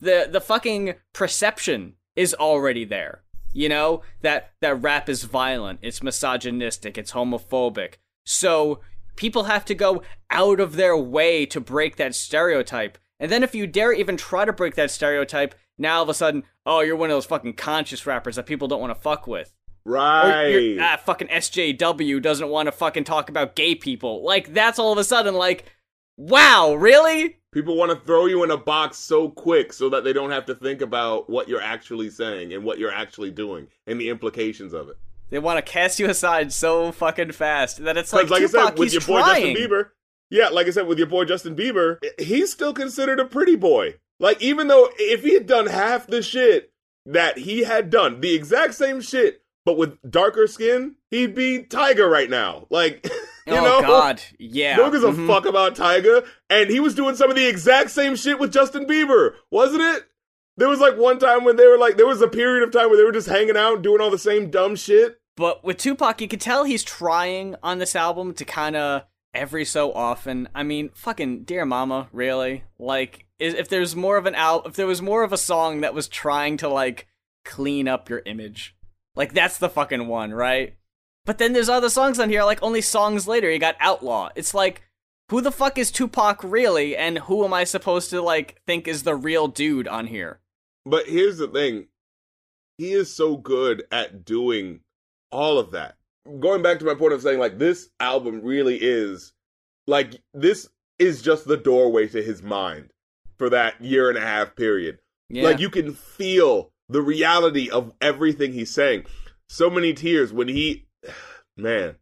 the 0.00 0.28
the 0.30 0.40
fucking 0.40 0.94
perception 1.12 1.94
is 2.14 2.34
already 2.34 2.84
there. 2.84 3.22
You 3.52 3.68
know 3.68 4.02
that 4.22 4.52
that 4.60 4.82
rap 4.82 5.08
is 5.08 5.24
violent, 5.24 5.80
it's 5.82 6.02
misogynistic, 6.02 6.98
it's 6.98 7.12
homophobic. 7.12 7.94
So 8.24 8.80
people 9.18 9.44
have 9.44 9.64
to 9.66 9.74
go 9.74 10.02
out 10.30 10.60
of 10.60 10.76
their 10.76 10.96
way 10.96 11.44
to 11.44 11.60
break 11.60 11.96
that 11.96 12.14
stereotype. 12.14 12.96
And 13.20 13.30
then 13.32 13.42
if 13.42 13.54
you 13.54 13.66
dare 13.66 13.92
even 13.92 14.16
try 14.16 14.44
to 14.44 14.52
break 14.52 14.76
that 14.76 14.92
stereotype, 14.92 15.56
now 15.76 15.96
all 15.96 16.04
of 16.04 16.08
a 16.08 16.14
sudden, 16.14 16.44
oh, 16.64 16.80
you're 16.80 16.96
one 16.96 17.10
of 17.10 17.16
those 17.16 17.26
fucking 17.26 17.54
conscious 17.54 18.06
rappers 18.06 18.36
that 18.36 18.46
people 18.46 18.68
don't 18.68 18.80
want 18.80 18.94
to 18.94 19.00
fuck 19.00 19.26
with. 19.26 19.52
Right. 19.84 20.78
Or 20.78 20.82
ah, 20.82 20.96
fucking 21.04 21.28
SJW 21.28 22.22
doesn't 22.22 22.48
want 22.48 22.68
to 22.68 22.72
fucking 22.72 23.04
talk 23.04 23.28
about 23.28 23.56
gay 23.56 23.74
people. 23.74 24.24
Like 24.24 24.54
that's 24.54 24.78
all 24.78 24.92
of 24.92 24.98
a 24.98 25.04
sudden 25.04 25.34
like, 25.34 25.64
wow, 26.16 26.74
really? 26.74 27.38
People 27.52 27.76
want 27.76 27.90
to 27.90 28.06
throw 28.06 28.26
you 28.26 28.44
in 28.44 28.52
a 28.52 28.56
box 28.56 28.98
so 28.98 29.30
quick 29.30 29.72
so 29.72 29.88
that 29.88 30.04
they 30.04 30.12
don't 30.12 30.30
have 30.30 30.46
to 30.46 30.54
think 30.54 30.80
about 30.80 31.28
what 31.28 31.48
you're 31.48 31.62
actually 31.62 32.10
saying 32.10 32.52
and 32.52 32.62
what 32.62 32.78
you're 32.78 32.92
actually 32.92 33.32
doing 33.32 33.66
and 33.86 34.00
the 34.00 34.10
implications 34.10 34.74
of 34.74 34.88
it. 34.90 34.96
They 35.30 35.38
want 35.38 35.64
to 35.64 35.72
cast 35.72 35.98
you 35.98 36.08
aside 36.08 36.52
so 36.52 36.90
fucking 36.92 37.32
fast 37.32 37.84
that 37.84 37.96
it's 37.96 38.12
like, 38.12 38.30
like 38.30 38.40
Tupac, 38.42 38.60
I 38.60 38.64
said, 38.70 38.78
with 38.78 38.92
he's 38.92 38.94
your 38.94 39.02
boy 39.02 39.20
trying. 39.24 39.54
Justin 39.54 39.70
Bieber, 39.70 39.88
yeah, 40.30 40.48
like 40.48 40.66
I 40.66 40.70
said, 40.70 40.86
with 40.86 40.98
your 40.98 41.06
boy 41.06 41.24
Justin 41.24 41.54
Bieber, 41.56 41.98
he's 42.18 42.52
still 42.52 42.72
considered 42.72 43.20
a 43.20 43.24
pretty 43.24 43.56
boy. 43.56 43.94
Like, 44.20 44.40
even 44.42 44.68
though 44.68 44.88
if 44.98 45.22
he 45.22 45.34
had 45.34 45.46
done 45.46 45.66
half 45.66 46.06
the 46.06 46.22
shit 46.22 46.72
that 47.06 47.38
he 47.38 47.64
had 47.64 47.90
done, 47.90 48.20
the 48.20 48.34
exact 48.34 48.74
same 48.74 49.00
shit, 49.00 49.42
but 49.64 49.76
with 49.76 49.98
darker 50.10 50.46
skin, 50.46 50.96
he'd 51.10 51.34
be 51.34 51.60
Tyga 51.62 52.10
right 52.10 52.28
now. 52.30 52.66
Like, 52.70 53.04
you 53.46 53.54
oh 53.54 53.64
know? 53.64 53.80
God, 53.82 54.22
yeah. 54.38 54.76
No 54.76 54.84
one 54.84 54.92
gives 54.92 55.04
a 55.04 55.08
Mhm. 55.08 55.26
fuck 55.26 55.46
about 55.46 55.74
Tyga, 55.76 56.26
and 56.50 56.68
he 56.70 56.80
was 56.80 56.94
doing 56.94 57.14
some 57.16 57.30
of 57.30 57.36
the 57.36 57.46
exact 57.46 57.90
same 57.90 58.16
shit 58.16 58.38
with 58.38 58.52
Justin 58.52 58.86
Bieber, 58.86 59.34
wasn't 59.50 59.82
it? 59.82 60.04
There 60.56 60.68
was 60.68 60.80
like 60.80 60.96
one 60.96 61.20
time 61.20 61.44
when 61.44 61.54
they 61.56 61.66
were 61.68 61.78
like, 61.78 61.96
there 61.96 62.06
was 62.06 62.20
a 62.20 62.26
period 62.28 62.64
of 62.64 62.72
time 62.72 62.88
where 62.88 62.96
they 62.96 63.04
were 63.04 63.12
just 63.12 63.28
hanging 63.28 63.56
out, 63.56 63.80
doing 63.82 64.00
all 64.00 64.10
the 64.10 64.18
same 64.18 64.50
dumb 64.50 64.74
shit. 64.74 65.17
But 65.38 65.62
with 65.62 65.78
Tupac, 65.78 66.20
you 66.20 66.26
could 66.26 66.40
tell 66.40 66.64
he's 66.64 66.82
trying 66.82 67.54
on 67.62 67.78
this 67.78 67.94
album 67.94 68.34
to 68.34 68.44
kind 68.44 68.74
of 68.74 69.04
every 69.32 69.64
so 69.64 69.92
often. 69.92 70.48
I 70.52 70.64
mean, 70.64 70.90
fucking 70.94 71.44
dear 71.44 71.64
mama, 71.64 72.08
really? 72.10 72.64
Like, 72.76 73.24
if 73.38 73.68
there's 73.68 73.94
more 73.94 74.16
of 74.16 74.26
an 74.26 74.34
al- 74.34 74.64
if 74.66 74.74
there 74.74 74.88
was 74.88 75.00
more 75.00 75.22
of 75.22 75.32
a 75.32 75.36
song 75.36 75.82
that 75.82 75.94
was 75.94 76.08
trying 76.08 76.56
to 76.56 76.68
like 76.68 77.06
clean 77.44 77.86
up 77.86 78.10
your 78.10 78.20
image, 78.26 78.74
like 79.14 79.32
that's 79.32 79.58
the 79.58 79.68
fucking 79.68 80.08
one, 80.08 80.34
right? 80.34 80.74
But 81.24 81.38
then 81.38 81.52
there's 81.52 81.68
other 81.68 81.88
songs 81.88 82.18
on 82.18 82.30
here, 82.30 82.42
like 82.42 82.60
only 82.60 82.80
songs 82.80 83.28
later, 83.28 83.48
you 83.48 83.60
got 83.60 83.76
Outlaw. 83.78 84.30
It's 84.34 84.54
like, 84.54 84.82
who 85.30 85.40
the 85.40 85.52
fuck 85.52 85.78
is 85.78 85.92
Tupac 85.92 86.42
really, 86.42 86.96
and 86.96 87.16
who 87.16 87.44
am 87.44 87.54
I 87.54 87.62
supposed 87.62 88.10
to 88.10 88.20
like 88.20 88.60
think 88.66 88.88
is 88.88 89.04
the 89.04 89.14
real 89.14 89.46
dude 89.46 89.86
on 89.86 90.08
here? 90.08 90.40
But 90.84 91.06
here's 91.06 91.38
the 91.38 91.46
thing 91.46 91.86
he 92.76 92.90
is 92.90 93.14
so 93.14 93.36
good 93.36 93.84
at 93.92 94.24
doing 94.24 94.80
all 95.30 95.58
of 95.58 95.72
that. 95.72 95.96
Going 96.40 96.62
back 96.62 96.78
to 96.78 96.84
my 96.84 96.94
point 96.94 97.14
of 97.14 97.22
saying, 97.22 97.38
like, 97.38 97.58
this 97.58 97.88
album 98.00 98.42
really 98.42 98.76
is, 98.76 99.32
like, 99.86 100.20
this 100.34 100.68
is 100.98 101.22
just 101.22 101.46
the 101.46 101.56
doorway 101.56 102.06
to 102.08 102.22
his 102.22 102.42
mind 102.42 102.90
for 103.38 103.48
that 103.50 103.80
year 103.80 104.08
and 104.08 104.18
a 104.18 104.22
half 104.22 104.54
period. 104.56 104.98
Yeah. 105.30 105.44
Like, 105.44 105.58
you 105.58 105.70
can 105.70 105.94
feel 105.94 106.70
the 106.88 107.02
reality 107.02 107.70
of 107.70 107.92
everything 108.00 108.52
he's 108.52 108.74
saying. 108.74 109.04
So 109.48 109.70
many 109.70 109.94
tears 109.94 110.32
when 110.32 110.48
he, 110.48 110.86
man, 111.56 111.96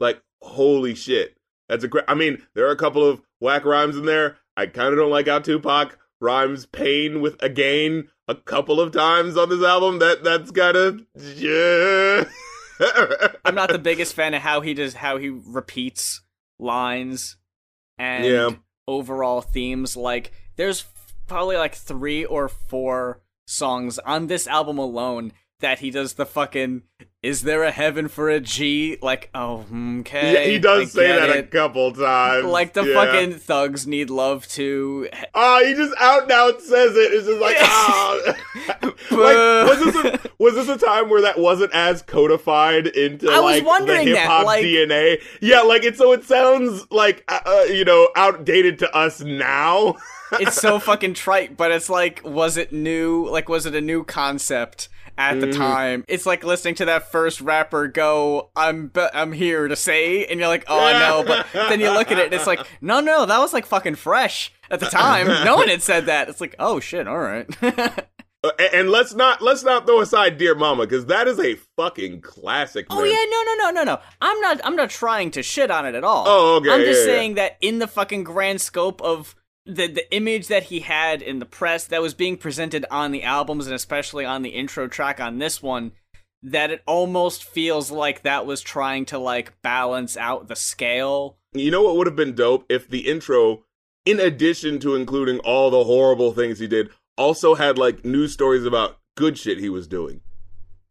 like, 0.00 0.20
holy 0.42 0.94
shit. 0.94 1.36
That's 1.68 1.84
a 1.84 1.88
great, 1.88 2.04
I 2.08 2.14
mean, 2.14 2.42
there 2.54 2.66
are 2.66 2.72
a 2.72 2.76
couple 2.76 3.04
of 3.04 3.22
whack 3.40 3.64
rhymes 3.64 3.96
in 3.96 4.04
there. 4.04 4.38
I 4.56 4.66
kind 4.66 4.92
of 4.92 4.98
don't 4.98 5.10
like 5.10 5.28
how 5.28 5.38
Tupac 5.38 5.98
rhymes 6.20 6.66
pain 6.66 7.20
with 7.20 7.40
again 7.42 8.08
a 8.28 8.34
couple 8.34 8.80
of 8.80 8.92
times 8.92 9.36
on 9.36 9.48
this 9.48 9.62
album. 9.62 9.98
That 9.98 10.24
that's 10.24 10.50
gotta 10.50 11.04
yeah. 11.14 12.24
I'm 13.44 13.54
not 13.54 13.70
the 13.70 13.78
biggest 13.78 14.14
fan 14.14 14.34
of 14.34 14.42
how 14.42 14.60
he 14.60 14.74
does 14.74 14.94
how 14.94 15.18
he 15.18 15.28
repeats 15.28 16.22
lines 16.58 17.36
and 17.98 18.24
Yeah. 18.24 18.50
overall 18.88 19.40
themes. 19.40 19.96
Like 19.96 20.32
there's 20.56 20.84
probably 21.26 21.56
like 21.56 21.74
three 21.74 22.24
or 22.24 22.48
four 22.48 23.22
songs 23.46 23.98
on 24.00 24.26
this 24.26 24.46
album 24.46 24.78
alone 24.78 25.32
that 25.60 25.78
he 25.78 25.90
does 25.90 26.14
the 26.14 26.26
fucking 26.26 26.82
is 27.22 27.40
there 27.40 27.62
a 27.62 27.70
heaven 27.70 28.08
for 28.08 28.28
a 28.28 28.38
G? 28.38 28.98
Like, 29.00 29.30
oh 29.34 29.64
okay. 30.00 30.34
yeah, 30.34 30.50
he 30.52 30.58
does 30.58 30.92
say 30.92 31.08
that 31.08 31.34
a 31.34 31.42
couple 31.42 31.90
times. 31.92 32.44
like 32.44 32.74
the 32.74 32.82
Yeah. 32.84 32.94
fucking 32.94 33.38
thugs 33.38 33.86
need 33.86 34.10
love 34.10 34.46
too. 34.46 35.08
Oh, 35.34 35.64
he 35.64 35.72
just 35.72 35.94
out 35.98 36.24
and 36.24 36.32
out 36.32 36.60
says 36.60 36.94
it. 36.94 37.12
It's 37.14 37.26
just 37.26 37.40
like, 37.40 37.56
ah. 37.60 38.34
like, 39.10 39.68
was 39.68 39.84
this 39.84 39.96
a, 40.04 40.20
was 40.38 40.54
this 40.54 40.68
a 40.68 40.76
time 40.76 41.08
where 41.08 41.22
that 41.22 41.38
wasn't 41.38 41.72
as 41.72 42.02
codified 42.02 42.88
into 42.88 43.30
I 43.30 43.40
was 43.40 43.56
like 43.60 43.66
wondering 43.66 44.04
the 44.06 44.12
that, 44.12 44.20
hip 44.20 44.28
hop 44.28 44.44
like- 44.46 44.64
DNA? 44.64 45.22
Yeah, 45.40 45.62
like 45.62 45.84
it. 45.84 45.96
So 45.96 46.12
it 46.12 46.24
sounds 46.24 46.86
like 46.90 47.24
uh, 47.28 47.40
uh, 47.46 47.62
you 47.70 47.86
know 47.86 48.10
outdated 48.16 48.78
to 48.80 48.94
us 48.94 49.22
now. 49.22 49.94
it's 50.32 50.60
so 50.60 50.78
fucking 50.80 51.14
trite, 51.14 51.56
but 51.56 51.70
it's 51.72 51.88
like, 51.88 52.20
was 52.22 52.58
it 52.58 52.70
new? 52.70 53.26
Like, 53.30 53.48
was 53.48 53.64
it 53.64 53.74
a 53.74 53.80
new 53.80 54.04
concept 54.04 54.88
at 55.18 55.40
the 55.40 55.46
Mhm. 55.48 55.56
time? 55.56 56.04
It's 56.08 56.26
like 56.26 56.44
listening 56.44 56.74
to 56.76 56.84
that 56.86 57.10
first 57.12 57.40
rapper 57.40 57.86
go, 57.88 58.50
"I'm 58.56 58.88
be- 58.88 59.06
I'm 59.14 59.32
here 59.32 59.68
to 59.68 59.76
say," 59.76 60.24
and 60.26 60.38
you're 60.40 60.48
like, 60.48 60.64
"Oh 60.68 60.88
Yeah. 60.88 60.98
no," 60.98 61.22
but 61.24 61.46
then 61.52 61.80
you 61.80 61.90
look 61.90 62.10
at 62.10 62.18
it 62.18 62.26
and 62.26 62.34
it's 62.34 62.46
like, 62.46 62.60
"No, 62.80 63.00
no, 63.00 63.26
that 63.26 63.38
was 63.38 63.52
like 63.52 63.66
fucking 63.66 63.94
fresh 63.96 64.52
at 64.70 64.80
the 64.80 64.86
time. 64.86 65.26
No 65.44 65.56
one 65.56 65.68
had 65.68 65.82
said 65.82 66.06
that." 66.06 66.28
It's 66.28 66.40
like, 66.40 66.54
"Oh 66.58 66.80
shit, 66.80 67.06
all 67.08 67.18
right." 67.18 67.46
Uh, 68.44 68.50
and, 68.74 68.90
let's 68.90 69.14
not 69.14 69.40
let's 69.40 69.62
not 69.64 69.86
throw 69.86 70.02
aside 70.02 70.36
Dear 70.36 70.54
Mama 70.54 70.82
because 70.84 71.06
that 71.06 71.26
is 71.26 71.40
a 71.40 71.54
fucking 71.78 72.20
classic. 72.20 72.84
Oh 72.90 73.02
yeah, 73.02 73.14
no, 73.30 73.42
no, 73.42 73.54
no, 73.54 73.70
no, 73.70 73.84
no. 73.94 74.00
I'm 74.20 74.38
not. 74.42 74.60
I'm 74.64 74.76
not 74.76 74.90
trying 74.90 75.30
to 75.30 75.42
shit 75.42 75.70
on 75.70 75.86
it 75.86 75.94
at 75.94 76.04
all. 76.04 76.24
Oh, 76.28 76.56
okay, 76.56 76.68
I'm 76.70 76.80
just 76.80 77.06
yeah, 77.06 77.12
yeah. 77.12 77.18
saying 77.18 77.34
that 77.36 77.56
in 77.62 77.78
the 77.78 77.86
fucking 77.86 78.22
grand 78.24 78.60
scope 78.60 79.00
of 79.00 79.34
the 79.66 79.86
the 79.86 80.14
image 80.14 80.48
that 80.48 80.64
he 80.64 80.80
had 80.80 81.22
in 81.22 81.38
the 81.38 81.46
press 81.46 81.86
that 81.86 82.02
was 82.02 82.14
being 82.14 82.36
presented 82.36 82.84
on 82.90 83.12
the 83.12 83.22
albums 83.22 83.66
and 83.66 83.74
especially 83.74 84.24
on 84.24 84.42
the 84.42 84.50
intro 84.50 84.88
track 84.88 85.20
on 85.20 85.38
this 85.38 85.62
one 85.62 85.92
that 86.42 86.70
it 86.70 86.82
almost 86.86 87.42
feels 87.42 87.90
like 87.90 88.22
that 88.22 88.44
was 88.44 88.60
trying 88.60 89.06
to 89.06 89.18
like 89.18 89.60
balance 89.62 90.16
out 90.16 90.48
the 90.48 90.56
scale. 90.56 91.38
You 91.54 91.70
know 91.70 91.82
what 91.82 91.96
would 91.96 92.06
have 92.06 92.16
been 92.16 92.34
dope 92.34 92.66
if 92.68 92.88
the 92.88 93.08
intro 93.08 93.64
in 94.04 94.20
addition 94.20 94.78
to 94.80 94.94
including 94.94 95.38
all 95.38 95.70
the 95.70 95.84
horrible 95.84 96.32
things 96.32 96.58
he 96.58 96.66
did 96.66 96.90
also 97.16 97.54
had 97.54 97.78
like 97.78 98.04
news 98.04 98.32
stories 98.32 98.66
about 98.66 98.98
good 99.16 99.38
shit 99.38 99.58
he 99.58 99.70
was 99.70 99.86
doing. 99.86 100.20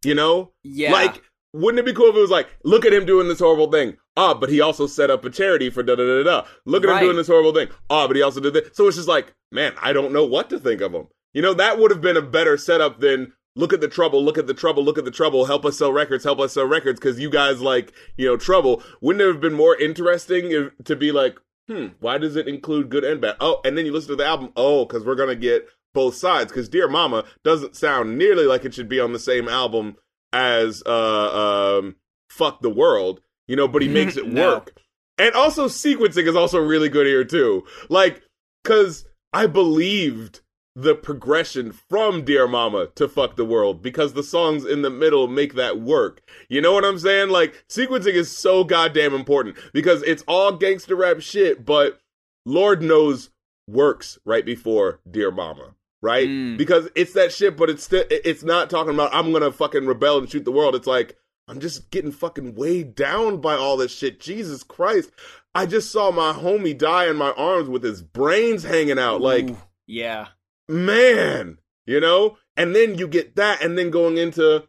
You 0.03 0.15
know? 0.15 0.51
Yeah. 0.63 0.91
Like 0.91 1.21
wouldn't 1.53 1.79
it 1.79 1.85
be 1.85 1.93
cool 1.93 2.09
if 2.09 2.15
it 2.15 2.19
was 2.19 2.31
like, 2.31 2.49
look 2.63 2.85
at 2.85 2.93
him 2.93 3.05
doing 3.05 3.27
this 3.27 3.39
horrible 3.39 3.71
thing? 3.71 3.97
Ah, 4.15 4.33
but 4.33 4.49
he 4.49 4.61
also 4.61 4.85
set 4.87 5.09
up 5.09 5.25
a 5.25 5.29
charity 5.29 5.69
for 5.69 5.81
da 5.83 5.95
da 5.95 6.03
da 6.05 6.23
da. 6.23 6.45
Look 6.65 6.83
at 6.83 6.89
Right. 6.89 7.01
him 7.01 7.07
doing 7.07 7.17
this 7.17 7.27
horrible 7.27 7.53
thing. 7.53 7.69
Ah, 7.89 8.05
but 8.07 8.15
he 8.15 8.21
also 8.21 8.39
did 8.39 8.53
this. 8.53 8.69
So 8.73 8.87
it's 8.87 8.95
just 8.97 9.07
like, 9.07 9.33
man, 9.51 9.73
I 9.81 9.91
don't 9.93 10.13
know 10.13 10.25
what 10.25 10.49
to 10.51 10.59
think 10.59 10.81
of 10.81 10.93
him. 10.93 11.07
You 11.33 11.41
know, 11.41 11.53
that 11.55 11.79
would 11.79 11.89
have 11.91 12.01
been 12.01 12.17
a 12.17 12.21
better 12.21 12.57
setup 12.57 12.99
than 12.99 13.33
look 13.55 13.73
at 13.73 13.81
the 13.81 13.87
trouble, 13.87 14.23
look 14.23 14.37
at 14.37 14.45
the 14.47 14.53
trouble, 14.53 14.83
look 14.83 14.97
at 14.99 15.05
the 15.05 15.11
trouble, 15.11 15.45
help 15.45 15.65
us 15.65 15.77
sell 15.77 15.91
records, 15.91 16.23
help 16.23 16.39
us 16.39 16.53
sell 16.53 16.65
records, 16.65 16.99
because 16.99 17.19
you 17.19 17.29
guys 17.29 17.59
like, 17.61 17.91
you 18.17 18.25
know, 18.27 18.37
trouble. 18.37 18.83
Wouldn't 19.01 19.21
it 19.21 19.27
have 19.27 19.41
been 19.41 19.53
more 19.53 19.75
interesting 19.75 20.51
if, 20.51 20.71
to 20.85 20.95
be 20.95 21.11
like, 21.11 21.37
hmm, 21.67 21.87
why 21.99 22.17
does 22.19 22.35
it 22.35 22.47
include 22.47 22.89
good 22.89 23.03
and 23.03 23.19
bad? 23.21 23.35
Oh, 23.39 23.61
and 23.65 23.75
then 23.77 23.85
you 23.87 23.93
listen 23.93 24.09
to 24.09 24.15
the 24.15 24.25
album, 24.25 24.51
oh, 24.55 24.85
because 24.85 25.03
we're 25.05 25.15
gonna 25.15 25.33
get 25.35 25.67
both 25.93 26.13
sides. 26.15 26.51
Because 26.51 26.69
Dear 26.69 26.87
Mama 26.87 27.23
doesn't 27.43 27.75
sound 27.75 28.17
nearly 28.17 28.45
like 28.45 28.63
it 28.65 28.73
should 28.75 28.89
be 28.89 28.99
on 28.99 29.13
the 29.13 29.19
same 29.19 29.47
album 29.49 29.95
as 30.31 30.83
uh 30.85 31.77
um 31.79 31.95
Fuck 32.29 32.61
the 32.61 32.69
World, 32.69 33.21
you 33.47 33.55
know, 33.55 33.67
but 33.67 33.81
he 33.81 33.87
makes 33.87 34.17
it 34.17 34.27
No. 34.27 34.49
work. 34.55 34.73
And 35.17 35.33
also 35.35 35.67
sequencing 35.67 36.27
is 36.27 36.35
also 36.35 36.59
really 36.59 36.89
good 36.89 37.05
here 37.05 37.23
too. 37.23 37.63
Like, 37.89 38.23
cause 38.63 39.05
I 39.31 39.47
believed 39.47 40.41
the 40.75 40.95
progression 40.95 41.71
from 41.71 42.25
Dear 42.25 42.47
Mama 42.47 42.87
to 42.95 43.07
Fuck 43.07 43.35
the 43.35 43.45
World 43.45 43.83
because 43.83 44.13
the 44.13 44.23
songs 44.23 44.65
in 44.65 44.81
the 44.81 44.89
middle 44.89 45.27
make 45.27 45.53
that 45.53 45.79
work. 45.79 46.21
You 46.49 46.61
know 46.61 46.73
what 46.73 46.83
I'm 46.85 46.97
saying? 46.97 47.29
Like, 47.29 47.63
sequencing 47.69 48.13
is 48.13 48.35
so 48.35 48.63
goddamn 48.63 49.13
important 49.13 49.55
because 49.71 50.01
it's 50.03 50.23
all 50.27 50.51
gangster 50.53 50.95
rap 50.95 51.21
shit, 51.21 51.63
but 51.63 51.99
Lord 52.45 52.81
knows 52.81 53.29
works 53.67 54.17
right 54.25 54.45
before 54.45 54.99
Dear 55.09 55.29
Mama. 55.31 55.75
Right? 56.01 56.27
Mm. 56.27 56.57
Because 56.57 56.89
it's 56.95 57.13
that 57.13 57.31
shit, 57.31 57.55
but 57.55 57.69
it's 57.69 57.83
still, 57.83 58.03
it's 58.09 58.43
not 58.43 58.69
talking 58.69 58.93
about 58.93 59.13
I'm 59.13 59.31
gonna 59.31 59.51
fucking 59.53 59.85
rebel 59.85 60.17
and 60.17 60.29
shoot 60.29 60.43
the 60.43 60.51
world. 60.51 60.75
It's 60.75 60.87
like, 60.87 61.15
I'm 61.47 61.59
just 61.59 61.91
getting 61.91 62.11
fucking 62.11 62.55
weighed 62.55 62.95
down 62.95 63.41
by 63.41 63.55
all 63.55 63.77
this 63.77 63.93
shit. 63.93 64.19
Jesus 64.19 64.63
Christ. 64.63 65.11
I 65.55 65.65
just 65.65 65.91
saw 65.91 66.11
my 66.11 66.33
homie 66.33 66.77
die 66.77 67.07
in 67.09 67.15
my 67.15 67.31
arms 67.31 67.69
with 67.69 67.83
his 67.83 68.01
brains 68.01 68.63
hanging 68.63 68.97
out. 68.97 69.21
Like, 69.21 69.49
Ooh, 69.49 69.57
yeah. 69.85 70.29
man, 70.67 71.57
you 71.85 71.99
know? 71.99 72.37
And 72.55 72.75
then 72.75 72.97
you 72.97 73.07
get 73.07 73.35
that, 73.35 73.61
and 73.61 73.77
then 73.77 73.89
going 73.89 74.17
into, 74.17 74.67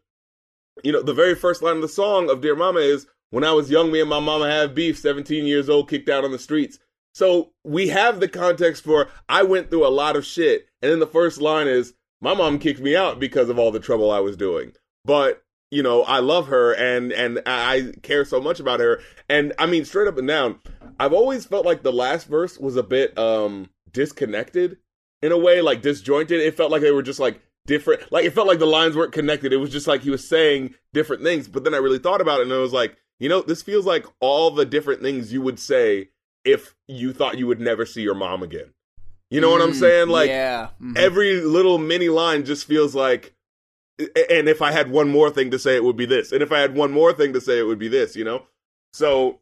you 0.83 0.93
know, 0.93 1.03
the 1.03 1.15
very 1.15 1.35
first 1.35 1.63
line 1.63 1.77
of 1.77 1.83
the 1.83 1.89
song 1.89 2.29
of 2.29 2.41
Dear 2.41 2.57
Mama 2.57 2.81
is, 2.81 3.07
When 3.31 3.45
I 3.45 3.53
was 3.53 3.71
young, 3.71 3.93
me 3.93 4.01
and 4.01 4.11
my 4.11 4.21
mama 4.21 4.51
had 4.51 4.75
beef, 4.75 4.99
17 4.99 5.47
years 5.47 5.69
old, 5.69 5.89
kicked 5.89 6.09
out 6.09 6.25
on 6.25 6.33
the 6.33 6.39
streets. 6.39 6.79
So 7.15 7.53
we 7.63 7.89
have 7.89 8.19
the 8.19 8.29
context 8.29 8.83
for, 8.83 9.09
I 9.29 9.45
went 9.45 9.71
through 9.71 9.87
a 9.87 9.89
lot 9.89 10.17
of 10.17 10.27
shit. 10.27 10.67
And 10.83 10.91
then 10.91 10.99
the 10.99 11.07
first 11.07 11.41
line 11.41 11.69
is, 11.69 11.95
My 12.21 12.35
mom 12.35 12.59
kicked 12.59 12.81
me 12.81 12.97
out 12.97 13.21
because 13.21 13.49
of 13.49 13.59
all 13.59 13.71
the 13.71 13.81
trouble 13.81 14.11
I 14.11 14.21
was 14.21 14.37
doing. 14.37 14.73
But, 15.05 15.44
you 15.75 15.83
know, 15.83 16.03
I 16.05 16.21
love 16.21 16.47
her 16.49 16.73
and, 16.73 17.13
and 17.13 17.43
I 17.47 17.93
care 18.03 18.25
so 18.25 18.41
much 18.41 18.61
about 18.61 18.81
her. 18.81 19.01
And 19.29 19.53
I 19.59 19.67
mean, 19.67 19.85
straight 19.85 20.09
up 20.09 20.19
and 20.19 20.29
down, 20.29 20.61
I've 21.01 21.13
always 21.13 21.47
felt 21.47 21.67
like 21.67 21.83
the 21.83 21.93
last 21.93 22.29
verse 22.29 22.59
was 22.59 22.77
a 22.77 22.83
bit, 22.83 23.17
um, 23.19 23.69
disconnected 23.93 24.79
in 25.23 25.33
a 25.33 25.39
way, 25.39 25.61
like 25.61 25.83
disjointed. 25.83 26.41
It 26.41 26.57
felt 26.57 26.71
like 26.71 26.83
they 26.83 26.91
were 26.91 27.03
just 27.03 27.21
like 27.21 27.41
different. 27.67 28.11
Like 28.13 28.25
it 28.25 28.33
felt 28.33 28.47
like 28.47 28.59
the 28.59 28.67
lines 28.67 28.97
weren't 28.97 29.13
connected. 29.13 29.53
It 29.53 29.57
was 29.57 29.71
just 29.71 29.87
like 29.87 30.03
he 30.03 30.11
was 30.11 30.27
saying 30.29 30.75
different 30.93 31.23
things. 31.23 31.49
But 31.49 31.65
then 31.65 31.75
I 31.75 31.79
really 31.79 31.99
thought 31.99 32.21
about 32.21 32.41
it, 32.41 32.45
and 32.45 32.53
I 32.53 32.59
was 32.59 32.73
like, 32.73 32.97
you 33.19 33.29
know, 33.29 33.43
this 33.43 33.63
feels 33.63 33.87
like 33.87 34.07
all 34.21 34.51
the 34.51 34.67
different 34.67 35.03
things 35.03 35.33
you 35.33 35.41
would 35.43 35.59
say 35.59 36.11
if 36.45 36.75
you 36.87 37.13
thought 37.13 37.39
you 37.39 37.47
would 37.47 37.61
never 37.61 37.87
see 37.87 38.03
your 38.03 38.15
mom 38.15 38.43
again. 38.43 38.75
You 39.31 39.41
know 39.41 39.51
what 39.51 39.63
I'm 39.63 39.71
Mm, 39.73 39.81
saying? 39.81 40.09
Like 40.09 40.29
yeah. 40.29 40.69
mhm. 40.81 40.97
every 40.97 41.41
little 41.41 41.79
mini 41.79 42.09
line 42.09 42.45
just 42.45 42.67
feels 42.67 42.95
like. 42.95 43.34
And 43.99 44.49
if 44.49 44.61
I 44.61 44.73
had 44.73 44.91
one 44.91 45.09
more 45.09 45.31
thing 45.31 45.51
to 45.53 45.59
say, 45.59 45.77
it 45.77 45.85
would 45.85 45.97
be 45.97 46.07
this. 46.07 46.33
And 46.33 46.43
if 46.43 46.51
I 46.51 46.59
had 46.59 46.75
one 46.75 46.91
more 46.91 47.13
thing 47.13 47.33
to 47.33 47.41
say, 47.41 47.59
it 47.59 47.67
would 47.67 47.79
be 47.79 47.89
this. 47.89 48.17
You 48.17 48.25
know. 48.25 48.47
So, 48.93 49.41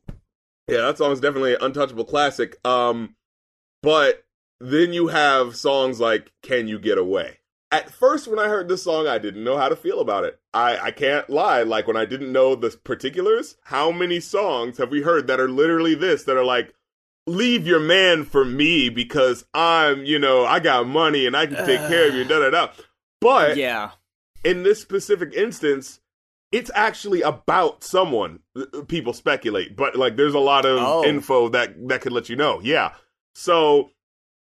yeah, 0.69 0.79
that 0.79 0.99
song 0.99 1.13
is 1.13 1.21
definitely 1.21 1.55
an 1.55 1.63
untouchable 1.63 2.05
classic. 2.05 2.57
Um, 2.67 3.17
but 3.83 4.25
then 4.61 4.93
you 4.93 5.09
have 5.09 5.57
songs 5.57 6.01
like 6.01 6.33
"Can 6.43 6.69
You 6.69 6.79
Get 6.79 6.99
Away." 6.99 7.39
At 7.71 7.91
first, 7.91 8.29
when 8.29 8.39
I 8.39 8.49
heard 8.49 8.69
this 8.69 8.83
song, 8.83 9.09
I 9.09 9.19
didn't 9.19 9.45
know 9.45 9.57
how 9.57 9.69
to 9.69 9.77
feel 9.77 10.01
about 10.01 10.25
it. 10.25 10.39
I 10.53 10.79
I 10.79 10.91
can't 10.91 11.29
lie. 11.31 11.63
Like 11.63 11.87
when 11.87 11.97
I 11.97 12.05
didn't 12.05 12.33
know 12.33 12.55
the 12.55 12.71
particulars, 12.71 13.57
how 13.65 13.91
many 13.91 14.21
songs 14.21 14.79
have 14.79 14.91
we 14.91 15.03
heard 15.03 15.27
that 15.27 15.41
are 15.41 15.49
literally 15.49 15.95
this? 15.95 16.25
That 16.25 16.37
are 16.37 16.45
like, 16.45 16.75
"Leave 17.27 17.67
your 17.67 17.81
man 17.81 18.25
for 18.25 18.45
me 18.45 18.89
because 18.91 19.45
I'm, 19.55 20.05
you 20.05 20.19
know, 20.19 20.45
I 20.45 20.61
got 20.61 20.87
money 20.87 21.27
and 21.27 21.37
I 21.37 21.47
can 21.47 21.65
take 21.67 21.81
care 21.89 22.09
of 22.09 22.15
you." 22.15 22.25
Da 22.25 22.39
da 22.39 22.51
da. 22.51 22.69
But 23.21 23.57
yeah. 23.57 23.93
In 24.45 24.63
this 24.63 24.81
specific 24.81 25.33
instance, 25.35 26.01
it's 26.51 26.71
actually 26.75 27.23
about 27.23 27.83
someone. 27.83 28.41
Uh, 28.57 28.83
People 28.89 29.13
speculate, 29.13 29.77
but 29.77 29.97
like 29.97 30.17
there's 30.17 30.35
a 30.35 30.39
lot 30.39 30.65
of 30.67 30.79
Oh. 30.81 31.05
info 31.05 31.49
that 31.51 31.89
that 31.89 32.01
could 32.03 32.13
let 32.13 32.29
you 32.29 32.37
know. 32.37 32.61
Yeah. 32.63 32.95
So 33.35 33.91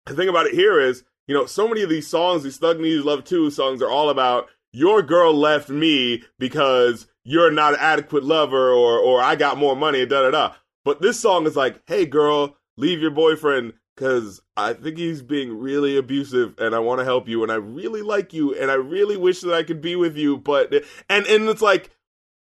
the 0.06 0.14
thing 0.14 0.28
about 0.28 0.46
it 0.46 0.54
here 0.54 0.78
is, 0.80 1.04
you 1.26 1.34
know, 1.34 1.46
so 1.46 1.66
many 1.68 1.82
of 1.82 1.90
these 1.90 2.06
songs, 2.06 2.42
these 2.44 2.56
Thug 2.58 2.80
Needs 2.80 3.04
Love 3.04 3.24
2 3.24 3.50
songs 3.50 3.82
are 3.82 3.90
all 3.90 4.10
about 4.10 4.48
your 4.72 5.02
girl 5.02 5.34
left 5.34 5.68
me 5.70 6.22
because 6.38 7.06
you're 7.24 7.50
not 7.50 7.74
an 7.74 7.80
adequate 7.80 8.24
lover 8.24 8.70
or 8.70 8.98
or 8.98 9.20
I 9.20 9.34
got 9.36 9.58
more 9.58 9.74
money 9.76 10.06
da 10.06 10.22
da 10.22 10.30
da. 10.30 10.54
But 10.84 11.02
this 11.02 11.18
song 11.20 11.46
is 11.46 11.56
like, 11.56 11.82
hey 11.86 12.06
girl, 12.06 12.56
leave 12.76 13.00
your 13.00 13.10
boyfriend 13.10 13.72
because 13.98 14.40
I 14.56 14.74
think 14.74 14.96
he's 14.96 15.22
being 15.22 15.58
really 15.58 15.96
abusive 15.96 16.54
and 16.58 16.72
I 16.72 16.78
want 16.78 17.00
to 17.00 17.04
help 17.04 17.28
you 17.28 17.42
and 17.42 17.50
I 17.50 17.56
really 17.56 18.00
like 18.00 18.32
you 18.32 18.54
and 18.54 18.70
I 18.70 18.74
really 18.74 19.16
wish 19.16 19.40
that 19.40 19.52
I 19.52 19.64
could 19.64 19.80
be 19.80 19.96
with 19.96 20.16
you. 20.16 20.36
But 20.36 20.72
and 21.10 21.26
and 21.26 21.48
it's 21.48 21.60
like 21.60 21.90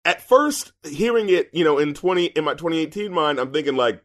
at 0.06 0.22
first 0.22 0.74
hearing 0.84 1.28
it, 1.30 1.50
you 1.52 1.64
know, 1.64 1.80
in 1.80 1.96
twenty 1.96 2.26
in 2.26 2.44
my 2.44 2.54
2018 2.54 3.12
mind, 3.12 3.40
I'm 3.40 3.52
thinking 3.52 3.76
like 3.76 4.04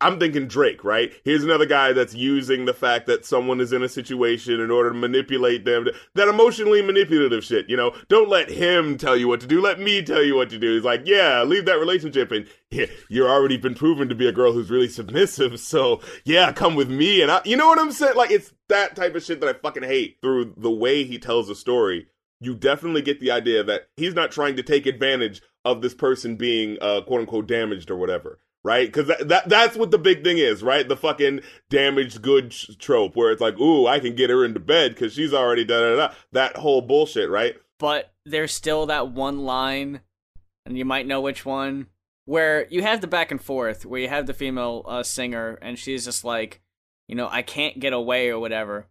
I'm 0.00 0.20
thinking 0.20 0.46
Drake, 0.46 0.84
right? 0.84 1.12
Here's 1.24 1.42
another 1.42 1.66
guy 1.66 1.92
that's 1.92 2.14
using 2.14 2.64
the 2.64 2.74
fact 2.74 3.06
that 3.06 3.24
someone 3.24 3.60
is 3.60 3.72
in 3.72 3.82
a 3.82 3.88
situation 3.88 4.60
in 4.60 4.70
order 4.70 4.90
to 4.90 4.96
manipulate 4.96 5.64
them. 5.64 5.88
That 6.14 6.28
emotionally 6.28 6.80
manipulative 6.80 7.42
shit, 7.42 7.68
you 7.68 7.76
know? 7.76 7.92
Don't 8.08 8.28
let 8.28 8.50
him 8.50 8.96
tell 8.96 9.16
you 9.16 9.26
what 9.26 9.40
to 9.40 9.46
do. 9.48 9.60
Let 9.60 9.80
me 9.80 10.02
tell 10.02 10.22
you 10.22 10.36
what 10.36 10.50
to 10.50 10.58
do. 10.58 10.74
He's 10.74 10.84
like, 10.84 11.02
yeah, 11.06 11.42
leave 11.42 11.64
that 11.64 11.80
relationship. 11.80 12.30
And 12.30 12.46
yeah, 12.70 12.86
you're 13.08 13.28
already 13.28 13.56
been 13.56 13.74
proven 13.74 14.08
to 14.08 14.14
be 14.14 14.28
a 14.28 14.32
girl 14.32 14.52
who's 14.52 14.70
really 14.70 14.88
submissive. 14.88 15.58
So 15.58 16.00
yeah, 16.24 16.52
come 16.52 16.76
with 16.76 16.90
me. 16.90 17.20
And 17.22 17.30
I, 17.30 17.40
you 17.44 17.56
know 17.56 17.66
what 17.66 17.80
I'm 17.80 17.92
saying? 17.92 18.16
Like, 18.16 18.30
it's 18.30 18.52
that 18.68 18.94
type 18.94 19.14
of 19.16 19.24
shit 19.24 19.40
that 19.40 19.48
I 19.48 19.58
fucking 19.58 19.82
hate 19.82 20.18
through 20.22 20.54
the 20.56 20.70
way 20.70 21.04
he 21.04 21.18
tells 21.18 21.48
the 21.48 21.54
story. 21.54 22.06
You 22.40 22.54
definitely 22.54 23.02
get 23.02 23.20
the 23.20 23.30
idea 23.30 23.64
that 23.64 23.88
he's 23.96 24.14
not 24.14 24.30
trying 24.30 24.56
to 24.56 24.62
take 24.62 24.86
advantage 24.86 25.42
of 25.64 25.80
this 25.80 25.94
person 25.94 26.36
being, 26.36 26.76
uh, 26.80 27.00
quote 27.00 27.20
unquote, 27.20 27.48
damaged 27.48 27.90
or 27.90 27.96
whatever 27.96 28.38
right? 28.64 28.86
Because 28.86 29.06
that, 29.08 29.28
that 29.28 29.48
that's 29.48 29.76
what 29.76 29.90
the 29.90 29.98
big 29.98 30.24
thing 30.24 30.38
is, 30.38 30.62
right? 30.62 30.88
The 30.88 30.96
fucking 30.96 31.40
damaged 31.70 32.22
goods 32.22 32.74
trope, 32.78 33.14
where 33.14 33.30
it's 33.30 33.40
like, 33.40 33.58
ooh, 33.60 33.86
I 33.86 34.00
can 34.00 34.16
get 34.16 34.30
her 34.30 34.44
into 34.44 34.60
bed 34.60 34.94
because 34.94 35.12
she's 35.12 35.34
already 35.34 35.64
da 35.64 35.80
da 35.80 35.96
da. 35.96 36.14
That 36.32 36.56
whole 36.56 36.80
bullshit, 36.80 37.30
right? 37.30 37.56
but 37.78 38.14
there's 38.24 38.52
still 38.52 38.86
that 38.86 39.10
one 39.10 39.44
line, 39.44 40.00
and 40.64 40.78
you 40.78 40.84
might 40.84 41.06
know 41.06 41.20
which 41.20 41.44
one, 41.44 41.88
where 42.24 42.66
you 42.70 42.82
have 42.82 43.00
the 43.00 43.06
back 43.06 43.30
and 43.30 43.42
forth, 43.42 43.84
where 43.84 44.00
you 44.00 44.08
have 44.08 44.26
the 44.26 44.32
female 44.32 44.84
uh, 44.88 45.02
singer, 45.02 45.58
and 45.60 45.78
she's 45.78 46.04
just 46.04 46.24
like, 46.24 46.62
you 47.08 47.14
know, 47.14 47.28
I 47.30 47.42
can't 47.42 47.78
get 47.78 47.92
away 47.92 48.30
or 48.30 48.38
whatever. 48.38 48.86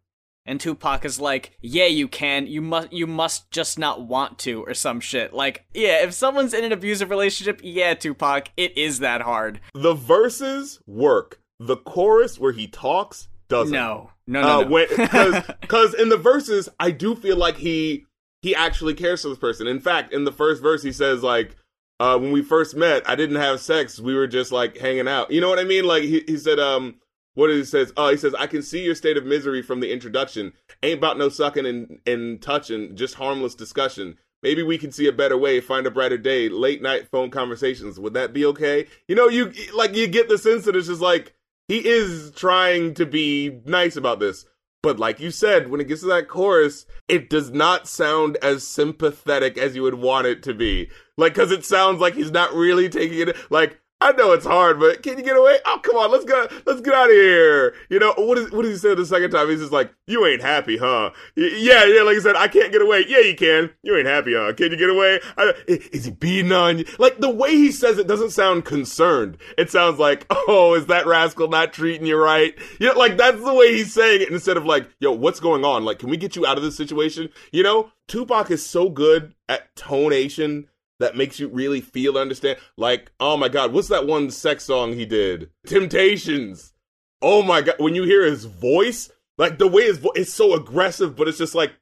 And 0.46 0.60
Tupac 0.60 1.06
is 1.06 1.22
like, 1.22 1.58
"Yeah, 1.62 1.86
you 1.86 2.08
can. 2.08 2.48
You 2.48 2.62
must. 2.62 2.92
You 2.92 3.08
must 3.08 3.50
just 3.50 3.80
not 3.80 4.02
want 4.02 4.40
to, 4.40 4.64
or 4.64 4.74
some 4.74 5.00
shit." 5.00 5.34
Like, 5.34 5.66
yeah, 5.74 6.04
if 6.04 6.14
someone's 6.14 6.54
in 6.54 6.66
an 6.66 6.74
abusive 6.74 7.10
relationship, 7.10 7.62
yeah, 7.64 7.94
Tupac, 7.94 8.50
it 8.58 8.78
is 8.78 9.00
that 9.00 9.22
hard. 9.22 9.62
The 9.74 9.94
verses 9.94 10.80
work. 10.86 11.40
The 11.60 11.78
chorus 11.78 12.38
where 12.38 12.52
he 12.52 12.68
talks 12.68 13.30
doesn't. 13.48 13.74
No, 13.74 14.12
no, 14.28 14.42
no, 14.42 14.62
uh, 14.62 14.94
no. 15.04 15.44
because 15.62 15.94
in 16.00 16.10
the 16.10 16.18
verses, 16.18 16.68
I 16.80 16.92
do 16.92 17.16
feel 17.16 17.38
like 17.38 17.58
he 17.58 18.06
he 18.42 18.54
actually 18.54 18.94
cares 18.94 19.22
for 19.22 19.30
this 19.30 19.38
person. 19.38 19.68
In 19.68 19.80
fact, 19.80 20.14
in 20.14 20.26
the 20.26 20.32
first 20.32 20.62
verse, 20.62 20.84
he 20.84 20.92
says 20.92 21.24
like, 21.24 21.56
uh, 22.02 22.18
"When 22.18 22.34
we 22.34 22.42
first 22.42 22.76
met, 22.76 23.10
I 23.10 23.16
didn't 23.16 23.38
have 23.38 23.62
sex. 23.62 24.00
We 24.00 24.14
were 24.14 24.28
just 24.28 24.52
like 24.52 24.78
hanging 24.78 25.08
out." 25.08 25.32
You 25.32 25.40
know 25.40 25.50
what 25.50 25.60
I 25.60 25.64
mean? 25.64 25.86
Like 25.86 26.04
he 26.04 26.24
he 26.28 26.38
said, 26.38 26.60
um, 26.60 26.96
what 27.36 27.50
he 27.50 27.64
says? 27.64 27.92
Oh, 27.98 28.10
he 28.10 28.18
says, 28.18 28.36
"I 28.36 28.48
can 28.48 28.62
see 28.62 28.84
your 28.84 28.96
state 28.96 29.18
of 29.18 29.26
misery 29.26 29.62
from 29.62 29.80
the 29.80 29.92
introduction. 29.92 30.54
Ain't 30.82 31.00
about 31.00 31.18
no 31.18 31.30
sucking 31.30 31.66
and 31.66 32.00
and 32.06 32.42
touching, 32.42 32.96
just 32.96 33.16
harmless 33.16 33.56
discussion." 33.56 34.18
Maybe 34.42 34.62
we 34.62 34.78
can 34.78 34.92
see 34.92 35.08
a 35.08 35.14
better 35.14 35.38
way, 35.38 35.62
find 35.62 35.88
a 35.88 35.92
brighter 35.92 36.18
day, 36.18 36.50
late 36.50 36.82
night 36.82 37.08
phone 37.10 37.30
conversations. 37.30 37.98
Would 37.98 38.14
that 38.16 38.34
be 38.34 38.46
okay? 38.46 38.88
You 39.08 39.16
know, 39.16 39.30
you 39.30 39.54
like 39.74 39.96
you 39.96 40.06
get 40.08 40.28
the 40.28 40.38
sense 40.38 40.66
that 40.66 40.76
it's 40.76 40.88
just 40.88 41.02
like 41.02 41.34
he 41.68 41.88
is 41.88 42.32
trying 42.36 42.94
to 42.96 43.06
be 43.06 43.62
nice 43.66 43.96
about 43.96 44.20
this. 44.20 44.46
But 44.84 45.00
like 45.00 45.22
you 45.22 45.32
said, 45.32 45.72
when 45.72 45.80
it 45.80 45.88
gets 45.88 46.02
to 46.02 46.08
that 46.08 46.28
chorus, 46.28 46.86
it 47.08 47.30
does 47.30 47.52
not 47.52 47.88
sound 47.88 48.36
as 48.42 48.68
sympathetic 48.68 49.58
as 49.58 49.76
you 49.76 49.82
would 49.84 49.96
want 49.96 50.28
it 50.28 50.44
to 50.44 50.54
be. 50.54 50.90
Like, 51.18 51.34
cause 51.34 51.52
it 51.52 51.64
sounds 51.64 52.02
like 52.02 52.16
he's 52.16 52.32
not 52.32 52.54
really 52.54 52.90
taking 52.90 53.30
it, 53.30 53.38
like, 53.50 53.80
I 54.04 54.12
know 54.12 54.34
it's 54.34 54.46
hard, 54.46 54.82
but 54.82 55.02
can 55.02 55.18
you 55.18 55.24
get 55.24 55.38
away? 55.38 55.60
Oh, 55.66 55.80
come 55.82 55.96
on, 55.96 56.12
let's 56.12 56.26
go, 56.26 56.46
let's 56.66 56.82
get 56.82 56.94
out 56.94 57.06
of 57.06 57.16
here. 57.16 57.74
You 57.90 58.00
know 58.00 58.14
what 58.18 58.38
is 58.38 58.52
what 58.52 58.64
does 58.64 58.72
he 58.72 58.78
say 58.78 58.94
the 58.94 59.06
second 59.06 59.32
time? 59.32 59.50
He's 59.50 59.62
just 59.62 59.72
like, 59.72 59.94
"You 60.08 60.26
ain't 60.26 60.42
happy, 60.42 60.76
huh?" 60.76 61.12
Y- 61.38 61.54
yeah, 61.56 61.86
yeah. 61.86 62.02
Like 62.02 62.18
I 62.18 62.20
said, 62.20 62.36
I 62.36 62.50
can't 62.50 62.74
get 62.74 62.82
away. 62.82 63.06
Yeah, 63.08 63.20
you 63.20 63.34
can. 63.34 63.70
You 63.82 63.96
ain't 63.96 64.06
happy, 64.08 64.34
huh? 64.36 64.52
Can 64.58 64.72
you 64.72 64.78
get 64.78 64.90
away? 64.90 65.22
I, 65.38 65.54
is 65.68 66.04
he 66.04 66.12
beating 66.12 66.52
on 66.52 66.80
you? 66.80 66.86
Like 67.00 67.20
the 67.20 67.30
way 67.30 67.52
he 67.52 67.72
says 67.72 67.98
it 67.98 68.08
doesn't 68.08 68.32
sound 68.32 68.66
concerned. 68.66 69.38
It 69.58 69.72
sounds 69.72 70.00
like, 70.00 70.26
"Oh, 70.30 70.74
is 70.74 70.88
that 70.88 71.08
rascal 71.08 71.48
not 71.48 71.72
treating 71.72 72.06
you 72.06 72.18
right?" 72.18 72.54
You 72.82 72.88
know, 72.88 73.00
like 73.00 73.16
that's 73.16 73.42
the 73.42 73.54
way 73.54 73.74
he's 73.74 73.94
saying 73.94 74.22
it 74.24 74.30
instead 74.32 74.58
of 74.58 74.66
like, 74.66 74.90
"Yo, 75.00 75.14
what's 75.14 75.40
going 75.40 75.64
on? 75.64 75.86
Like, 75.86 76.00
can 76.00 76.10
we 76.10 76.18
get 76.18 76.36
you 76.36 76.46
out 76.46 76.58
of 76.58 76.64
this 76.64 76.76
situation?" 76.76 77.30
You 77.54 77.64
know, 77.64 77.90
Tupac 78.08 78.52
is 78.52 78.66
so 78.66 78.90
good 78.90 79.34
at 79.48 79.74
tonation 79.78 80.66
that 81.00 81.18
makes 81.18 81.40
you 81.40 81.48
really 81.48 81.82
feel 81.82 82.18
understand. 82.18 82.60
Like, 82.78 83.12
oh 83.20 83.38
my 83.38 83.50
god, 83.50 83.74
what's 83.74 83.90
that 83.90 84.08
one 84.08 84.32
sex 84.32 84.64
song 84.64 84.94
he 84.94 85.06
did? 85.06 85.50
Temptations. 85.66 86.74
Oh 87.22 87.42
my 87.42 87.62
god, 87.62 87.76
when 87.80 87.96
you 87.96 88.04
hear 88.04 88.26
his 88.26 88.46
voice, 88.46 89.12
like 89.38 89.58
the 89.58 89.68
way 89.68 89.84
his 89.84 89.98
voice 89.98 90.14
is 90.16 90.34
so 90.34 90.54
aggressive, 90.54 91.16
but 91.16 91.28
it's 91.28 91.38
just 91.38 91.56
like 91.56 91.74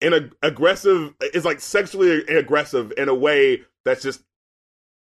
in 0.00 0.12
a 0.12 0.30
aggressive. 0.42 1.14
It's 1.20 1.44
like 1.44 1.60
sexually 1.60 2.24
aggressive 2.26 2.92
in 2.96 3.08
a 3.08 3.14
way 3.14 3.62
that's 3.84 4.02
just. 4.02 4.22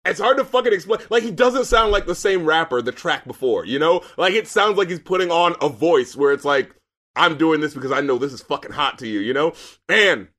It's 0.03 0.20
hard 0.20 0.38
to 0.38 0.45
fucking 0.45 0.74
explain. 0.74 0.99
Like 1.12 1.22
he 1.22 1.30
doesn't 1.30 1.66
sound 1.66 1.91
like 1.91 2.07
the 2.07 2.16
same 2.16 2.43
rapper 2.43 2.82
the 2.82 2.91
track 2.91 3.24
before, 3.26 3.66
you 3.66 3.78
know? 3.78 4.01
Like 4.18 4.34
it 4.34 4.47
sounds 4.47 4.76
like 4.76 4.89
he's 4.89 4.99
putting 4.99 5.30
on 5.30 5.55
a 5.62 5.70
voice 5.70 6.16
where 6.16 6.34
it's 6.34 6.43
like, 6.43 6.76
I'm 7.16 7.38
doing 7.38 7.62
this 7.62 7.76
because 7.76 7.91
I 7.91 8.01
know 8.01 8.18
this 8.18 8.34
is 8.34 8.41
fucking 8.41 8.72
hot 8.72 8.97
to 8.99 9.07
you, 9.07 9.20
you 9.20 9.32
know? 9.32 9.53
And 9.88 10.30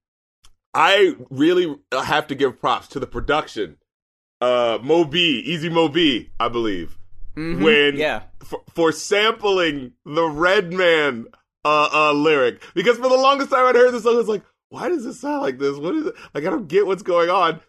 I 0.75 1.15
really 1.31 1.77
have 1.93 2.27
to 2.29 2.35
give 2.35 2.61
props 2.61 2.89
to 2.89 3.01
the 3.01 3.07
production. 3.07 3.77
Uh, 4.41 4.79
Mo 4.83 5.05
Bee, 5.05 5.43
Easy 5.45 5.69
Mo 5.69 5.89
Bee, 5.89 6.31
I 6.41 6.49
believe, 6.49 6.99
Mhm, 7.37 7.63
when 7.63 7.97
yeah. 7.97 8.23
for, 8.43 8.63
for 8.75 8.91
sampling 8.93 9.93
the 10.05 10.25
Redman 10.29 11.27
uh, 11.65 11.89
uh 11.93 12.13
lyric 12.13 12.61
because 12.75 12.97
for 12.97 13.09
the 13.09 13.17
longest 13.17 13.51
time 13.51 13.67
I'd 13.67 13.77
heard 13.77 13.93
this 13.93 14.03
song, 14.03 14.15
I 14.15 14.19
was 14.19 14.29
like, 14.29 14.43
why 14.71 14.89
does 14.89 15.07
it 15.07 15.15
sound 15.15 15.43
like 15.43 15.59
this? 15.59 15.77
What 15.79 15.95
is 15.95 16.07
it? 16.07 16.15
Like 16.35 16.45
I 16.45 16.51
don't 16.51 16.67
get 16.67 16.87
what's 16.87 17.03
going 17.03 17.31
on. 17.31 17.61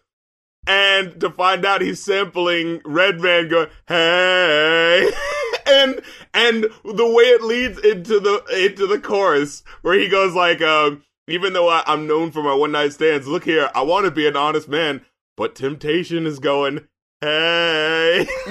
And 0.66 1.20
to 1.20 1.30
find 1.30 1.64
out 1.64 1.82
he's 1.82 2.02
sampling 2.02 2.80
Redman 2.84 3.48
going, 3.48 3.68
hey, 3.86 5.10
and 5.66 6.00
and 6.32 6.64
the 6.84 7.06
way 7.06 7.24
it 7.24 7.42
leads 7.42 7.78
into 7.78 8.18
the 8.18 8.42
into 8.64 8.86
the 8.86 8.98
chorus 8.98 9.62
where 9.82 9.98
he 9.98 10.08
goes 10.08 10.34
like, 10.34 10.60
um, 10.62 11.04
even 11.28 11.52
though 11.52 11.68
I, 11.68 11.82
I'm 11.86 12.06
known 12.06 12.30
for 12.30 12.42
my 12.42 12.54
one 12.54 12.72
night 12.72 12.92
stands, 12.92 13.26
look 13.26 13.44
here, 13.44 13.70
I 13.74 13.82
want 13.82 14.04
to 14.04 14.10
be 14.10 14.26
an 14.26 14.36
honest 14.36 14.68
man, 14.68 15.02
but 15.36 15.54
temptation 15.54 16.26
is 16.26 16.38
going, 16.38 16.86
hey. 17.20 18.26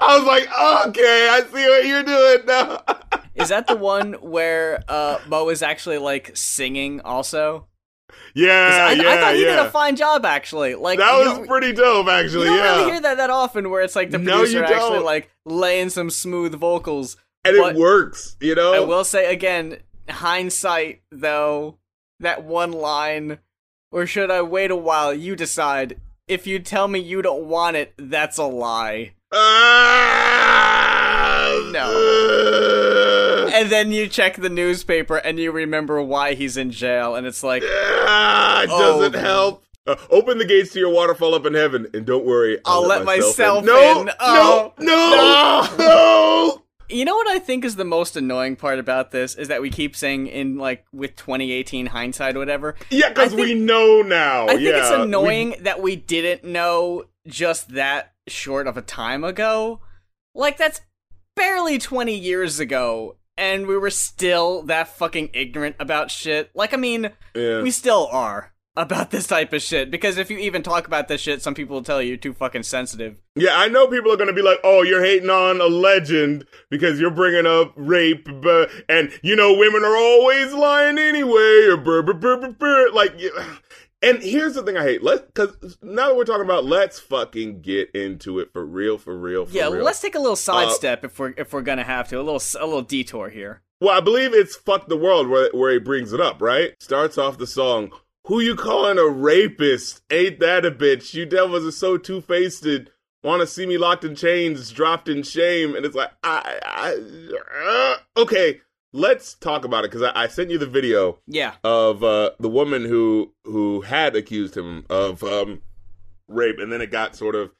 I 0.00 0.16
was 0.18 0.24
like, 0.24 0.48
okay, 0.88 1.28
I 1.30 1.42
see 1.42 1.68
what 1.68 1.86
you're 1.86 2.02
doing 2.02 2.46
now. 2.46 2.82
is 3.34 3.48
that 3.50 3.66
the 3.66 3.76
one 3.76 4.14
where 4.14 4.82
uh, 4.88 5.18
Mo 5.28 5.48
is 5.48 5.62
actually 5.62 5.98
like 5.98 6.32
singing 6.36 7.00
also? 7.02 7.66
yeah, 8.34 8.86
I, 8.88 8.92
yeah, 8.92 9.10
I 9.10 9.16
thought 9.20 9.34
he 9.34 9.42
yeah. 9.44 9.56
did 9.56 9.58
a 9.66 9.70
fine 9.70 9.96
job 9.96 10.24
actually. 10.24 10.74
Like 10.74 10.98
that 10.98 11.12
was 11.12 11.46
pretty 11.46 11.72
dope, 11.72 12.06
You 12.06 12.12
actually. 12.12 12.46
don't 12.46 12.56
yeah, 12.56 12.76
really 12.78 12.92
hear 12.92 13.00
that 13.02 13.16
that 13.18 13.30
often, 13.30 13.70
where 13.70 13.82
it's 13.82 13.96
like 13.96 14.10
the 14.10 14.18
No, 14.18 14.38
producer 14.38 14.58
you 14.58 14.64
actually 14.64 14.96
don't. 14.96 15.04
like 15.04 15.30
laying 15.44 15.90
some 15.90 16.10
smooth 16.10 16.54
vocals. 16.54 17.16
and 17.44 17.56
but- 17.58 17.76
it 17.76 17.78
works. 17.78 18.36
You 18.40 18.54
know, 18.54 18.74
I 18.74 18.80
will 18.80 19.04
say 19.04 19.32
again, 19.32 19.78
hindsight 20.10 21.02
though, 21.10 21.78
that 22.20 22.44
one 22.44 22.72
line, 22.72 23.38
or 23.90 24.06
should 24.06 24.30
I 24.30 24.42
wait 24.42 24.70
a 24.70 24.76
while? 24.76 25.14
You 25.14 25.36
decide. 25.36 26.00
If 26.26 26.46
you 26.46 26.58
tell 26.58 26.88
me 26.88 26.98
you 26.98 27.22
don't 27.22 27.44
want 27.44 27.76
it, 27.76 27.94
that's 27.96 28.36
a 28.38 28.44
lie. 28.44 29.12
Ah, 29.32 30.48
No. 31.72 33.48
And 33.54 33.70
then 33.70 33.92
you 33.92 34.08
check 34.08 34.36
the 34.36 34.50
newspaper 34.50 35.16
and 35.16 35.38
you 35.38 35.52
remember 35.52 36.02
why 36.02 36.34
he's 36.34 36.56
in 36.56 36.70
jail, 36.70 37.14
and 37.14 37.26
it's 37.26 37.42
like, 37.42 37.62
Ah, 37.66 38.62
it 38.62 38.68
Oh. 38.70 39.00
doesn't 39.00 39.14
help. 39.20 39.64
Uh, 39.86 39.96
open 40.10 40.36
the 40.36 40.44
gates 40.44 40.74
to 40.74 40.78
your 40.78 40.90
waterfall 40.90 41.34
up 41.34 41.46
in 41.46 41.54
heaven, 41.54 41.86
and 41.94 42.04
don't 42.04 42.26
worry, 42.26 42.58
I'll 42.66 42.86
let 42.86 43.06
myself 43.06 43.64
No, 43.64 44.02
in. 44.02 44.10
Oh, 44.20 44.74
no, 44.78 44.86
no, 44.86 45.76
no. 45.78 46.62
You 46.88 47.04
know 47.04 47.14
what 47.14 47.28
I 47.28 47.38
think 47.38 47.64
is 47.64 47.76
the 47.76 47.84
most 47.84 48.16
annoying 48.16 48.56
part 48.56 48.78
about 48.78 49.10
this 49.10 49.34
is 49.34 49.48
that 49.48 49.60
we 49.60 49.70
keep 49.70 49.94
saying 49.94 50.26
in 50.26 50.56
like 50.56 50.86
with 50.92 51.16
2018 51.16 51.86
hindsight 51.86 52.36
or 52.36 52.38
whatever. 52.38 52.76
Yeah, 52.90 53.10
because 53.10 53.34
we 53.34 53.54
know 53.54 54.02
now. 54.02 54.44
I 54.44 54.54
think 54.54 54.62
yeah, 54.62 54.78
it's 54.78 54.96
we- 54.96 55.02
annoying 55.02 55.54
that 55.60 55.82
we 55.82 55.96
didn't 55.96 56.44
know 56.44 57.04
just 57.26 57.74
that 57.74 58.12
short 58.26 58.66
of 58.66 58.76
a 58.76 58.82
time 58.82 59.24
ago. 59.24 59.80
Like 60.34 60.56
that's 60.56 60.80
barely 61.36 61.78
20 61.78 62.14
years 62.14 62.58
ago 62.58 63.16
and 63.36 63.66
we 63.66 63.78
were 63.78 63.90
still 63.90 64.62
that 64.64 64.88
fucking 64.88 65.30
ignorant 65.32 65.76
about 65.78 66.10
shit. 66.10 66.50
Like 66.54 66.74
I 66.74 66.76
mean, 66.76 67.10
yeah. 67.34 67.62
we 67.62 67.70
still 67.70 68.08
are 68.10 68.52
about 68.78 69.10
this 69.10 69.26
type 69.26 69.52
of 69.52 69.60
shit 69.60 69.90
because 69.90 70.16
if 70.18 70.30
you 70.30 70.38
even 70.38 70.62
talk 70.62 70.86
about 70.86 71.08
this 71.08 71.20
shit, 71.20 71.42
some 71.42 71.54
people 71.54 71.74
will 71.74 71.82
tell 71.82 72.00
you 72.00 72.08
you're 72.08 72.16
too 72.16 72.32
fucking 72.32 72.62
sensitive. 72.62 73.16
Yeah, 73.34 73.56
I 73.56 73.68
know 73.68 73.86
people 73.88 74.12
are 74.12 74.16
going 74.16 74.28
to 74.28 74.32
be 74.34 74.42
like, 74.42 74.58
"Oh, 74.64 74.82
you're 74.82 75.02
hating 75.04 75.30
on 75.30 75.60
a 75.60 75.66
legend 75.66 76.46
because 76.70 77.00
you're 77.00 77.10
bringing 77.10 77.46
up 77.46 77.72
rape, 77.76 78.28
but 78.40 78.70
and 78.88 79.10
you 79.22 79.36
know 79.36 79.52
women 79.54 79.82
are 79.84 79.96
always 79.96 80.52
lying 80.52 80.96
anyway." 80.98 81.66
Or 81.68 81.76
brr, 81.76 82.02
brr, 82.02 82.14
brr, 82.14 82.52
brr. 82.52 82.90
like, 82.92 83.20
and 84.02 84.22
here's 84.22 84.54
the 84.54 84.62
thing 84.62 84.76
I 84.76 84.84
hate. 84.84 85.02
Let 85.02 85.26
because 85.34 85.78
now 85.82 86.08
that 86.08 86.16
we're 86.16 86.24
talking 86.24 86.44
about, 86.44 86.64
let's 86.64 87.00
fucking 87.00 87.62
get 87.62 87.90
into 87.92 88.38
it 88.38 88.52
for 88.52 88.64
real, 88.64 88.96
for 88.98 89.16
real, 89.18 89.44
for 89.46 89.52
yeah, 89.52 89.68
real. 89.68 89.84
let's 89.84 90.00
take 90.00 90.14
a 90.14 90.18
little 90.20 90.32
Uh, 90.32 90.36
sidestep 90.36 91.04
if 91.04 91.18
we're 91.18 91.34
if 91.36 91.52
we're 91.52 91.62
gonna 91.62 91.84
have 91.84 92.08
to 92.08 92.16
a 92.20 92.22
little 92.22 92.42
a 92.60 92.64
little 92.66 92.82
detour 92.82 93.28
here. 93.28 93.62
Well, 93.80 93.96
I 93.96 94.00
believe 94.00 94.34
it's 94.34 94.56
"Fuck 94.56 94.88
the 94.88 94.96
World" 94.96 95.28
where 95.28 95.50
where 95.52 95.72
he 95.72 95.78
brings 95.78 96.12
it 96.12 96.20
up. 96.20 96.40
Right, 96.40 96.74
starts 96.80 97.18
off 97.18 97.38
the 97.38 97.46
song. 97.46 97.92
Who 98.28 98.40
you 98.40 98.56
calling 98.56 98.98
a 98.98 99.06
rapist? 99.06 100.02
Ain't 100.10 100.38
that 100.40 100.66
a 100.66 100.70
bitch? 100.70 101.14
You 101.14 101.24
devils 101.24 101.64
are 101.64 101.70
so 101.70 101.96
two 101.96 102.20
faced. 102.20 102.66
Want 103.24 103.40
to 103.40 103.46
see 103.46 103.64
me 103.64 103.78
locked 103.78 104.04
in 104.04 104.14
chains, 104.14 104.70
dropped 104.70 105.08
in 105.08 105.22
shame, 105.22 105.74
and 105.74 105.86
it's 105.86 105.96
like, 105.96 106.10
I, 106.22 106.60
I 106.62 107.96
uh, 108.14 108.20
okay. 108.20 108.60
Let's 108.92 109.34
talk 109.34 109.64
about 109.64 109.84
it 109.84 109.90
because 109.90 110.02
I, 110.02 110.24
I 110.24 110.28
sent 110.28 110.50
you 110.50 110.58
the 110.58 110.66
video 110.66 111.20
Yeah, 111.26 111.54
of 111.64 112.04
uh, 112.04 112.32
the 112.38 112.50
woman 112.50 112.84
who 112.84 113.32
who 113.44 113.80
had 113.80 114.14
accused 114.14 114.54
him 114.54 114.84
of 114.90 115.22
um, 115.24 115.62
rape, 116.26 116.58
and 116.58 116.70
then 116.70 116.82
it 116.82 116.90
got 116.90 117.16
sort 117.16 117.34
of 117.34 117.52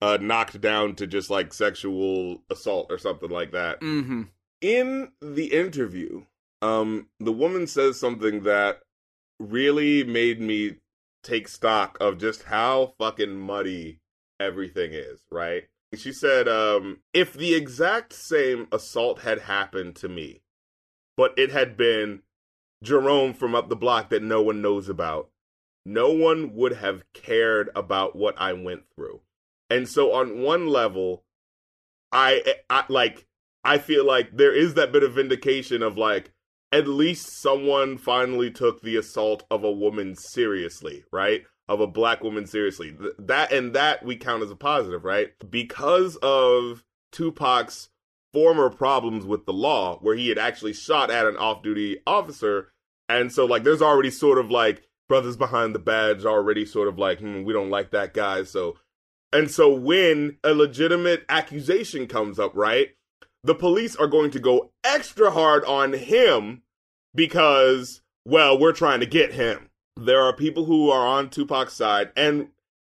uh, 0.00 0.18
knocked 0.20 0.60
down 0.60 0.94
to 0.96 1.06
just 1.08 1.30
like 1.30 1.52
sexual 1.52 2.42
assault 2.48 2.86
or 2.90 2.98
something 2.98 3.30
like 3.30 3.50
that 3.52 3.80
mm-hmm. 3.80 4.22
in 4.60 5.10
the 5.20 5.46
interview, 5.46 6.24
um, 6.62 7.08
the 7.18 7.32
woman 7.32 7.66
says 7.66 7.98
something 7.98 8.42
that 8.42 8.82
really 9.50 10.04
made 10.04 10.40
me 10.40 10.76
take 11.22 11.48
stock 11.48 11.96
of 12.00 12.18
just 12.18 12.44
how 12.44 12.94
fucking 12.98 13.36
muddy 13.36 14.00
everything 14.40 14.92
is, 14.92 15.20
right? 15.30 15.64
She 15.94 16.12
said, 16.12 16.48
um, 16.48 17.00
if 17.12 17.34
the 17.34 17.54
exact 17.54 18.12
same 18.12 18.66
assault 18.72 19.20
had 19.20 19.40
happened 19.40 19.96
to 19.96 20.08
me, 20.08 20.42
but 21.16 21.34
it 21.36 21.50
had 21.50 21.76
been 21.76 22.22
Jerome 22.82 23.34
from 23.34 23.54
up 23.54 23.68
the 23.68 23.76
block 23.76 24.08
that 24.10 24.22
no 24.22 24.40
one 24.42 24.62
knows 24.62 24.88
about, 24.88 25.30
no 25.84 26.10
one 26.10 26.54
would 26.54 26.74
have 26.74 27.04
cared 27.12 27.70
about 27.74 28.16
what 28.16 28.34
I 28.38 28.52
went 28.52 28.84
through. 28.94 29.20
And 29.68 29.88
so 29.88 30.12
on 30.12 30.40
one 30.40 30.68
level, 30.68 31.24
I, 32.10 32.56
I 32.70 32.84
like 32.88 33.26
I 33.64 33.78
feel 33.78 34.04
like 34.04 34.36
there 34.36 34.54
is 34.54 34.74
that 34.74 34.92
bit 34.92 35.02
of 35.02 35.14
vindication 35.14 35.82
of 35.82 35.96
like 35.96 36.32
at 36.72 36.88
least 36.88 37.40
someone 37.40 37.98
finally 37.98 38.50
took 38.50 38.80
the 38.82 38.96
assault 38.96 39.44
of 39.50 39.62
a 39.62 39.70
woman 39.70 40.16
seriously, 40.16 41.04
right? 41.12 41.44
Of 41.68 41.80
a 41.80 41.86
black 41.86 42.22
woman 42.24 42.46
seriously. 42.46 42.92
Th- 42.92 43.12
That 43.18 43.52
and 43.52 43.74
that 43.74 44.04
we 44.04 44.16
count 44.16 44.42
as 44.42 44.50
a 44.50 44.56
positive, 44.56 45.04
right? 45.04 45.32
Because 45.48 46.16
of 46.22 46.82
Tupac's 47.12 47.90
former 48.32 48.70
problems 48.70 49.26
with 49.26 49.44
the 49.44 49.52
law 49.52 49.98
where 50.00 50.16
he 50.16 50.28
had 50.30 50.38
actually 50.38 50.72
shot 50.72 51.10
at 51.10 51.26
an 51.26 51.36
off-duty 51.36 51.98
officer 52.06 52.72
and 53.10 53.30
so 53.30 53.44
like 53.44 53.62
there's 53.62 53.82
already 53.82 54.10
sort 54.10 54.38
of 54.38 54.50
like 54.50 54.88
brothers 55.06 55.36
behind 55.36 55.74
the 55.74 55.78
badge 55.78 56.24
already 56.24 56.64
sort 56.64 56.88
of 56.88 56.98
like 56.98 57.18
hmm, 57.18 57.42
we 57.42 57.52
don't 57.52 57.68
like 57.68 57.90
that 57.90 58.14
guy 58.14 58.42
so 58.42 58.74
and 59.34 59.50
so 59.50 59.70
when 59.74 60.38
a 60.44 60.54
legitimate 60.54 61.24
accusation 61.28 62.06
comes 62.06 62.38
up, 62.38 62.52
right? 62.54 62.88
The 63.44 63.54
police 63.54 63.96
are 63.96 64.06
going 64.06 64.30
to 64.32 64.38
go 64.38 64.70
extra 64.84 65.30
hard 65.30 65.64
on 65.64 65.94
him 65.94 66.62
because, 67.14 68.02
well, 68.24 68.58
we're 68.58 68.72
trying 68.72 69.00
to 69.00 69.06
get 69.06 69.32
him. 69.32 69.70
There 69.96 70.22
are 70.22 70.32
people 70.32 70.64
who 70.64 70.90
are 70.90 71.06
on 71.06 71.28
Tupac's 71.28 71.74
side 71.74 72.12
and 72.16 72.48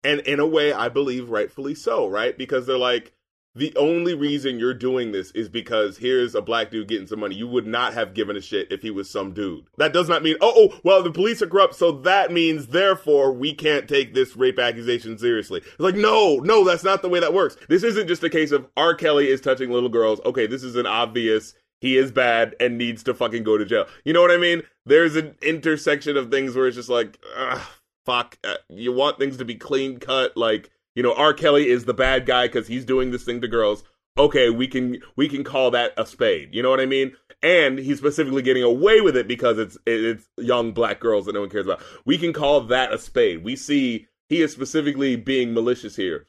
and 0.04 0.20
in 0.20 0.38
a 0.38 0.46
way 0.46 0.72
I 0.72 0.88
believe 0.88 1.30
rightfully 1.30 1.74
so, 1.74 2.06
right? 2.06 2.38
Because 2.38 2.66
they're 2.66 2.78
like 2.78 3.12
the 3.56 3.74
only 3.76 4.14
reason 4.14 4.58
you're 4.58 4.74
doing 4.74 5.12
this 5.12 5.30
is 5.30 5.48
because 5.48 5.96
here's 5.96 6.34
a 6.34 6.42
black 6.42 6.70
dude 6.70 6.88
getting 6.88 7.06
some 7.06 7.20
money. 7.20 7.34
You 7.34 7.48
would 7.48 7.66
not 7.66 7.94
have 7.94 8.12
given 8.12 8.36
a 8.36 8.40
shit 8.40 8.70
if 8.70 8.82
he 8.82 8.90
was 8.90 9.08
some 9.08 9.32
dude. 9.32 9.64
That 9.78 9.94
does 9.94 10.08
not 10.08 10.22
mean, 10.22 10.36
oh, 10.42 10.52
oh, 10.54 10.80
well, 10.84 11.02
the 11.02 11.10
police 11.10 11.40
are 11.40 11.46
corrupt, 11.46 11.74
so 11.74 11.90
that 11.92 12.30
means, 12.30 12.66
therefore, 12.66 13.32
we 13.32 13.54
can't 13.54 13.88
take 13.88 14.12
this 14.12 14.36
rape 14.36 14.58
accusation 14.58 15.16
seriously. 15.16 15.62
It's 15.64 15.80
like, 15.80 15.94
no, 15.94 16.36
no, 16.36 16.64
that's 16.64 16.84
not 16.84 17.00
the 17.00 17.08
way 17.08 17.18
that 17.18 17.32
works. 17.32 17.56
This 17.68 17.82
isn't 17.82 18.08
just 18.08 18.22
a 18.22 18.30
case 18.30 18.52
of 18.52 18.66
R. 18.76 18.94
Kelly 18.94 19.28
is 19.28 19.40
touching 19.40 19.70
little 19.70 19.88
girls. 19.88 20.20
Okay, 20.26 20.46
this 20.46 20.62
is 20.62 20.76
an 20.76 20.86
obvious, 20.86 21.54
he 21.80 21.96
is 21.96 22.12
bad 22.12 22.54
and 22.60 22.76
needs 22.76 23.02
to 23.04 23.14
fucking 23.14 23.42
go 23.42 23.56
to 23.56 23.64
jail. 23.64 23.86
You 24.04 24.12
know 24.12 24.20
what 24.20 24.30
I 24.30 24.36
mean? 24.36 24.62
There's 24.84 25.16
an 25.16 25.34
intersection 25.40 26.18
of 26.18 26.30
things 26.30 26.54
where 26.54 26.66
it's 26.66 26.76
just 26.76 26.90
like, 26.90 27.18
ugh, 27.36 27.62
fuck, 28.04 28.38
uh, 28.44 28.56
you 28.68 28.92
want 28.92 29.18
things 29.18 29.38
to 29.38 29.44
be 29.44 29.54
clean 29.54 29.98
cut, 29.98 30.36
like, 30.36 30.70
you 30.96 31.02
know, 31.02 31.14
R. 31.14 31.32
Kelly 31.32 31.68
is 31.68 31.84
the 31.84 31.94
bad 31.94 32.26
guy 32.26 32.48
because 32.48 32.66
he's 32.66 32.84
doing 32.84 33.12
this 33.12 33.22
thing 33.22 33.40
to 33.42 33.48
girls. 33.48 33.84
Okay, 34.18 34.48
we 34.48 34.66
can 34.66 35.00
we 35.14 35.28
can 35.28 35.44
call 35.44 35.70
that 35.72 35.92
a 35.98 36.06
spade. 36.06 36.48
You 36.52 36.62
know 36.62 36.70
what 36.70 36.80
I 36.80 36.86
mean? 36.86 37.14
And 37.42 37.78
he's 37.78 37.98
specifically 37.98 38.42
getting 38.42 38.62
away 38.62 39.02
with 39.02 39.14
it 39.14 39.28
because 39.28 39.58
it's 39.58 39.76
it's 39.86 40.26
young 40.38 40.72
black 40.72 40.98
girls 40.98 41.26
that 41.26 41.34
no 41.34 41.40
one 41.40 41.50
cares 41.50 41.66
about. 41.66 41.82
We 42.06 42.16
can 42.16 42.32
call 42.32 42.62
that 42.62 42.94
a 42.94 42.98
spade. 42.98 43.44
We 43.44 43.56
see 43.56 44.08
he 44.30 44.40
is 44.40 44.52
specifically 44.52 45.16
being 45.16 45.52
malicious 45.52 45.94
here, 45.94 46.26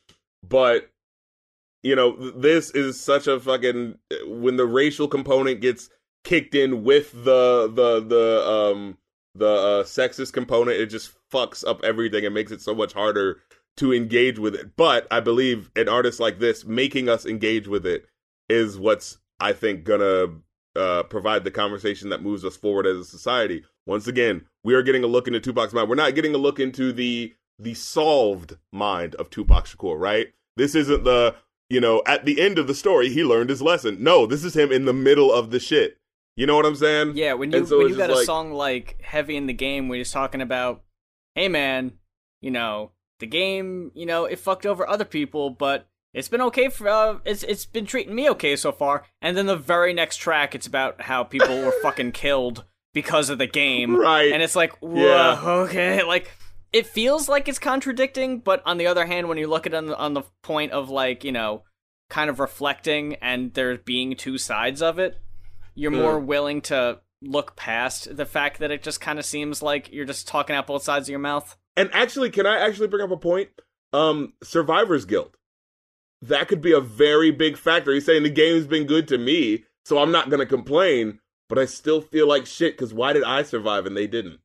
but 0.48 0.92
you 1.82 1.96
know 1.96 2.32
this 2.32 2.70
is 2.72 3.00
such 3.00 3.26
a 3.26 3.40
fucking 3.40 3.98
when 4.26 4.58
the 4.58 4.66
racial 4.66 5.08
component 5.08 5.62
gets 5.62 5.90
kicked 6.26 6.56
in 6.56 6.84
with 6.84 7.14
the 7.14 7.72
the 7.74 8.02
the 8.06 8.46
um 8.46 8.98
the 9.34 9.48
uh, 9.48 9.84
sexist 9.84 10.34
component, 10.34 10.78
it 10.78 10.88
just 10.88 11.12
fucks 11.32 11.66
up 11.66 11.84
everything 11.84 12.26
and 12.26 12.34
makes 12.34 12.52
it 12.52 12.62
so 12.62 12.74
much 12.74 12.94
harder 12.94 13.40
to 13.78 13.94
engage 13.94 14.40
with 14.40 14.56
it. 14.56 14.76
But 14.76 15.08
I 15.10 15.20
believe 15.20 15.72
an 15.76 15.88
artist 15.90 16.20
like 16.20 16.40
this 16.40 16.66
making 16.66 17.10
us 17.10 17.26
engage 17.26 17.68
with 17.68 17.86
it 17.86 18.06
is 18.50 18.78
what's 18.78 19.18
I 19.40 19.54
think 19.54 19.84
gonna 19.84 20.28
uh, 20.76 21.04
provide 21.04 21.44
the 21.44 21.52
conversation 21.52 22.10
that 22.10 22.22
moves 22.22 22.44
us 22.46 22.58
forward 22.58 22.86
as 22.86 22.98
a 22.98 23.06
society. 23.06 23.64
Once 23.86 24.08
again, 24.08 24.46
we 24.64 24.74
are 24.74 24.84
getting 24.84 25.04
a 25.04 25.08
look 25.08 25.28
into 25.28 25.40
Tupac's 25.40 25.74
mind. 25.74 25.90
We're 25.90 25.96
not 25.96 26.16
getting 26.16 26.36
a 26.36 26.40
look 26.40 26.60
into 26.60 26.92
the 26.92 27.34
the 27.60 27.74
solved 27.74 28.58
mind 28.72 29.16
of 29.16 29.30
Tupac 29.30 29.66
Shakur, 29.66 30.00
right? 30.00 30.28
This 30.56 30.76
isn't 30.76 31.04
the 31.04 31.36
you 31.70 31.80
know 31.80 32.02
at 32.06 32.26
the 32.26 32.42
end 32.42 32.60
of 32.60 32.68
the 32.68 32.76
story 32.76 33.10
he 33.10 33.24
learned 33.24 33.50
his 33.50 33.62
lesson. 33.62 34.04
No, 34.04 34.26
this 34.26 34.44
is 34.44 34.56
him 34.56 34.72
in 34.72 34.86
the 34.86 34.94
middle 34.94 35.32
of 35.32 35.52
the 35.52 35.60
shit. 35.60 35.98
You 36.36 36.46
know 36.46 36.56
what 36.56 36.68
I'm 36.68 36.76
saying? 36.76 37.14
Yeah, 37.16 37.34
when 37.34 37.52
you 37.52 37.66
so 37.66 37.80
when 37.80 37.90
you 37.90 37.98
got 37.98 38.12
a 38.12 38.16
like, 38.16 38.26
song 38.26 38.54
like 38.54 39.02
"Heavy 39.02 39.36
in 39.36 39.48
the 39.48 39.54
Game," 39.54 39.90
where 39.90 39.98
he's 39.98 40.12
talking 40.12 40.42
about, 40.42 40.84
"Hey 41.34 41.48
man, 41.48 41.94
you 42.42 42.52
know, 42.52 42.92
the 43.20 43.28
game, 43.28 43.92
you 43.94 44.06
know, 44.06 44.26
it 44.26 44.40
fucked 44.40 44.66
over 44.66 44.88
other 44.88 45.06
people, 45.06 45.50
but 45.50 45.88
it's 46.14 46.30
been 46.30 46.42
okay 46.42 46.70
for 46.70 46.88
uh, 46.88 47.20
it's 47.26 47.44
it's 47.44 47.66
been 47.66 47.86
treating 47.86 48.16
me 48.16 48.30
okay 48.32 48.56
so 48.56 48.72
far. 48.72 49.06
And 49.22 49.38
then 49.38 49.46
the 49.46 49.56
very 49.56 49.94
next 49.94 50.18
track, 50.18 50.56
it's 50.56 50.68
about 50.68 51.02
how 51.02 51.24
people 51.24 51.62
were 51.62 51.74
fucking 51.82 52.14
killed 52.14 52.64
because 52.94 53.30
of 53.30 53.38
the 53.38 53.48
game, 53.48 53.96
right? 53.96 54.32
And 54.32 54.42
it's 54.42 54.56
like, 54.56 54.74
yeah, 54.82 55.42
okay, 55.44 56.04
like 56.04 56.32
it 56.74 56.88
feels 56.88 57.30
like 57.30 57.48
it's 57.48 57.60
contradicting, 57.60 58.40
but 58.40 58.62
on 58.66 58.78
the 58.78 58.88
other 58.88 59.06
hand, 59.06 59.28
when 59.28 59.38
you 59.38 59.48
look 59.48 59.66
at 59.66 59.74
it 59.74 59.78
on 59.78 59.86
the, 59.88 59.98
on 59.98 60.14
the 60.14 60.24
point 60.42 60.72
of 60.72 60.90
like 60.90 61.24
you 61.24 61.32
know, 61.32 61.64
kind 62.10 62.30
of 62.30 62.40
reflecting 62.40 63.16
and 63.16 63.54
there 63.54 63.78
being 63.78 64.16
two 64.16 64.38
sides 64.38 64.82
of 64.82 65.00
it, 65.00 65.20
you're 65.76 65.92
more 65.92 66.20
willing 66.20 66.62
to 66.62 67.00
look 67.22 67.56
past 67.56 68.16
the 68.16 68.26
fact 68.26 68.60
that 68.60 68.72
it 68.72 68.84
just 68.84 69.02
kind 69.02 69.20
of 69.20 69.26
seems 69.26 69.62
like 69.62 69.92
you're 69.92 70.06
just 70.06 70.28
talking 70.28 70.56
out 70.56 70.68
both 70.68 70.84
sides 70.84 71.08
of 71.08 71.12
your 71.12 71.20
mouth. 71.20 71.58
And 71.78 71.90
actually, 71.94 72.30
can 72.32 72.46
I 72.46 72.58
actually 72.58 72.88
bring 72.88 73.04
up 73.04 73.12
a 73.12 73.18
point? 73.18 73.50
Um, 73.94 74.34
Survivor's 74.44 75.06
Guild. 75.06 75.38
That 76.22 76.48
could 76.48 76.62
be 76.62 76.74
a 76.74 76.82
very 76.82 77.32
big 77.32 77.56
factor. 77.56 77.94
He's 77.94 78.06
saying 78.06 78.24
the 78.24 78.30
game's 78.30 78.68
been 78.68 78.88
good 78.88 79.08
to 79.08 79.18
me, 79.18 79.64
so 79.86 80.00
I'm 80.00 80.12
not 80.12 80.30
gonna 80.30 80.48
complain, 80.48 81.20
but 81.48 81.60
I 81.60 81.66
still 81.66 82.02
feel 82.02 82.28
like 82.28 82.46
shit 82.46 82.76
because 82.76 82.94
why 82.94 83.14
did 83.14 83.24
I 83.24 83.44
survive 83.44 83.86
and 83.86 83.96
they 83.96 84.08
didn't? 84.08 84.40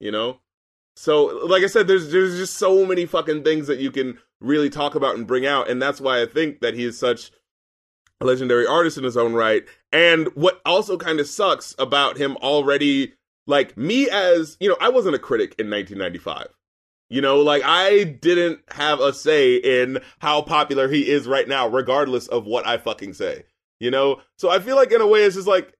You 0.00 0.10
know? 0.10 0.40
So, 0.96 1.26
like 1.46 1.62
I 1.62 1.68
said, 1.68 1.86
there's 1.86 2.10
there's 2.10 2.36
just 2.36 2.54
so 2.54 2.84
many 2.84 3.06
fucking 3.06 3.44
things 3.44 3.68
that 3.68 3.78
you 3.78 3.90
can 3.90 4.18
really 4.40 4.68
talk 4.68 4.94
about 4.94 5.14
and 5.14 5.26
bring 5.26 5.46
out, 5.46 5.70
and 5.70 5.80
that's 5.80 6.00
why 6.00 6.20
I 6.20 6.26
think 6.26 6.60
that 6.60 6.74
he 6.74 6.84
is 6.84 6.98
such 6.98 7.30
a 8.20 8.24
legendary 8.24 8.66
artist 8.66 8.98
in 8.98 9.04
his 9.04 9.16
own 9.16 9.34
right. 9.34 9.64
And 9.92 10.28
what 10.34 10.60
also 10.64 10.96
kind 10.96 11.20
of 11.20 11.26
sucks 11.26 11.74
about 11.78 12.16
him 12.16 12.36
already, 12.38 13.12
like 13.46 13.76
me 13.76 14.08
as 14.10 14.56
you 14.60 14.68
know, 14.68 14.76
I 14.80 14.88
wasn't 14.88 15.14
a 15.14 15.20
critic 15.20 15.54
in 15.58 15.70
1995. 15.70 16.48
You 17.08 17.20
know, 17.20 17.40
like 17.40 17.62
I 17.64 18.04
didn't 18.04 18.60
have 18.72 19.00
a 19.00 19.12
say 19.12 19.56
in 19.56 20.00
how 20.18 20.42
popular 20.42 20.88
he 20.88 21.08
is 21.08 21.28
right 21.28 21.46
now, 21.46 21.68
regardless 21.68 22.26
of 22.26 22.46
what 22.46 22.66
I 22.66 22.78
fucking 22.78 23.14
say. 23.14 23.44
You 23.78 23.90
know, 23.90 24.20
so 24.38 24.50
I 24.50 24.58
feel 24.58 24.76
like 24.76 24.90
in 24.90 25.00
a 25.00 25.06
way 25.06 25.22
it's 25.22 25.36
just 25.36 25.46
like, 25.46 25.72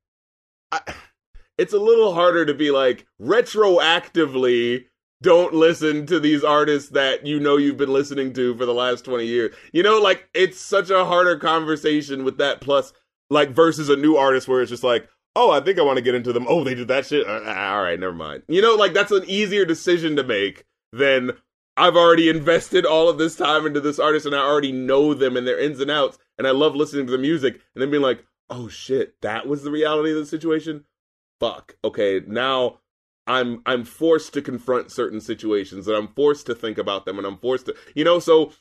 I, 0.71 0.81
it's 1.59 1.73
a 1.73 1.79
little 1.79 2.15
harder 2.15 2.47
to 2.47 2.55
be 2.55 2.71
like 2.71 3.07
retroactively 3.21 4.85
don't 5.23 5.55
listen 5.55 6.07
to 6.07 6.21
these 6.21 6.45
artists 6.45 6.91
that 6.91 7.27
you 7.27 7.41
know 7.41 7.57
you've 7.57 7.79
been 7.79 7.93
listening 7.93 8.35
to 8.35 8.55
for 8.57 8.67
the 8.67 8.75
last 8.75 9.05
20 9.05 9.27
years. 9.27 9.55
You 9.73 9.83
know, 9.83 9.99
like 9.99 10.29
it's 10.35 10.61
such 10.61 10.91
a 10.91 11.05
harder 11.05 11.39
conversation 11.39 12.23
with 12.23 12.39
that 12.39 12.61
plus 12.61 12.93
like 13.31 13.51
versus 13.51 13.89
a 13.89 13.97
new 13.97 14.17
artist 14.17 14.47
where 14.47 14.61
it's 14.61 14.71
just 14.71 14.85
like, 14.85 15.09
oh, 15.37 15.51
I 15.51 15.61
think 15.61 15.79
I 15.79 15.83
want 15.83 15.99
to 15.99 16.03
get 16.03 16.15
into 16.15 16.33
them. 16.33 16.47
Oh, 16.49 16.65
they 16.65 16.75
did 16.75 16.89
that 16.89 17.07
shit. 17.07 17.27
Uh, 17.27 17.43
all 17.45 17.83
right, 17.83 18.01
never 18.01 18.15
mind. 18.15 18.43
You 18.49 18.63
know, 18.63 18.75
like 18.75 18.95
that's 18.95 19.13
an 19.13 19.25
easier 19.29 19.65
decision 19.65 20.17
to 20.17 20.25
make 20.25 20.65
than 20.93 21.33
I've 21.77 21.95
already 21.95 22.29
invested 22.31 22.85
all 22.87 23.09
of 23.09 23.19
this 23.19 23.37
time 23.37 23.67
into 23.67 23.81
this 23.81 23.99
artist 23.99 24.27
and 24.27 24.35
I 24.35 24.41
already 24.41 24.73
know 24.73 25.15
them 25.15 25.37
and 25.37 25.47
their 25.47 25.59
ins 25.59 25.79
and 25.79 25.91
outs 25.91 26.19
and 26.39 26.47
I 26.47 26.51
love 26.51 26.75
listening 26.75 27.07
to 27.07 27.13
the 27.13 27.19
music 27.19 27.61
and 27.75 27.83
then 27.83 27.91
being 27.91 28.03
like, 28.03 28.25
oh 28.49 28.69
shit, 28.69 29.21
that 29.21 29.47
was 29.47 29.63
the 29.63 29.71
reality 29.71 30.11
of 30.11 30.17
the 30.17 30.27
situation? 30.27 30.85
Fuck. 31.39 31.77
Okay, 31.85 32.23
now 32.27 32.79
I'm 33.27 33.61
I'm 33.67 33.85
forced 33.85 34.33
to 34.35 34.43
confront 34.43 34.91
certain 34.91 35.21
situations 35.21 35.87
and 35.87 35.97
I'm 35.97 36.09
forced 36.09 36.47
to 36.47 36.55
think 36.55 36.79
about 36.79 37.05
them 37.05 37.19
and 37.19 37.27
I'm 37.27 37.39
forced 37.39 37.67
to 37.67 37.77
you 37.95 38.05
know, 38.05 38.19
so 38.21 38.53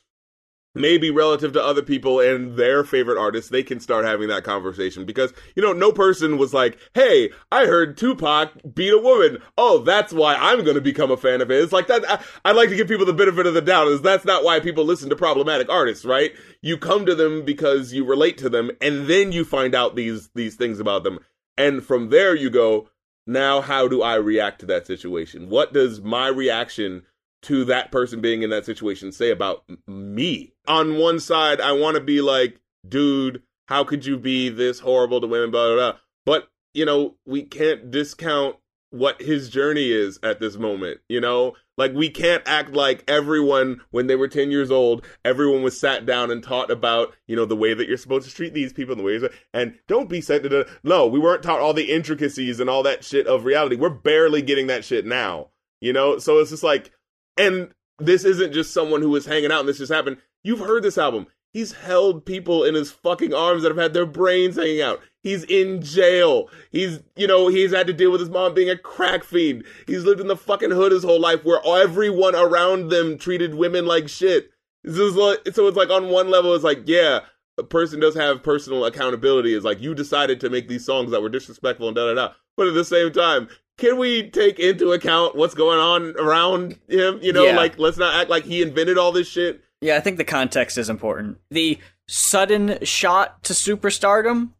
maybe 0.76 1.10
relative 1.10 1.52
to 1.54 1.64
other 1.64 1.82
people 1.82 2.20
and 2.20 2.56
their 2.56 2.84
favorite 2.84 3.18
artists, 3.18 3.50
they 3.50 3.62
can 3.62 3.80
start 3.80 4.04
having 4.04 4.28
that 4.28 4.44
conversation 4.44 5.04
because, 5.04 5.32
you 5.54 5.62
know, 5.62 5.72
no 5.72 5.90
person 5.90 6.38
was 6.38 6.54
like, 6.54 6.78
Hey, 6.94 7.30
I 7.50 7.66
heard 7.66 7.96
Tupac 7.96 8.52
beat 8.74 8.92
a 8.92 8.98
woman. 8.98 9.38
Oh, 9.56 9.78
that's 9.78 10.12
why 10.12 10.34
I'm 10.34 10.62
going 10.62 10.76
to 10.76 10.80
become 10.80 11.10
a 11.10 11.16
fan 11.16 11.40
of 11.40 11.48
his. 11.48 11.72
Like 11.72 11.88
that. 11.88 12.08
I, 12.08 12.22
I 12.44 12.52
like 12.52 12.68
to 12.68 12.76
give 12.76 12.88
people 12.88 13.06
the 13.06 13.12
benefit 13.12 13.46
of 13.46 13.54
the 13.54 13.62
doubt 13.62 13.88
is 13.88 14.02
that's 14.02 14.24
not 14.24 14.44
why 14.44 14.60
people 14.60 14.84
listen 14.84 15.10
to 15.10 15.16
problematic 15.16 15.68
artists, 15.68 16.04
right? 16.04 16.32
You 16.62 16.76
come 16.76 17.06
to 17.06 17.14
them 17.14 17.44
because 17.44 17.92
you 17.92 18.04
relate 18.04 18.38
to 18.38 18.48
them 18.48 18.70
and 18.80 19.06
then 19.06 19.32
you 19.32 19.44
find 19.44 19.74
out 19.74 19.96
these, 19.96 20.28
these 20.34 20.56
things 20.56 20.78
about 20.78 21.02
them. 21.02 21.18
And 21.58 21.82
from 21.82 22.10
there 22.10 22.34
you 22.34 22.50
go, 22.50 22.88
now 23.26 23.60
how 23.60 23.88
do 23.88 24.02
I 24.02 24.14
react 24.16 24.60
to 24.60 24.66
that 24.66 24.86
situation? 24.86 25.48
What 25.48 25.72
does 25.72 26.00
my 26.00 26.28
reaction 26.28 27.02
to 27.46 27.64
that 27.64 27.92
person 27.92 28.20
being 28.20 28.42
in 28.42 28.50
that 28.50 28.66
situation 28.66 29.12
say 29.12 29.30
about 29.30 29.64
me. 29.86 30.52
On 30.66 30.96
one 30.96 31.20
side, 31.20 31.60
I 31.60 31.72
want 31.72 31.94
to 31.94 32.00
be 32.00 32.20
like, 32.20 32.60
dude, 32.88 33.42
how 33.68 33.84
could 33.84 34.04
you 34.04 34.18
be 34.18 34.48
this 34.48 34.80
horrible 34.80 35.20
to 35.20 35.28
women, 35.28 35.52
blah, 35.52 35.66
blah, 35.66 35.76
blah. 35.76 36.00
But, 36.24 36.48
you 36.74 36.84
know, 36.84 37.14
we 37.24 37.42
can't 37.42 37.90
discount 37.92 38.56
what 38.90 39.22
his 39.22 39.48
journey 39.48 39.92
is 39.92 40.18
at 40.24 40.40
this 40.40 40.56
moment, 40.56 40.98
you 41.08 41.20
know? 41.20 41.54
Like, 41.78 41.92
we 41.92 42.10
can't 42.10 42.42
act 42.46 42.72
like 42.72 43.04
everyone, 43.06 43.80
when 43.90 44.08
they 44.08 44.16
were 44.16 44.26
10 44.26 44.50
years 44.50 44.72
old, 44.72 45.06
everyone 45.24 45.62
was 45.62 45.78
sat 45.78 46.04
down 46.04 46.32
and 46.32 46.42
taught 46.42 46.72
about, 46.72 47.14
you 47.28 47.36
know, 47.36 47.44
the 47.44 47.54
way 47.54 47.74
that 47.74 47.86
you're 47.86 47.96
supposed 47.96 48.28
to 48.28 48.34
treat 48.34 48.54
these 48.54 48.72
people 48.72 48.92
and 48.92 49.00
the 49.00 49.04
ways 49.04 49.22
and 49.54 49.78
don't 49.86 50.08
be 50.08 50.20
sent 50.20 50.42
to 50.42 50.66
no, 50.82 51.06
we 51.06 51.20
weren't 51.20 51.44
taught 51.44 51.60
all 51.60 51.74
the 51.74 51.92
intricacies 51.92 52.58
and 52.58 52.68
all 52.68 52.82
that 52.82 53.04
shit 53.04 53.28
of 53.28 53.44
reality. 53.44 53.76
We're 53.76 53.90
barely 53.90 54.42
getting 54.42 54.66
that 54.66 54.84
shit 54.84 55.06
now, 55.06 55.50
you 55.80 55.92
know? 55.92 56.18
So 56.18 56.38
it's 56.38 56.50
just 56.50 56.64
like, 56.64 56.90
and 57.36 57.70
this 57.98 58.24
isn't 58.24 58.52
just 58.52 58.72
someone 58.72 59.02
who 59.02 59.10
was 59.10 59.26
hanging 59.26 59.50
out 59.50 59.60
and 59.60 59.68
this 59.68 59.78
just 59.78 59.92
happened. 59.92 60.18
You've 60.44 60.60
heard 60.60 60.82
this 60.82 60.98
album. 60.98 61.26
He's 61.52 61.72
held 61.72 62.26
people 62.26 62.64
in 62.64 62.74
his 62.74 62.90
fucking 62.90 63.32
arms 63.32 63.62
that 63.62 63.70
have 63.70 63.78
had 63.78 63.94
their 63.94 64.04
brains 64.04 64.56
hanging 64.56 64.82
out. 64.82 65.00
He's 65.22 65.42
in 65.44 65.80
jail. 65.80 66.50
He's, 66.70 67.00
you 67.16 67.26
know, 67.26 67.48
he's 67.48 67.72
had 67.72 67.86
to 67.86 67.94
deal 67.94 68.12
with 68.12 68.20
his 68.20 68.30
mom 68.30 68.52
being 68.52 68.68
a 68.68 68.76
crack 68.76 69.24
fiend. 69.24 69.64
He's 69.86 70.04
lived 70.04 70.20
in 70.20 70.28
the 70.28 70.36
fucking 70.36 70.70
hood 70.70 70.92
his 70.92 71.02
whole 71.02 71.20
life 71.20 71.44
where 71.44 71.60
everyone 71.64 72.36
around 72.36 72.90
them 72.90 73.16
treated 73.16 73.54
women 73.54 73.86
like 73.86 74.08
shit. 74.08 74.50
Like, 74.84 75.48
so 75.52 75.66
it's 75.66 75.76
like 75.76 75.90
on 75.90 76.10
one 76.10 76.30
level, 76.30 76.54
it's 76.54 76.62
like, 76.62 76.82
yeah, 76.84 77.20
a 77.58 77.62
person 77.62 78.00
does 78.00 78.14
have 78.14 78.42
personal 78.42 78.84
accountability. 78.84 79.54
It's 79.54 79.64
like 79.64 79.80
you 79.80 79.94
decided 79.94 80.40
to 80.40 80.50
make 80.50 80.68
these 80.68 80.84
songs 80.84 81.10
that 81.10 81.22
were 81.22 81.28
disrespectful 81.28 81.88
and 81.88 81.96
da 81.96 82.06
da 82.06 82.14
da. 82.14 82.34
But 82.56 82.68
at 82.68 82.74
the 82.74 82.84
same 82.84 83.12
time, 83.12 83.48
can 83.78 83.98
we 83.98 84.30
take 84.30 84.58
into 84.58 84.92
account 84.92 85.36
what's 85.36 85.54
going 85.54 85.78
on 85.78 86.14
around 86.18 86.78
him? 86.88 87.18
You 87.22 87.32
know, 87.32 87.44
yeah. 87.44 87.56
like 87.56 87.78
let's 87.78 87.98
not 87.98 88.14
act 88.14 88.30
like 88.30 88.44
he 88.44 88.62
invented 88.62 88.98
all 88.98 89.12
this 89.12 89.28
shit. 89.28 89.62
Yeah, 89.80 89.96
I 89.96 90.00
think 90.00 90.16
the 90.16 90.24
context 90.24 90.78
is 90.78 90.88
important. 90.88 91.38
The 91.50 91.78
sudden 92.08 92.78
shot 92.82 93.42
to 93.44 93.52
superstardom 93.52 94.50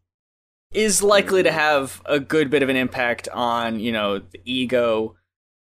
is 0.71 1.01
likely 1.01 1.43
to 1.43 1.51
have 1.51 2.01
a 2.05 2.19
good 2.19 2.49
bit 2.49 2.61
of 2.61 2.69
an 2.69 2.75
impact 2.75 3.27
on, 3.29 3.79
you 3.79 3.91
know, 3.91 4.19
the 4.19 4.41
ego, 4.45 5.15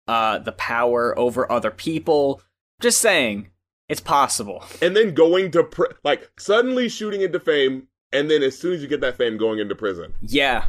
uh, 0.07 0.39
the 0.39 0.51
power 0.51 1.17
over 1.17 1.49
other 1.51 1.71
people. 1.71 2.41
Just 2.81 2.99
saying, 2.99 3.49
It's 3.87 4.01
possible. 4.01 4.65
And 4.81 4.95
then 4.95 5.13
going 5.13 5.51
to 5.51 5.63
pr- 5.63 5.93
like 6.03 6.29
suddenly 6.37 6.89
shooting 6.89 7.21
into 7.21 7.39
fame, 7.39 7.87
and 8.11 8.29
then 8.29 8.43
as 8.43 8.57
soon 8.57 8.73
as 8.73 8.81
you 8.81 8.87
get 8.87 9.01
that 9.01 9.17
fame, 9.17 9.37
going 9.37 9.59
into 9.59 9.75
prison. 9.75 10.13
Yeah. 10.21 10.65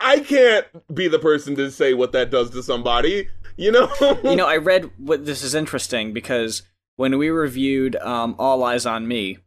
I 0.00 0.20
can't 0.20 0.66
be 0.94 1.08
the 1.08 1.18
person 1.18 1.56
to 1.56 1.70
say 1.70 1.94
what 1.94 2.12
that 2.12 2.30
does 2.30 2.50
to 2.50 2.62
somebody. 2.62 3.28
You 3.56 3.72
know. 3.72 3.90
you 4.22 4.36
know, 4.36 4.46
I 4.46 4.56
read 4.56 4.90
what 4.98 5.26
this 5.26 5.42
is 5.42 5.54
interesting 5.54 6.12
because 6.12 6.62
when 6.96 7.18
we 7.18 7.30
reviewed 7.30 7.96
um, 7.96 8.34
All 8.38 8.60
Eyez 8.60 8.88
on 8.88 9.08
Me, 9.08 9.38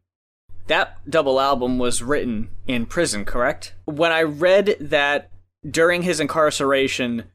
that 0.68 0.98
double 1.10 1.40
album 1.40 1.78
was 1.78 2.04
written 2.04 2.50
in 2.68 2.86
prison, 2.86 3.26
correct? 3.26 3.74
When 3.86 4.12
I 4.12 4.24
read 4.24 4.76
that 4.80 5.32
during 5.70 6.04
his 6.04 6.20
incarceration 6.20 7.26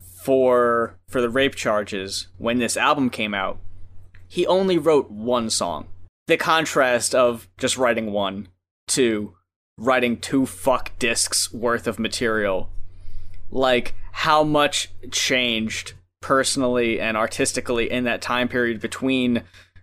for 0.00 0.96
for 1.08 1.20
the 1.20 1.30
rape 1.30 1.54
charges, 1.54 2.28
when 2.38 2.58
this 2.58 2.76
album 2.76 3.10
came 3.10 3.34
out, 3.34 3.58
he 4.28 4.46
only 4.46 4.78
wrote 4.78 5.10
one 5.10 5.50
song. 5.50 5.88
The 6.26 6.36
contrast 6.36 7.14
of 7.14 7.48
just 7.58 7.76
writing 7.76 8.12
one 8.12 8.48
to 8.88 9.34
writing 9.78 10.16
two 10.16 10.46
fuck 10.46 10.96
discs 10.98 11.52
worth 11.52 11.86
of 11.86 11.98
material. 11.98 12.70
Like 13.50 13.94
how 14.12 14.44
much 14.44 14.90
changed 15.10 15.94
personally 16.20 17.00
and 17.00 17.16
artistically 17.16 17.90
in 17.90 18.04
that 18.04 18.22
time 18.22 18.48
period 18.48 18.80
between 18.80 19.42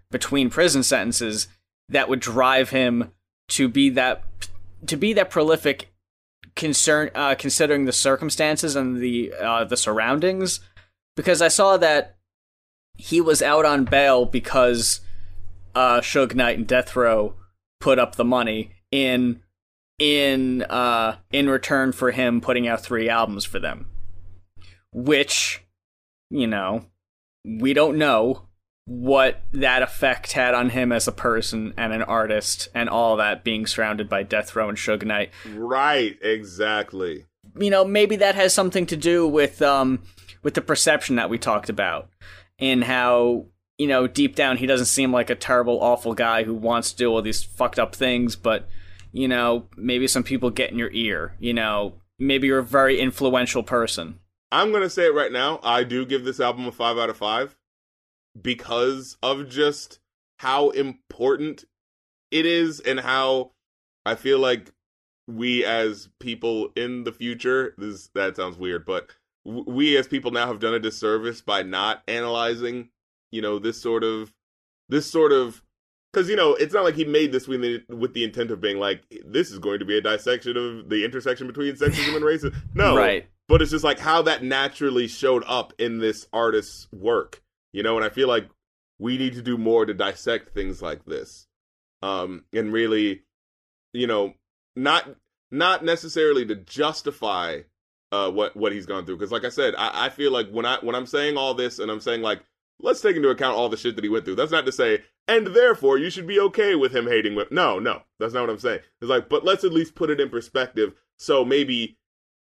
between 0.09 0.49
prison 0.49 0.81
sentences 0.81 1.47
that 1.89 2.09
would 2.09 2.19
drive 2.19 2.69
him 2.69 3.11
to 3.49 3.67
be 3.67 3.89
that 3.89 4.23
to 4.87 4.95
be 4.95 5.13
that 5.13 5.29
prolific 5.29 5.91
concern 6.55 7.09
uh, 7.13 7.35
considering 7.35 7.85
the 7.85 7.91
circumstances 7.91 8.75
and 8.75 8.97
the 8.97 9.33
uh, 9.39 9.63
the 9.65 9.77
surroundings 9.77 10.61
because 11.15 11.41
I 11.41 11.49
saw 11.49 11.77
that 11.77 12.15
he 12.97 13.21
was 13.21 13.41
out 13.41 13.65
on 13.65 13.85
bail 13.85 14.25
because 14.25 15.01
uh, 15.75 15.99
Suge 15.99 16.35
Knight 16.35 16.57
and 16.57 16.67
Death 16.67 16.95
Row 16.95 17.35
put 17.79 17.99
up 17.99 18.15
the 18.15 18.25
money 18.25 18.71
in 18.91 19.41
in 19.99 20.63
uh, 20.63 21.17
in 21.31 21.49
return 21.49 21.91
for 21.91 22.11
him 22.11 22.41
putting 22.41 22.67
out 22.67 22.81
three 22.81 23.09
albums 23.09 23.45
for 23.45 23.59
them, 23.59 23.87
which 24.91 25.63
you 26.29 26.47
know 26.47 26.85
we 27.45 27.73
don't 27.73 27.97
know 27.97 28.43
what 28.85 29.43
that 29.51 29.83
effect 29.83 30.31
had 30.31 30.55
on 30.55 30.71
him 30.71 30.91
as 30.91 31.07
a 31.07 31.11
person 31.11 31.73
and 31.77 31.93
an 31.93 32.01
artist 32.01 32.69
and 32.73 32.89
all 32.89 33.17
that 33.17 33.43
being 33.43 33.67
surrounded 33.67 34.09
by 34.09 34.23
Death 34.23 34.55
Row 34.55 34.67
and 34.67 34.77
Suge 34.77 35.05
Knight. 35.05 35.29
Right, 35.53 36.17
exactly. 36.23 37.27
You 37.59 37.69
know, 37.69 37.85
maybe 37.85 38.15
that 38.15 38.33
has 38.33 38.51
something 38.51 38.87
to 38.87 38.97
do 38.97 39.27
with 39.27 39.61
um 39.61 40.01
with 40.41 40.53
the 40.53 40.61
perception 40.61 41.17
that 41.17 41.29
we 41.29 41.37
talked 41.37 41.69
about 41.69 42.09
and 42.57 42.83
how 42.83 43.45
you 43.77 43.87
know 43.87 44.07
deep 44.07 44.35
down 44.35 44.57
he 44.57 44.65
doesn't 44.65 44.87
seem 44.87 45.11
like 45.11 45.29
a 45.29 45.35
terrible 45.35 45.81
awful 45.81 46.13
guy 46.13 46.43
who 46.43 46.53
wants 46.53 46.91
to 46.91 46.97
do 46.97 47.11
all 47.11 47.21
these 47.21 47.43
fucked 47.43 47.79
up 47.79 47.95
things 47.95 48.35
but 48.35 48.67
you 49.11 49.27
know 49.27 49.67
maybe 49.75 50.07
some 50.07 50.23
people 50.23 50.49
get 50.49 50.71
in 50.71 50.77
your 50.77 50.91
ear 50.91 51.35
you 51.39 51.53
know 51.53 51.93
maybe 52.17 52.47
you're 52.47 52.59
a 52.59 52.63
very 52.63 52.99
influential 52.99 53.63
person. 53.63 54.19
I'm 54.51 54.71
gonna 54.71 54.89
say 54.89 55.05
it 55.05 55.13
right 55.13 55.31
now 55.31 55.59
i 55.63 55.83
do 55.83 56.05
give 56.05 56.25
this 56.25 56.39
album 56.39 56.65
a 56.65 56.71
five 56.71 56.97
out 56.97 57.09
of 57.09 57.17
five 57.17 57.55
because 58.41 59.17
of 59.21 59.49
just 59.49 59.99
how 60.37 60.69
important 60.69 61.65
it 62.31 62.45
is 62.45 62.79
and 62.79 62.99
how 62.99 63.51
I 64.05 64.15
feel 64.15 64.39
like 64.39 64.71
we 65.27 65.63
as 65.63 66.09
people 66.19 66.69
in 66.75 67.03
the 67.03 67.11
future 67.11 67.75
this 67.77 68.09
that 68.15 68.35
sounds 68.35 68.57
weird 68.57 68.85
but 68.85 69.11
we 69.45 69.95
as 69.95 70.07
people 70.07 70.31
now 70.31 70.47
have 70.47 70.59
done 70.59 70.73
a 70.73 70.79
disservice 70.79 71.41
by 71.41 71.61
not 71.61 72.01
analyzing 72.07 72.89
you 73.31 73.41
know 73.41 73.59
this 73.59 73.79
sort 73.79 74.03
of 74.03 74.33
this 74.87 75.09
sort 75.09 75.31
of 75.31 75.61
because 76.13 76.29
you 76.29 76.35
know 76.35 76.53
it's 76.55 76.73
not 76.73 76.83
like 76.83 76.95
he 76.95 77.05
made 77.05 77.31
this 77.31 77.47
with 77.47 77.61
the, 77.61 77.83
with 77.89 78.13
the 78.13 78.23
intent 78.23 78.51
of 78.51 78.61
being 78.61 78.77
like 78.77 79.01
this 79.25 79.51
is 79.51 79.59
going 79.59 79.79
to 79.79 79.85
be 79.85 79.97
a 79.97 80.01
dissection 80.01 80.57
of 80.57 80.89
the 80.89 81.05
intersection 81.05 81.47
between 81.47 81.75
sexism 81.75 82.15
and 82.15 82.25
racism 82.25 82.55
no 82.73 82.95
right 82.95 83.27
but 83.47 83.61
it's 83.61 83.71
just 83.71 83.83
like 83.83 83.99
how 83.99 84.21
that 84.21 84.43
naturally 84.43 85.07
showed 85.07 85.43
up 85.47 85.73
in 85.79 85.99
this 85.99 86.27
artist's 86.31 86.87
work 86.91 87.41
you 87.71 87.83
know, 87.83 87.95
and 87.95 88.05
I 88.05 88.09
feel 88.09 88.27
like 88.27 88.49
we 88.97 89.17
need 89.17 89.33
to 89.33 89.41
do 89.41 89.57
more 89.57 89.85
to 89.85 89.93
dissect 89.93 90.53
things 90.53 90.81
like 90.81 91.05
this. 91.05 91.47
Um, 92.01 92.45
and 92.53 92.73
really, 92.73 93.23
you 93.93 94.07
know, 94.07 94.33
not 94.75 95.09
not 95.51 95.83
necessarily 95.83 96.45
to 96.45 96.55
justify 96.55 97.61
uh 98.11 98.29
what 98.31 98.55
what 98.55 98.71
he's 98.71 98.85
gone 98.85 99.05
through. 99.05 99.17
Because 99.17 99.31
like 99.31 99.45
I 99.45 99.49
said, 99.49 99.75
I, 99.77 100.05
I 100.05 100.09
feel 100.09 100.31
like 100.31 100.49
when 100.49 100.65
I 100.65 100.77
when 100.81 100.95
I'm 100.95 101.05
saying 101.05 101.37
all 101.37 101.53
this 101.53 101.79
and 101.79 101.91
I'm 101.91 101.99
saying 101.99 102.21
like 102.21 102.41
let's 102.81 103.01
take 103.01 103.15
into 103.15 103.29
account 103.29 103.57
all 103.57 103.69
the 103.69 103.77
shit 103.77 103.95
that 103.95 104.03
he 104.03 104.09
went 104.09 104.25
through. 104.25 104.35
That's 104.35 104.51
not 104.51 104.65
to 104.65 104.71
say, 104.71 105.03
and 105.29 105.47
therefore 105.47 105.97
you 105.97 106.09
should 106.09 106.27
be 106.27 106.39
okay 106.39 106.75
with 106.75 106.93
him 106.93 107.07
hating 107.07 107.35
women. 107.35 107.53
No, 107.53 107.79
no, 107.79 108.01
that's 108.19 108.33
not 108.33 108.41
what 108.41 108.49
I'm 108.49 108.59
saying. 108.59 108.79
It's 109.01 109.09
like, 109.09 109.29
but 109.29 109.45
let's 109.45 109.63
at 109.63 109.71
least 109.71 109.95
put 109.95 110.09
it 110.09 110.19
in 110.19 110.29
perspective. 110.29 110.93
So 111.17 111.45
maybe 111.45 111.97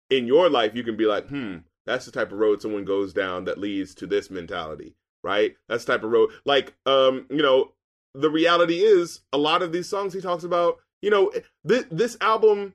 in 0.09 0.27
your 0.27 0.49
life 0.49 0.75
you 0.75 0.85
can 0.85 0.97
be 0.97 1.07
like, 1.07 1.29
hmm, 1.29 1.59
that's 1.85 2.07
the 2.07 2.13
type 2.13 2.33
of 2.33 2.39
road 2.39 2.63
someone 2.63 2.85
goes 2.85 3.13
down 3.13 3.45
that 3.45 3.59
leads 3.59 3.95
to 3.97 4.07
this 4.07 4.31
mentality 4.31 4.97
right? 5.27 5.57
That's 5.69 5.85
type 5.85 6.05
of 6.05 6.11
road. 6.11 6.31
Like, 6.45 6.75
um, 6.87 7.27
you 7.29 7.43
know, 7.43 7.73
the 8.15 8.31
reality 8.31 8.79
is 8.79 9.21
a 9.33 9.39
lot 9.39 9.61
of 9.61 9.73
these 9.73 9.89
songs 9.89 10.15
he 10.15 10.21
talks 10.21 10.45
about, 10.45 10.77
you 11.03 11.11
know, 11.11 11.33
this 11.65 11.85
this 11.91 12.17
album 12.21 12.75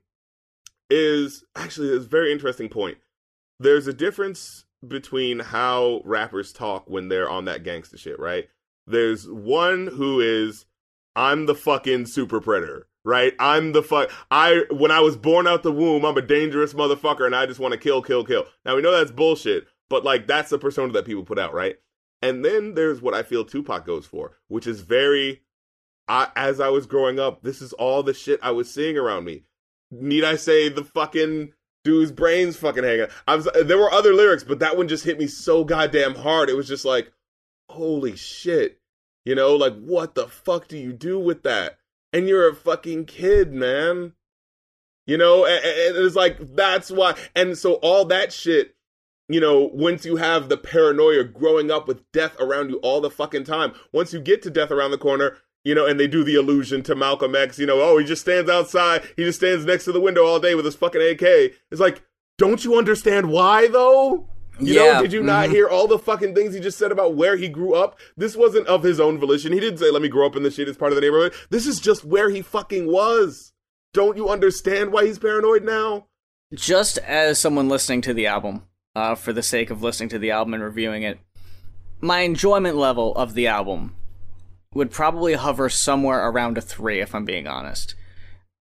is 0.90 1.46
actually 1.56 1.96
a 1.96 2.00
very 2.00 2.32
interesting 2.32 2.68
point. 2.68 2.98
There's 3.60 3.88
a 3.88 3.94
difference 3.94 4.66
between 4.86 5.40
how 5.40 6.02
rappers 6.04 6.52
talk 6.52 6.90
when 6.90 7.08
they're 7.08 7.30
on 7.30 7.46
that 7.46 7.64
gangster 7.64 7.98
shit, 7.98 8.20
right? 8.20 8.50
There's 8.92 9.28
one 9.28 9.88
who 9.88 10.20
is 10.20 10.66
I'm 11.16 11.46
the 11.46 11.56
fucking 11.56 12.06
super 12.06 12.40
predator, 12.40 12.88
right? 13.04 13.34
I'm 13.40 13.74
the 13.74 13.84
fuck 13.84 14.12
I 14.30 14.66
when 14.70 14.92
I 14.92 15.00
was 15.00 15.18
born 15.18 15.48
out 15.48 15.64
the 15.64 15.72
womb, 15.72 16.06
I'm 16.06 16.18
a 16.18 16.22
dangerous 16.22 16.74
motherfucker 16.74 17.26
and 17.26 17.36
I 17.36 17.46
just 17.46 17.60
want 17.60 17.74
to 17.74 17.80
kill, 17.80 18.02
kill, 18.02 18.24
kill. 18.24 18.46
Now 18.66 18.76
we 18.76 18.82
know 18.82 18.92
that's 18.92 19.12
bullshit, 19.12 19.68
but 19.90 20.04
like 20.04 20.28
that's 20.28 20.50
the 20.50 20.60
persona 20.60 20.94
that 20.94 21.06
people 21.06 21.24
put 21.24 21.40
out, 21.40 21.54
right? 21.54 21.78
And 22.22 22.46
then 22.46 22.76
there's 22.76 23.02
what 23.02 23.14
I 23.14 23.24
feel 23.24 23.44
Tupac 23.44 23.86
goes 23.86 24.06
for, 24.06 24.38
which 24.48 24.68
is 24.68 24.82
very, 24.82 25.42
I, 26.08 26.28
as 26.36 26.60
I 26.60 26.70
was 26.70 26.86
growing 26.86 27.20
up, 27.20 27.42
this 27.42 27.62
is 27.62 27.74
all 27.74 28.04
the 28.04 28.14
shit 28.14 28.40
I 28.44 28.52
was 28.52 28.72
seeing 28.72 28.98
around 28.98 29.26
me. 29.26 29.44
Need 29.90 30.24
I 30.24 30.36
say 30.36 30.70
the 30.70 30.84
fucking 30.84 31.54
dude's 31.84 32.12
brains 32.12 32.58
fucking 32.58 32.84
hanging? 32.84 33.08
I 33.28 33.36
was, 33.36 33.50
there 33.64 33.78
were 33.78 33.92
other 33.92 34.14
lyrics, 34.14 34.44
but 34.44 34.60
that 34.60 34.78
one 34.78 34.88
just 34.88 35.04
hit 35.04 35.18
me 35.18 35.28
so 35.28 35.64
goddamn 35.64 36.16
hard. 36.16 36.50
It 36.50 36.56
was 36.56 36.68
just 36.68 36.86
like, 36.86 37.12
holy 37.70 38.16
shit. 38.16 38.80
You 39.26 39.36
know, 39.36 39.56
like, 39.56 39.76
what 39.80 40.16
the 40.16 40.28
fuck 40.28 40.68
do 40.68 40.78
you 40.78 40.94
do 40.94 41.20
with 41.20 41.44
that? 41.44 41.78
And 42.12 42.28
you're 42.28 42.50
a 42.50 42.56
fucking 42.56 43.06
kid, 43.06 43.54
man. 43.54 44.14
You 45.06 45.18
know, 45.18 45.46
and, 45.46 45.62
it's 45.64 46.16
like, 46.16 46.56
that's 46.56 46.90
why. 46.90 47.16
And 47.36 47.58
so 47.58 47.74
all 47.76 48.06
that 48.06 48.34
shit 48.34 48.76
you 49.32 49.40
know, 49.40 49.70
once 49.74 50.06
you 50.06 50.18
have 50.18 50.50
the 50.50 50.58
paranoia 50.58 51.24
growing 51.24 51.72
up 51.72 51.88
with 51.88 52.12
death 52.12 52.36
around 52.40 52.70
you 52.70 52.78
all 52.78 53.00
the 53.00 53.10
fucking 53.10 53.46
time, 53.46 53.74
once 53.94 54.12
you 54.12 54.20
get 54.20 54.42
to 54.42 54.50
death 54.50 54.72
around 54.72 54.92
the 54.92 54.98
corner, 54.98 55.38
you 55.64 55.74
know, 55.74 55.86
and 55.86 56.00
they 56.00 56.08
do 56.08 56.24
the 56.24 56.36
allusion 56.36 56.84
to 56.84 56.96
Malcolm 56.96 57.36
X, 57.36 57.58
you 57.58 57.66
know, 57.66 57.80
oh, 57.82 57.98
he 57.98 58.06
just 58.06 58.22
stands 58.22 58.50
outside, 58.50 59.08
he 59.16 59.24
just 59.24 59.40
stands 59.40 59.66
next 59.66 59.86
to 59.86 59.94
the 59.94 60.02
window 60.02 60.26
all 60.26 60.40
day 60.40 60.54
with 60.54 60.66
his 60.66 60.76
fucking 60.76 61.02
AK. 61.02 61.22
It's 61.72 61.80
like, 61.80 62.04
don't 62.38 62.66
you 62.66 62.78
understand 62.78 63.30
why 63.30 63.68
though? 63.68 64.28
You 64.62 64.76
yeah. 64.76 64.94
know, 64.94 65.02
did 65.02 65.14
you 65.14 65.20
mm-hmm. 65.20 65.28
not 65.28 65.50
hear 65.50 65.68
all 65.68 65.88
the 65.88 66.00
fucking 66.00 66.36
things 66.36 66.54
he 66.54 66.60
just 66.60 66.78
said 66.78 66.92
about 66.92 67.16
where 67.16 67.36
he 67.36 67.50
grew 67.50 67.74
up? 67.74 68.00
This 68.16 68.36
wasn't 68.36 68.68
of 68.68 68.84
his 68.84 69.00
own 69.00 69.20
volition. 69.20 69.52
He 69.52 69.60
didn't 69.60 69.80
say, 69.80 69.92
let 69.92 70.02
me 70.02 70.08
grow 70.08 70.28
up 70.28 70.36
in 70.36 70.44
the 70.44 70.52
shit 70.52 70.68
as 70.68 70.78
part 70.78 70.92
of 70.92 70.96
the 70.96 71.02
neighborhood. 71.02 71.34
This 71.50 71.66
is 71.66 71.80
just 71.80 72.06
where 72.06 72.30
he 72.30 72.42
fucking 72.42 72.92
was. 72.92 73.54
Don't 73.94 74.18
you 74.18 74.30
understand 74.30 74.92
why 74.92 75.06
he's 75.06 75.20
paranoid 75.20 75.64
now? 75.64 76.08
Just 76.54 76.98
as 77.00 77.40
someone 77.40 77.70
listening 77.70 78.02
to 78.02 78.14
the 78.14 78.28
album, 78.28 78.64
uh, 78.96 79.16
for 79.16 79.34
the 79.34 79.44
sake 79.44 79.70
of 79.70 79.82
listening 79.82 80.10
to 80.10 80.20
the 80.20 80.32
album 80.32 80.54
and 80.54 80.64
reviewing 80.64 81.04
it. 81.04 81.20
My 82.00 82.20
enjoyment 82.20 82.78
level 82.78 83.16
of 83.16 83.34
the 83.34 83.48
album 83.48 83.96
would 84.74 84.92
probably 84.92 85.34
hover 85.34 85.70
somewhere 85.70 86.28
around 86.28 86.58
a 86.58 86.62
three, 86.62 87.00
if 87.00 87.14
I'm 87.14 87.26
being 87.26 87.48
honest. 87.48 87.96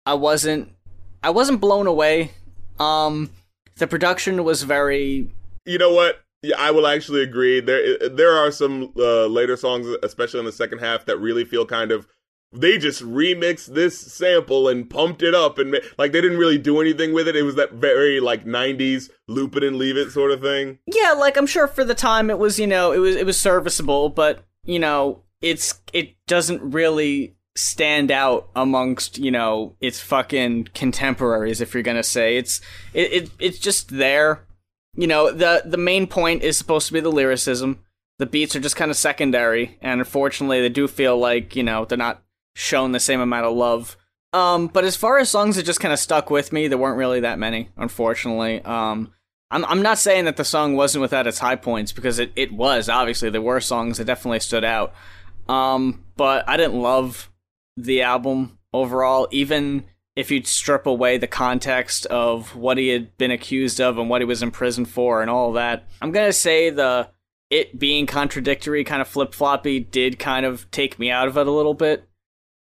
I 0.06 0.14
wasn't, 0.14 0.74
I 1.22 1.30
wasn't 1.30 1.62
blown 1.62 1.88
away. 1.88 2.32
Um, 2.80 3.32
the 3.78 3.88
production 3.88 4.44
was 4.44 4.64
very. 4.64 5.30
You 5.70 5.78
know 5.78 5.94
what? 5.94 6.22
Yeah, 6.42 6.56
I 6.58 6.72
will 6.72 6.88
actually 6.88 7.22
agree. 7.22 7.60
There, 7.60 8.10
there 8.10 8.32
are 8.32 8.50
some 8.50 8.92
uh, 8.98 9.28
later 9.28 9.56
songs, 9.56 9.88
especially 10.02 10.40
in 10.40 10.46
the 10.46 10.52
second 10.52 10.80
half, 10.80 11.06
that 11.06 11.18
really 11.18 11.46
feel 11.46 11.66
kind 11.66 11.92
of 11.92 12.08
they 12.52 12.80
just 12.80 13.04
remixed 13.04 13.76
this 13.76 14.00
sample 14.00 14.68
and 14.68 14.90
pumped 14.90 15.22
it 15.22 15.36
up 15.36 15.60
and 15.60 15.80
like 16.00 16.12
they 16.12 16.22
didn't 16.22 16.40
really 16.40 16.58
do 16.58 16.82
anything 16.82 17.14
with 17.14 17.28
it. 17.28 17.36
It 17.36 17.44
was 17.44 17.56
that 17.56 17.74
very 17.74 18.20
like 18.20 18.46
90s 18.46 19.12
loop 19.28 19.56
it 19.56 19.64
and 19.64 19.78
leave 19.78 19.98
it 19.98 20.12
sort 20.12 20.32
of 20.32 20.42
thing. 20.42 20.80
Yeah, 20.88 21.12
like 21.12 21.38
I'm 21.38 21.46
sure 21.46 21.68
for 21.68 21.84
the 21.84 21.94
time 21.94 22.32
it 22.32 22.40
was, 22.40 22.58
you 22.60 22.66
know, 22.66 22.92
it 22.92 22.98
was 22.98 23.16
it 23.16 23.26
was 23.26 23.38
serviceable, 23.38 24.10
but 24.10 24.44
you 24.66 24.80
know, 24.80 25.22
it's 25.42 25.80
it 25.94 26.16
doesn't 26.26 26.62
really 26.64 27.36
stand 27.56 28.10
out 28.10 28.50
amongst, 28.56 29.20
you 29.20 29.30
know, 29.30 29.76
its 29.80 30.00
fucking 30.00 30.70
contemporaries 30.74 31.62
if 31.62 31.74
you're 31.74 31.84
to 31.84 32.04
say. 32.04 32.38
It's 32.38 32.62
it, 32.94 33.14
it 33.14 33.30
it's 33.40 33.60
just 33.60 33.90
there. 33.90 34.48
You 34.96 35.08
know, 35.08 35.32
the 35.32 35.64
the 35.66 35.78
main 35.78 36.08
point 36.08 36.44
is 36.44 36.58
supposed 36.58 36.88
to 36.88 36.94
be 36.94 37.00
the 37.00 37.12
lyricism 37.12 37.84
the 38.20 38.26
beats 38.26 38.56
are 38.56 38.60
just 38.60 38.76
kind 38.76 38.92
of 38.92 38.98
secondary, 38.98 39.78
and 39.82 40.00
unfortunately, 40.00 40.62
they 40.62 40.70
do 40.70 40.88
feel 40.88 41.18
like 41.18 41.56
you 41.56 41.64
know 41.64 41.86
they're 41.86 41.98
not 41.98 42.22
shown 42.54 42.92
the 42.92 43.00
same 43.00 43.22
amount 43.22 43.46
of 43.46 43.56
love. 43.56 43.98
Um, 44.32 44.68
but 44.68 44.84
as 44.84 44.96
far 44.96 45.18
as 45.18 45.30
songs 45.30 45.56
that 45.56 45.66
just 45.66 45.80
kind 45.80 45.94
of 45.94 46.00
stuck 46.00 46.30
with 46.30 46.54
me, 46.54 46.68
there 46.68 46.78
weren't 46.78 46.98
really 46.98 47.22
that 47.22 47.40
many, 47.40 47.70
unfortunately. 47.78 48.62
Um, 48.62 49.14
I'm 49.50 49.66
I'm 49.66 49.82
not 49.82 49.98
saying 49.98 50.26
that 50.26 50.36
the 50.36 50.44
song 50.44 50.76
wasn't 50.76 51.02
without 51.02 51.28
its 51.28 51.40
high 51.40 51.56
points 51.56 51.94
because 51.94 52.20
it, 52.20 52.32
it 52.36 52.52
was. 52.52 52.90
Obviously, 52.90 53.30
there 53.30 53.42
were 53.42 53.62
songs 53.62 53.98
that 53.98 54.06
definitely 54.06 54.42
stood 54.42 54.66
out. 54.66 54.94
Um, 55.48 56.04
but 56.16 56.48
I 56.48 56.58
didn't 56.58 56.80
love 56.80 57.32
the 57.78 58.02
album 58.02 58.60
overall, 58.74 59.30
even 59.32 59.86
if 60.20 60.30
you'd 60.30 60.46
strip 60.46 60.86
away 60.86 61.18
the 61.18 61.28
context 61.28 62.06
of 62.08 62.54
what 62.54 62.78
he 62.78 62.90
had 62.90 63.18
been 63.18 63.32
accused 63.32 63.80
of 63.80 63.98
and 63.98 64.10
what 64.10 64.20
he 64.20 64.26
was 64.26 64.44
in 64.44 64.52
prison 64.52 64.84
for 64.84 65.22
and 65.22 65.30
all 65.30 65.54
that. 65.54 65.88
I'm 66.02 66.12
gonna 66.12 66.34
say 66.34 66.70
the 66.70 67.08
it 67.50 67.80
being 67.80 68.06
contradictory, 68.06 68.84
kind 68.84 69.02
of 69.02 69.08
flip 69.08 69.34
floppy, 69.34 69.80
did 69.80 70.20
kind 70.20 70.46
of 70.46 70.70
take 70.72 71.00
me 71.00 71.10
out 71.10 71.30
of 71.30 71.38
it 71.38 71.48
a 71.48 71.52
little 71.52 71.74
bit. 71.74 72.08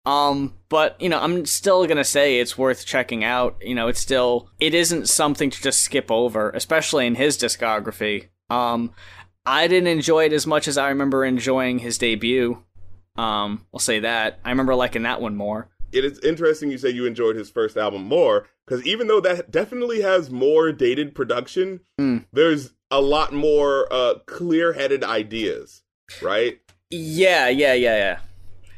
Um, 0.05 0.53
but 0.69 0.99
you 1.01 1.09
know, 1.09 1.19
I'm 1.19 1.45
still 1.45 1.85
gonna 1.85 2.05
say 2.05 2.39
it's 2.39 2.57
worth 2.57 2.85
checking 2.85 3.25
out. 3.25 3.57
You 3.61 3.75
know, 3.75 3.89
it's 3.89 3.99
still 3.99 4.49
it 4.61 4.73
isn't 4.73 5.09
something 5.09 5.49
to 5.49 5.61
just 5.61 5.81
skip 5.81 6.09
over, 6.09 6.51
especially 6.51 7.07
in 7.07 7.15
his 7.15 7.37
discography. 7.37 8.29
Um, 8.49 8.93
I 9.45 9.67
didn't 9.67 9.87
enjoy 9.87 10.27
it 10.27 10.33
as 10.33 10.47
much 10.47 10.65
as 10.69 10.77
I 10.77 10.87
remember 10.87 11.25
enjoying 11.25 11.79
his 11.79 11.97
debut. 11.97 12.63
Um, 13.17 13.65
I'll 13.73 13.81
say 13.81 13.99
that. 13.99 14.39
I 14.45 14.49
remember 14.51 14.75
liking 14.75 15.03
that 15.03 15.19
one 15.19 15.35
more. 15.35 15.67
It 15.91 16.05
is 16.05 16.19
interesting 16.19 16.71
you 16.71 16.77
say 16.77 16.89
you 16.89 17.05
enjoyed 17.05 17.35
his 17.35 17.49
first 17.49 17.77
album 17.77 18.03
more 18.03 18.47
because 18.65 18.85
even 18.85 19.07
though 19.07 19.19
that 19.21 19.49
definitely 19.51 20.01
has 20.01 20.29
more 20.29 20.71
dated 20.71 21.15
production, 21.15 21.81
Mm. 21.99 22.25
there's 22.31 22.73
a 22.91 23.01
lot 23.01 23.33
more 23.33 23.91
uh, 23.91 24.15
clear-headed 24.25 25.03
ideas, 25.03 25.83
right? 26.21 26.59
Yeah, 26.89 27.47
yeah, 27.49 27.73
yeah, 27.73 27.95
yeah. 27.97 28.19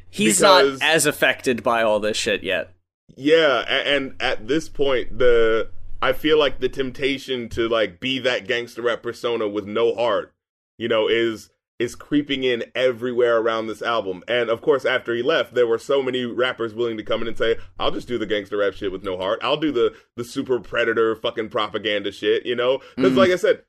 He's 0.09 0.39
Because- 0.39 0.79
not 0.81 0.89
as 0.89 1.05
affected 1.05 1.63
by 1.63 1.81
all 1.83 1.99
this 1.99 2.17
shit 2.17 2.43
yet. 2.43 2.73
Yeah, 3.15 3.61
a- 3.67 3.87
and 3.95 4.15
at 4.19 4.47
this 4.47 4.69
point, 4.69 5.17
the 5.17 5.69
I 6.01 6.13
feel 6.13 6.39
like 6.39 6.59
the 6.59 6.67
temptation 6.69 7.47
to 7.49 7.69
like 7.69 7.99
be 7.99 8.17
that 8.19 8.47
gangster 8.47 8.81
rap 8.81 9.03
persona 9.03 9.47
with 9.47 9.65
no 9.65 9.93
heart, 9.93 10.33
you 10.77 10.87
know, 10.87 11.07
is 11.07 11.49
is 11.81 11.95
creeping 11.95 12.43
in 12.43 12.63
everywhere 12.75 13.37
around 13.37 13.67
this 13.67 13.81
album. 13.81 14.23
And 14.27 14.49
of 14.49 14.61
course, 14.61 14.85
after 14.85 15.15
he 15.15 15.23
left, 15.23 15.53
there 15.55 15.65
were 15.67 15.79
so 15.79 16.01
many 16.03 16.25
rappers 16.25 16.73
willing 16.73 16.97
to 16.97 17.03
come 17.03 17.21
in 17.21 17.27
and 17.27 17.37
say, 17.37 17.57
"I'll 17.79 17.91
just 17.91 18.07
do 18.07 18.17
the 18.17 18.25
gangster 18.25 18.57
rap 18.57 18.73
shit 18.73 18.91
with 18.91 19.03
no 19.03 19.17
heart. 19.17 19.39
I'll 19.41 19.57
do 19.57 19.71
the 19.71 19.95
the 20.15 20.23
super 20.23 20.59
predator 20.59 21.15
fucking 21.15 21.49
propaganda 21.49 22.11
shit," 22.11 22.45
you 22.45 22.55
know? 22.55 22.79
Because 22.95 23.13
Mhm. 23.13 23.17
like 23.17 23.31
I 23.31 23.35
said. 23.35 23.63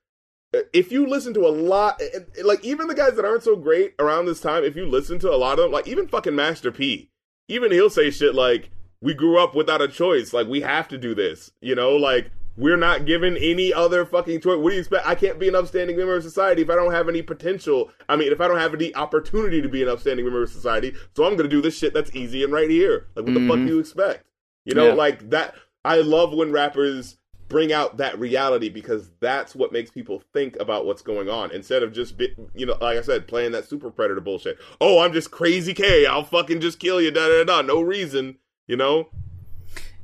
If 0.75 0.93
you 0.93 1.07
listen 1.07 1.33
to 1.33 1.47
a 1.47 1.49
lot, 1.49 1.99
like 2.45 2.63
even 2.63 2.87
the 2.87 2.95
guys 2.95 3.15
that 3.17 3.25
aren't 3.25 3.43
so 3.43 3.57
great 3.57 3.95
around 3.99 4.27
this 4.27 4.39
time, 4.43 4.65
if 4.65 4.77
you 4.77 4.85
listen 4.85 5.19
to 5.21 5.33
a 5.33 5.37
lot 5.37 5.59
of 5.59 5.65
them, 5.65 5.73
like 5.73 5.89
even 5.89 6.07
fucking 6.07 6.35
Master 6.37 6.71
P, 6.71 7.09
even 7.49 7.73
he'll 7.73 7.89
say 7.89 8.11
shit 8.11 8.35
like, 8.35 8.69
we 9.01 9.15
grew 9.15 9.39
up 9.39 9.55
without 9.55 9.81
a 9.81 9.89
choice. 9.89 10.35
Like 10.35 10.47
we 10.49 10.61
have 10.61 10.89
to 10.89 10.99
do 10.99 11.15
this. 11.15 11.53
You 11.63 11.75
know, 11.75 11.97
like 11.97 12.31
we're 12.57 12.77
not 12.77 13.07
given 13.07 13.37
any 13.39 13.73
other 13.73 14.05
fucking 14.05 14.41
choice. 14.41 14.59
What 14.59 14.71
do 14.71 14.75
you 14.75 14.81
expect? 14.81 15.07
I 15.07 15.15
can't 15.15 15.39
be 15.39 15.49
an 15.49 15.55
upstanding 15.55 15.97
member 15.97 16.17
of 16.17 16.23
society 16.23 16.63
if 16.63 16.71
I 16.71 16.75
don't 16.75 16.93
have 16.93 17.09
any 17.09 17.23
potential. 17.23 17.91
I 18.09 18.17
mean, 18.17 18.31
if 18.33 18.41
I 18.41 18.49
don't 18.49 18.59
have 18.59 18.75
any 18.75 18.95
opportunity 18.95 19.63
to 19.63 19.69
be 19.69 19.83
an 19.83 19.89
upstanding 19.89 20.25
member 20.27 20.43
of 20.43 20.51
society. 20.51 20.95
So 21.17 21.25
I'm 21.25 21.37
gonna 21.37 21.49
do 21.49 21.63
this 21.63 21.77
shit 21.79 21.95
that's 21.95 22.15
easy 22.15 22.45
and 22.45 22.53
right 22.53 22.69
here. 22.71 23.07
Like 23.15 23.25
what 23.25 23.35
the 23.35 23.47
fuck 23.49 23.57
do 23.57 23.67
you 23.67 23.79
expect? 23.79 24.25
You 24.65 24.75
know, 24.75 24.89
Yeah. 24.89 24.95
like 24.95 25.31
that. 25.31 25.55
I 25.85 25.97
love 26.03 26.33
when 26.33 26.53
rappers 26.53 27.17
bring 27.49 27.73
out 27.73 27.99
that 27.99 28.19
reality 28.19 28.69
because 28.71 29.11
that's 29.21 29.55
what 29.55 29.73
makes 29.73 29.91
people 29.91 30.23
think 30.33 30.57
about 30.59 30.87
what's 30.87 31.03
going 31.03 31.29
on 31.29 31.51
instead 31.51 31.83
of 31.83 31.93
just 31.93 32.17
be, 32.17 32.35
you 32.55 32.65
know 32.65 32.75
like 32.81 32.97
i 32.97 33.03
said 33.03 33.29
playing 33.29 33.53
that 33.53 33.69
super 33.69 33.91
predator 33.91 34.23
bullshit 34.23 34.57
oh 34.81 35.01
i'm 35.01 35.13
just 35.13 35.31
crazy 35.31 35.75
k 35.75 36.07
i'll 36.07 36.25
fucking 36.25 36.61
just 36.63 36.79
kill 36.79 36.99
you 36.99 37.11
da 37.11 37.29
da 37.29 37.45
da 37.45 37.61
no 37.61 37.83
reason 37.83 38.39
you 38.67 38.75
know 38.75 39.07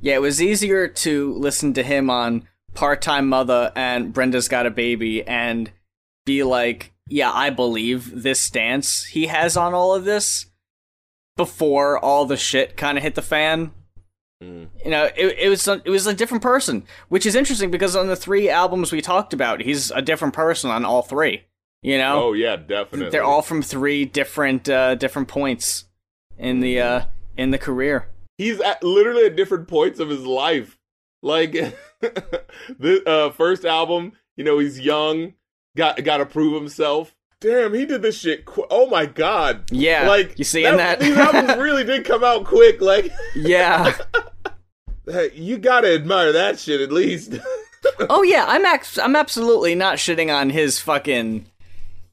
Yeah, 0.01 0.15
it 0.15 0.21
was 0.21 0.41
easier 0.41 0.87
to 0.87 1.33
listen 1.33 1.73
to 1.73 1.83
him 1.83 2.09
on 2.09 2.47
Part 2.73 3.01
Time 3.01 3.27
Mother 3.27 3.71
and 3.75 4.13
Brenda's 4.13 4.47
Got 4.47 4.65
a 4.65 4.71
Baby 4.71 5.25
and 5.27 5.71
be 6.25 6.43
like, 6.43 6.93
yeah, 7.07 7.31
I 7.31 7.49
believe 7.49 8.23
this 8.23 8.39
stance 8.39 9.05
he 9.05 9.27
has 9.27 9.57
on 9.57 9.73
all 9.73 9.93
of 9.93 10.05
this 10.05 10.45
before 11.35 11.97
all 11.97 12.25
the 12.25 12.37
shit 12.37 12.77
kind 12.77 12.97
of 12.97 13.03
hit 13.03 13.15
the 13.15 13.21
fan. 13.21 13.71
Mm. 14.43 14.67
You 14.85 14.91
know, 14.91 15.09
it, 15.17 15.37
it 15.39 15.49
was 15.49 15.67
a, 15.67 15.81
it 15.83 15.89
was 15.89 16.07
a 16.07 16.13
different 16.13 16.43
person, 16.43 16.85
which 17.09 17.25
is 17.25 17.35
interesting 17.35 17.71
because 17.71 17.95
on 17.95 18.07
the 18.07 18.15
three 18.15 18.49
albums 18.49 18.91
we 18.91 19.01
talked 19.01 19.33
about, 19.33 19.61
he's 19.61 19.91
a 19.91 20.01
different 20.01 20.33
person 20.33 20.69
on 20.69 20.85
all 20.85 21.01
three. 21.01 21.43
You 21.81 21.97
know, 21.97 22.25
oh 22.25 22.33
yeah 22.33 22.57
definitely 22.57 23.09
they're 23.09 23.23
all 23.23 23.41
from 23.41 23.61
three 23.61 24.03
different 24.03 24.67
uh, 24.67 24.95
different 24.95 25.29
points 25.29 25.85
in 26.37 26.59
the 26.59 26.81
uh, 26.81 27.01
in 27.37 27.51
the 27.51 27.57
career. 27.57 28.09
He's 28.39 28.59
at 28.61 28.83
literally 28.83 29.25
at 29.25 29.35
different 29.35 29.67
points 29.67 29.99
of 29.99 30.09
his 30.09 30.25
life. 30.25 30.79
Like 31.21 31.51
the 31.99 33.03
uh 33.05 33.29
first 33.31 33.65
album 33.65 34.13
you 34.35 34.43
know 34.43 34.57
he's 34.57 34.79
young 34.79 35.33
got 35.77 36.03
got 36.03 36.17
to 36.17 36.25
prove 36.25 36.59
himself. 36.59 37.15
Damn 37.41 37.73
he 37.73 37.85
did 37.85 38.01
this 38.01 38.17
shit 38.17 38.45
qu- 38.45 38.65
oh 38.71 38.87
my 38.89 39.05
god. 39.05 39.65
Yeah, 39.71 40.07
like 40.07 40.39
you 40.39 40.45
seeing 40.45 40.77
that? 40.77 40.99
these 40.99 41.15
albums 41.15 41.57
really 41.57 41.83
did 41.83 42.05
come 42.05 42.23
out 42.23 42.45
quick 42.45 42.81
like. 42.81 43.11
Yeah. 43.35 43.93
hey, 45.05 45.31
you 45.35 45.57
gotta 45.57 45.93
admire 45.93 46.31
that 46.31 46.57
shit 46.57 46.81
at 46.81 46.91
least. 46.91 47.37
Oh 48.09 48.23
yeah, 48.23 48.45
I'm 48.47 48.65
ex- 48.65 48.97
I'm 48.97 49.15
absolutely 49.15 49.75
not 49.75 49.97
shitting 49.97 50.33
on 50.33 50.49
his 50.49 50.79
fucking 50.79 51.45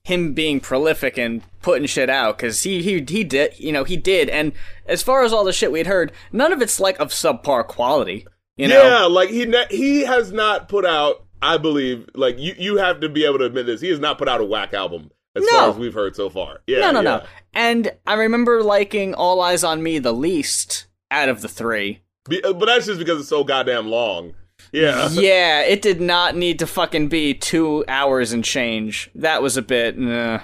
him 0.03 0.35
being 0.35 0.61
prolific 0.61 1.19
and 1.19 1.43
putting 1.67 1.87
shit 1.89 2.09
out 2.09 2.39
because 2.39 2.63
he 2.63 2.81
he 2.81 3.05
he 3.09 3.25
did 3.25 3.59
you 3.59 3.73
know 3.73 3.83
he 3.83 3.97
did 3.97 4.29
and 4.29 4.53
as 4.87 5.03
far 5.03 5.25
as 5.25 5.33
all 5.33 5.43
the 5.43 5.53
shit 5.53 5.73
we'd 5.73 5.89
heard, 5.89 6.13
none 6.31 6.53
of 6.53 6.63
it's 6.63 6.79
like 6.79 6.97
of 7.01 7.09
subpar 7.11 7.67
quality. 7.67 8.25
You 8.57 8.69
know, 8.69 8.81
yeah 8.85 9.05
like 9.07 9.31
he 9.31 9.45
ne- 9.47 9.67
he 9.69 10.03
has 10.03 10.31
not 10.31 10.69
put 10.69 10.87
out 10.87 11.25
i 11.43 11.59
believe 11.59 12.09
like 12.15 12.39
you 12.39 12.55
you 12.57 12.77
have 12.77 13.01
to 13.01 13.09
be 13.09 13.25
able 13.27 13.39
to 13.39 13.45
admit 13.47 13.67
this 13.67 13.81
he 13.81 13.89
has 13.89 13.99
not 13.99 14.17
put 14.17 14.29
out 14.29 14.41
a 14.41 14.45
whack 14.45 14.73
album 14.75 15.11
as 15.35 15.43
No. 15.45 15.51
far 15.59 15.71
as 15.71 15.77
we've 15.77 15.93
heard 15.93 16.15
so 16.15 16.31
far 16.31 16.61
yeah 16.69 16.81
no, 16.81 16.93
no, 16.93 17.01
yeah. 17.03 17.17
no. 17.19 17.25
And 17.53 17.93
I 18.07 18.15
remember 18.15 18.63
liking 18.63 19.13
All 19.13 19.39
Eyez 19.39 19.67
on 19.67 19.83
Me 19.83 19.99
the 19.99 20.15
least 20.15 20.87
out 21.11 21.29
of 21.29 21.43
the 21.43 21.49
three. 21.49 22.01
Be- 22.29 22.43
uh, 22.45 22.53
but 22.53 22.67
that's 22.67 22.87
just 22.87 22.99
because 23.01 23.19
it's 23.21 23.29
so 23.29 23.43
goddamn 23.45 23.89
long 23.89 24.35
yeah 24.73 25.09
yeah, 25.13 25.61
it 25.63 25.83
did 25.83 26.01
not 26.01 26.37
need 26.37 26.61
to 26.61 26.67
fucking 26.67 27.09
be 27.09 27.35
two 27.35 27.85
hours 27.89 28.33
and 28.33 28.45
change. 28.45 29.11
That 29.17 29.43
was 29.43 29.57
a 29.57 29.63
bit. 29.63 29.99
Nah. 29.99 30.41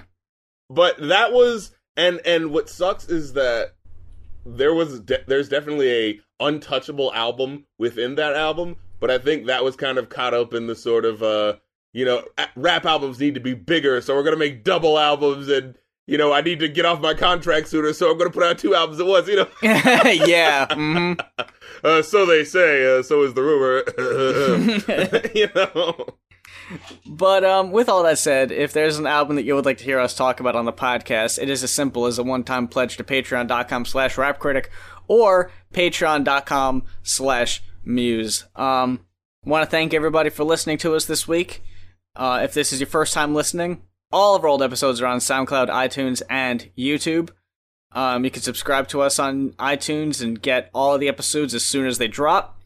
But 0.74 0.96
that 1.08 1.32
was 1.32 1.72
and 1.96 2.20
and 2.24 2.50
what 2.50 2.68
sucks 2.68 3.08
is 3.08 3.34
that 3.34 3.74
there 4.44 4.74
was 4.74 5.00
de- 5.00 5.24
there's 5.26 5.48
definitely 5.48 5.90
a 5.90 6.20
untouchable 6.40 7.12
album 7.14 7.66
within 7.78 8.16
that 8.16 8.34
album 8.34 8.76
but 9.00 9.10
i 9.10 9.18
think 9.18 9.46
that 9.46 9.62
was 9.62 9.76
kind 9.76 9.98
of 9.98 10.08
caught 10.08 10.34
up 10.34 10.54
in 10.54 10.66
the 10.66 10.74
sort 10.74 11.04
of 11.04 11.22
uh 11.22 11.54
you 11.92 12.04
know 12.04 12.24
rap 12.56 12.84
albums 12.84 13.20
need 13.20 13.34
to 13.34 13.40
be 13.40 13.54
bigger 13.54 14.00
so 14.00 14.14
we're 14.14 14.24
gonna 14.24 14.36
make 14.36 14.64
double 14.64 14.98
albums 14.98 15.48
and 15.48 15.76
you 16.06 16.18
know 16.18 16.32
i 16.32 16.40
need 16.40 16.58
to 16.58 16.68
get 16.68 16.84
off 16.84 17.00
my 17.00 17.14
contract 17.14 17.68
sooner 17.68 17.92
so 17.92 18.10
i'm 18.10 18.18
gonna 18.18 18.30
put 18.30 18.42
out 18.42 18.58
two 18.58 18.74
albums 18.74 18.98
at 18.98 19.06
once 19.06 19.28
you 19.28 19.36
know 19.36 19.48
yeah. 19.62 20.66
mhm. 20.70 21.20
uh, 21.84 22.02
so 22.02 22.26
they 22.26 22.44
say 22.44 22.98
uh, 22.98 23.02
so 23.02 23.22
is 23.22 23.34
the 23.34 23.42
rumor 23.42 23.84
you 25.34 25.48
know 25.54 26.06
But 27.06 27.44
um, 27.44 27.70
with 27.72 27.88
all 27.88 28.02
that 28.04 28.18
said, 28.18 28.52
if 28.52 28.72
there's 28.72 28.98
an 28.98 29.06
album 29.06 29.36
that 29.36 29.44
you 29.44 29.54
would 29.54 29.64
like 29.64 29.78
to 29.78 29.84
hear 29.84 29.98
us 29.98 30.14
talk 30.14 30.40
about 30.40 30.56
on 30.56 30.64
the 30.64 30.72
podcast, 30.72 31.40
it 31.40 31.48
is 31.48 31.62
as 31.62 31.70
simple 31.70 32.06
as 32.06 32.18
a 32.18 32.22
one-time 32.22 32.68
pledge 32.68 32.96
to 32.96 33.04
patreon.com 33.04 33.84
slash 33.84 34.16
rapcritic 34.16 34.66
or 35.08 35.50
patreon.com 35.72 36.84
slash 37.02 37.62
mues. 37.84 38.46
Um, 38.56 39.06
want 39.44 39.64
to 39.64 39.70
thank 39.70 39.92
everybody 39.92 40.30
for 40.30 40.44
listening 40.44 40.78
to 40.78 40.94
us 40.94 41.04
this 41.04 41.26
week. 41.26 41.62
Uh, 42.14 42.40
if 42.42 42.54
this 42.54 42.72
is 42.72 42.80
your 42.80 42.86
first 42.86 43.14
time 43.14 43.34
listening, 43.34 43.82
all 44.12 44.36
of 44.36 44.42
our 44.42 44.48
old 44.48 44.62
episodes 44.62 45.00
are 45.00 45.06
on 45.06 45.18
SoundCloud, 45.18 45.68
iTunes, 45.68 46.22
and 46.28 46.70
YouTube. 46.76 47.30
Um, 47.92 48.24
you 48.24 48.30
can 48.30 48.42
subscribe 48.42 48.88
to 48.88 49.02
us 49.02 49.18
on 49.18 49.50
iTunes 49.52 50.22
and 50.22 50.40
get 50.40 50.70
all 50.74 50.94
of 50.94 51.00
the 51.00 51.08
episodes 51.08 51.54
as 51.54 51.64
soon 51.64 51.86
as 51.86 51.98
they 51.98 52.08
drop. 52.08 52.60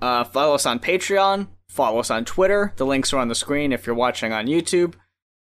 Uh, 0.00 0.24
follow 0.24 0.54
us 0.54 0.66
on 0.66 0.78
Patreon. 0.78 1.48
Follow 1.74 1.98
us 1.98 2.08
on 2.08 2.24
Twitter. 2.24 2.72
The 2.76 2.86
links 2.86 3.12
are 3.12 3.18
on 3.18 3.26
the 3.26 3.34
screen 3.34 3.72
if 3.72 3.84
you're 3.84 3.96
watching 3.96 4.32
on 4.32 4.46
YouTube. 4.46 4.94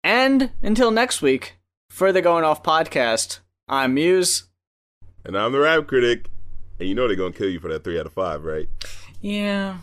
And 0.03 0.49
until 0.63 0.89
next 0.89 1.22
week, 1.22 1.59
further 1.91 2.22
going 2.22 2.43
off 2.43 2.63
podcast. 2.63 3.38
I'm 3.68 3.93
Mues. 3.93 4.45
and 5.24 5.38
i'm 5.38 5.51
the 5.51 5.59
rap 5.59 5.86
critic 5.86 6.32
and 6.80 6.89
you 6.89 6.95
know 6.95 7.07
they're 7.07 7.15
gonna 7.18 7.34
kill 7.34 7.49
you 7.49 7.59
for 7.59 7.68
that 7.68 7.84
three 7.84 7.99
out 7.99 8.07
of 8.07 8.13
five 8.13 8.43
right 8.45 8.68
Yeah. 9.22 9.78